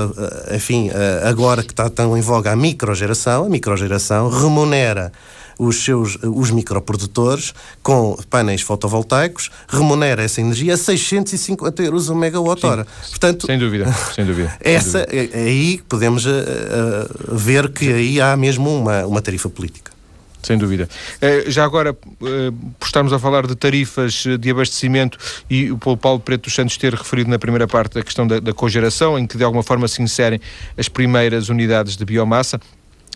enfim, 0.54 0.90
agora 1.22 1.62
que 1.62 1.72
está 1.72 1.88
tão 1.88 2.16
em 2.16 2.20
voga 2.20 2.52
a 2.52 2.56
microgeração, 2.56 3.44
a 3.44 3.48
microgeração 3.48 4.28
remunera 4.28 5.12
os 5.60 5.84
seus 5.84 6.16
os 6.22 6.50
microprodutores 6.50 7.52
com 7.82 8.16
painéis 8.30 8.62
fotovoltaicos, 8.62 9.50
remunera 9.68 10.22
essa 10.22 10.40
energia 10.40 10.74
a 10.74 10.76
650 10.76 11.82
euros 11.82 12.08
o 12.08 12.14
megawatt-hora. 12.14 12.86
Portanto, 13.10 13.46
sem 13.46 13.58
dúvida, 13.58 13.92
sem 14.14 14.24
dúvida. 14.24 14.56
essa, 14.60 15.06
sem 15.06 15.20
dúvida. 15.20 15.38
aí 15.38 15.80
podemos 15.86 16.24
uh, 16.24 16.30
ver 17.28 17.70
que 17.70 17.92
aí 17.92 18.20
há 18.20 18.36
mesmo 18.36 18.74
uma, 18.74 19.04
uma 19.04 19.20
tarifa 19.20 19.50
política. 19.50 19.92
Sem 20.42 20.56
dúvida. 20.56 20.88
Eh, 21.20 21.44
já 21.48 21.64
agora, 21.64 21.90
eh, 21.90 22.50
por 22.78 22.86
estarmos 22.86 23.12
a 23.12 23.18
falar 23.18 23.46
de 23.46 23.54
tarifas 23.54 24.24
eh, 24.26 24.38
de 24.38 24.50
abastecimento 24.50 25.18
e 25.50 25.70
o 25.70 25.78
Paulo 25.78 26.18
Preto 26.20 26.44
dos 26.44 26.54
Santos 26.54 26.76
ter 26.76 26.94
referido 26.94 27.30
na 27.30 27.38
primeira 27.38 27.68
parte 27.68 27.98
a 27.98 28.02
questão 28.02 28.26
da, 28.26 28.40
da 28.40 28.52
cogeração, 28.52 29.18
em 29.18 29.26
que 29.26 29.36
de 29.36 29.44
alguma 29.44 29.62
forma 29.62 29.86
se 29.86 30.00
inserem 30.02 30.40
as 30.78 30.88
primeiras 30.88 31.48
unidades 31.48 31.96
de 31.96 32.04
biomassa, 32.04 32.58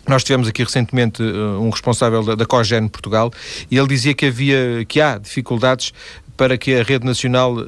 nós 0.07 0.23
tivemos 0.23 0.47
aqui 0.47 0.63
recentemente 0.63 1.23
um 1.23 1.71
responsável 1.71 2.21
da, 2.23 2.35
da 2.35 2.45
Cogen 2.45 2.87
Portugal 2.87 3.31
e 3.71 3.77
ele 3.77 3.87
dizia 3.87 4.13
que 4.13 4.27
havia 4.27 4.85
que 4.87 5.01
há 5.01 5.17
dificuldades 5.17 5.91
para 6.37 6.59
que 6.59 6.75
a 6.75 6.83
rede 6.83 7.05
nacional 7.05 7.55
uh, 7.55 7.65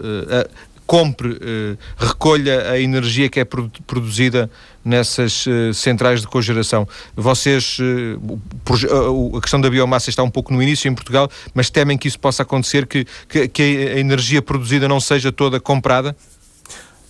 compre, 0.88 1.38
eh, 1.42 1.78
recolha 1.98 2.72
a 2.72 2.80
energia 2.80 3.28
que 3.28 3.42
é 3.42 3.46
produzida 3.46 4.50
nessas 4.88 5.46
eh, 5.48 5.74
centrais 5.74 6.22
de 6.22 6.28
cogeração. 6.28 6.88
Vocês, 7.16 7.78
eh, 7.80 9.38
a 9.38 9.42
questão 9.42 9.60
da 9.60 9.70
biomassa 9.70 10.10
está 10.10 10.24
um 10.24 10.30
pouco 10.30 10.54
no 10.54 10.64
início 10.64 10.88
em 10.88 10.96
Portugal, 10.96 11.30
mas 11.54 11.70
temem 11.70 11.98
que 11.98 12.08
isso 12.08 12.20
possa 12.20 12.44
acontecer, 12.44 12.88
que, 12.88 13.06
que, 13.28 13.48
que 13.48 13.62
a 13.62 14.00
energia 14.00 14.42
produzida 14.42 14.88
não 14.88 15.00
seja 15.00 15.32
toda 15.32 15.60
comprada? 15.60 16.16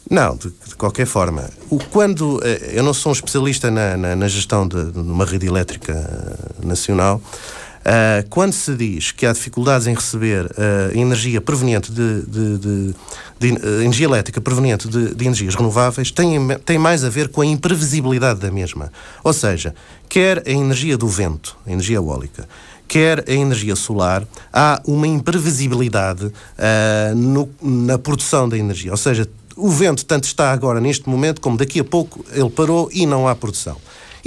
Não, 0.09 0.35
de, 0.35 0.49
de, 0.49 0.75
qualquer 0.75 1.05
forma. 1.05 1.49
O, 1.69 1.77
quando 1.77 2.41
eu 2.71 2.81
não 2.81 2.93
sou 2.93 3.11
um 3.11 3.13
especialista 3.13 3.69
na, 3.69 3.97
na, 3.97 4.15
na 4.15 4.27
gestão 4.27 4.67
de, 4.67 4.91
de, 4.91 4.99
uma 4.99 5.25
rede 5.25 5.45
elétrica 5.45 5.93
nacional, 6.63 7.21
Uh, 7.87 8.27
quando 8.29 8.51
se 8.51 8.75
diz 8.75 9.13
que 9.13 9.25
há 9.25 9.31
dificuldades 9.31 9.87
em 9.87 9.93
receber 9.93 10.45
uh, 10.45 10.93
energia 10.93 11.39
proveniente 11.39 11.89
de, 11.89 12.21
de, 12.23 12.57
de, 12.57 12.95
de 13.39 13.51
uh, 13.53 13.81
energia 13.81 14.05
elétrica 14.05 14.41
proveniente 14.41 14.89
de, 14.89 15.25
energias 15.25 15.55
renováveis, 15.55 16.11
tem, 16.11 16.37
tem 16.65 16.77
mais 16.77 17.05
a 17.05 17.09
ver 17.09 17.29
com 17.29 17.39
a 17.39 17.45
imprevisibilidade 17.45 18.41
da 18.41 18.51
mesma. 18.51 18.91
Ou 19.23 19.31
seja, 19.31 19.73
quer 20.09 20.43
a 20.45 20.51
energia 20.51 20.97
do 20.97 21.07
vento, 21.07 21.55
a 21.65 21.71
energia 21.71 21.95
eólica, 21.95 22.45
quer 22.89 23.23
a 23.25 23.31
energia 23.31 23.75
solar, 23.77 24.27
há 24.51 24.81
uma 24.85 25.07
imprevisibilidade 25.07 26.31
no, 27.15 27.49
na 27.61 27.97
produção 27.97 28.47
da 28.47 28.57
energia. 28.57 28.91
Ou 28.91 28.97
seja, 28.97 29.29
o 29.55 29.69
vento 29.69 30.05
tanto 30.05 30.25
está 30.25 30.51
agora 30.51 30.79
neste 30.79 31.09
momento 31.09 31.41
como 31.41 31.57
daqui 31.57 31.79
a 31.79 31.83
pouco 31.83 32.23
ele 32.31 32.49
parou 32.49 32.89
e 32.93 33.05
não 33.05 33.27
há 33.27 33.35
produção. 33.35 33.77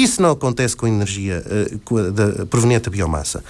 Isso 0.01 0.23
não 0.23 0.31
acontece 0.31 0.75
com 0.75 0.87
a 0.87 0.89
energia 0.89 1.45
proveniente 2.49 2.85
da 2.85 2.91
biomassa. 2.91 3.45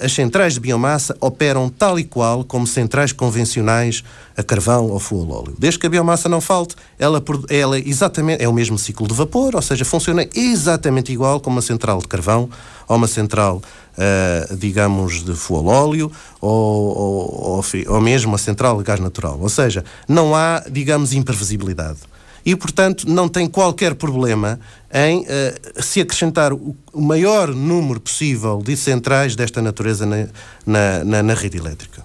As 0.00 0.12
centrais 0.12 0.54
de 0.54 0.60
biomassa 0.60 1.16
operam 1.20 1.68
tal 1.68 1.98
e 1.98 2.04
qual 2.04 2.44
como 2.44 2.64
centrais 2.64 3.10
convencionais 3.10 4.04
a 4.36 4.42
carvão 4.44 4.86
ou 4.86 5.00
fuel 5.00 5.28
óleo. 5.30 5.56
Desde 5.58 5.80
que 5.80 5.86
a 5.88 5.90
biomassa 5.90 6.28
não 6.28 6.40
falte, 6.40 6.76
ela, 6.96 7.20
ela 7.50 7.76
exatamente 7.76 8.40
é 8.40 8.48
o 8.48 8.52
mesmo 8.52 8.78
ciclo 8.78 9.08
de 9.08 9.14
vapor, 9.14 9.56
ou 9.56 9.62
seja, 9.62 9.84
funciona 9.84 10.24
exatamente 10.32 11.12
igual 11.12 11.40
como 11.40 11.56
uma 11.56 11.62
central 11.62 11.98
de 11.98 12.06
carvão 12.06 12.48
ou 12.86 12.96
uma 12.96 13.08
central 13.08 13.60
uh, 13.98 14.56
digamos, 14.56 15.24
de 15.24 15.34
fuel 15.34 15.66
óleo 15.66 16.12
ou, 16.40 16.96
ou, 16.96 17.56
ou, 17.56 17.64
ou 17.88 18.00
mesmo 18.00 18.32
a 18.36 18.38
central 18.38 18.78
de 18.78 18.84
gás 18.84 19.00
natural. 19.00 19.40
Ou 19.40 19.48
seja, 19.48 19.84
não 20.06 20.36
há, 20.36 20.62
digamos, 20.70 21.12
imprevisibilidade 21.12 21.98
e, 22.44 22.54
portanto, 22.56 23.08
não 23.08 23.28
tem 23.28 23.46
qualquer 23.46 23.94
problema 23.94 24.58
em 24.92 25.20
uh, 25.20 25.82
se 25.82 26.00
acrescentar 26.00 26.52
o, 26.52 26.76
maior 26.94 27.48
número 27.54 28.00
possível 28.00 28.62
de 28.64 28.76
centrais 28.76 29.36
desta 29.36 29.60
natureza 29.60 30.06
na, 30.06 30.26
na, 30.66 31.04
na, 31.04 31.22
na, 31.22 31.34
rede 31.34 31.58
elétrica. 31.58 32.02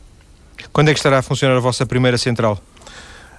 Quando 0.72 0.90
é 0.90 0.94
que 0.94 1.00
estará 1.00 1.20
a 1.20 1.22
funcionar 1.22 1.56
a 1.56 1.60
vossa 1.60 1.86
primeira 1.86 2.18
central? 2.18 2.62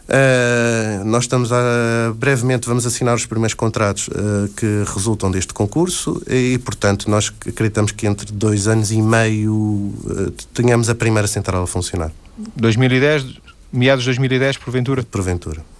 Uh, 0.04 1.02
nós 1.04 1.24
estamos 1.24 1.50
a, 1.50 2.12
brevemente 2.14 2.68
vamos 2.68 2.84
assinar 2.84 3.14
os 3.14 3.24
primeiros 3.24 3.54
contratos 3.54 4.08
uh, 4.08 4.48
que 4.54 4.84
resultam 4.92 5.30
deste 5.30 5.54
concurso 5.54 6.22
e, 6.28 6.58
portanto, 6.58 7.10
nós 7.10 7.32
acreditamos 7.46 7.90
que 7.90 8.06
entre 8.06 8.30
dois 8.30 8.68
anos 8.68 8.90
e 8.90 9.00
meio 9.00 9.54
uh, 9.54 10.30
tenhamos 10.52 10.90
a 10.90 10.94
primeira 10.94 11.26
central 11.26 11.62
a 11.62 11.66
funcionar. 11.66 12.12
2010, 12.54 13.38
meados 13.72 14.04
de 14.04 14.10
2010, 14.10 14.58
porventura? 14.58 15.02
Porventura. 15.04 15.73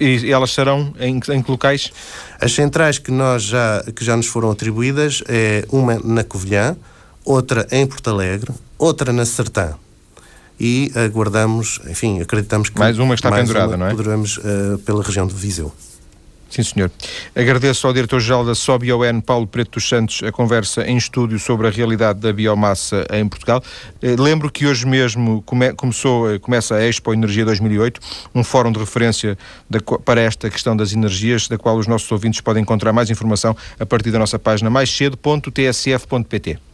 E, 0.00 0.26
e 0.26 0.32
elas 0.32 0.52
serão 0.52 0.94
em, 0.98 1.20
em 1.30 1.42
que 1.42 1.50
locais? 1.50 1.92
As 2.40 2.52
centrais 2.52 2.98
que, 2.98 3.10
nós 3.10 3.42
já, 3.42 3.84
que 3.94 4.04
já 4.04 4.16
nos 4.16 4.26
foram 4.26 4.50
atribuídas 4.50 5.22
é 5.28 5.64
uma 5.70 5.98
na 5.98 6.24
Covilhã, 6.24 6.76
outra 7.24 7.66
em 7.70 7.86
Porto 7.86 8.10
Alegre, 8.10 8.52
outra 8.78 9.12
na 9.12 9.24
Sertã 9.24 9.74
e 10.62 10.92
aguardamos, 10.94 11.80
enfim, 11.88 12.20
acreditamos 12.20 12.68
que. 12.68 12.78
Mais 12.78 12.96
uma 12.98 13.14
está 13.14 13.32
pendurada, 13.32 13.76
não 13.76 13.86
é? 13.86 13.90
Poderemos 13.90 14.36
uh, 14.38 14.78
pela 14.84 15.02
região 15.02 15.26
de 15.26 15.34
Viseu. 15.34 15.72
Sim, 16.52 16.62
senhor. 16.62 16.90
Agradeço 17.34 17.86
ao 17.86 17.94
diretor-geral 17.94 18.44
da 18.44 18.54
SOBION, 18.54 19.22
Paulo 19.22 19.46
Preto 19.46 19.70
dos 19.70 19.88
Santos, 19.88 20.22
a 20.22 20.30
conversa 20.30 20.86
em 20.86 20.98
estúdio 20.98 21.38
sobre 21.38 21.66
a 21.66 21.70
realidade 21.70 22.20
da 22.20 22.30
biomassa 22.30 23.06
em 23.10 23.26
Portugal. 23.26 23.64
Eh, 24.02 24.16
lembro 24.18 24.52
que 24.52 24.66
hoje 24.66 24.86
mesmo 24.86 25.40
come, 25.46 25.72
começou, 25.72 26.30
eh, 26.30 26.38
começa 26.38 26.74
a 26.74 26.86
Expo 26.86 27.14
Energia 27.14 27.46
2008, 27.46 27.98
um 28.34 28.44
fórum 28.44 28.70
de 28.70 28.78
referência 28.78 29.38
da, 29.70 29.80
para 30.04 30.20
esta 30.20 30.50
questão 30.50 30.76
das 30.76 30.92
energias, 30.92 31.48
da 31.48 31.56
qual 31.56 31.78
os 31.78 31.86
nossos 31.86 32.12
ouvintes 32.12 32.42
podem 32.42 32.62
encontrar 32.62 32.92
mais 32.92 33.08
informação 33.08 33.56
a 33.80 33.86
partir 33.86 34.10
da 34.10 34.18
nossa 34.18 34.38
página 34.38 34.68
mais 34.68 34.94
cedo.tsf.pt. 34.94 36.71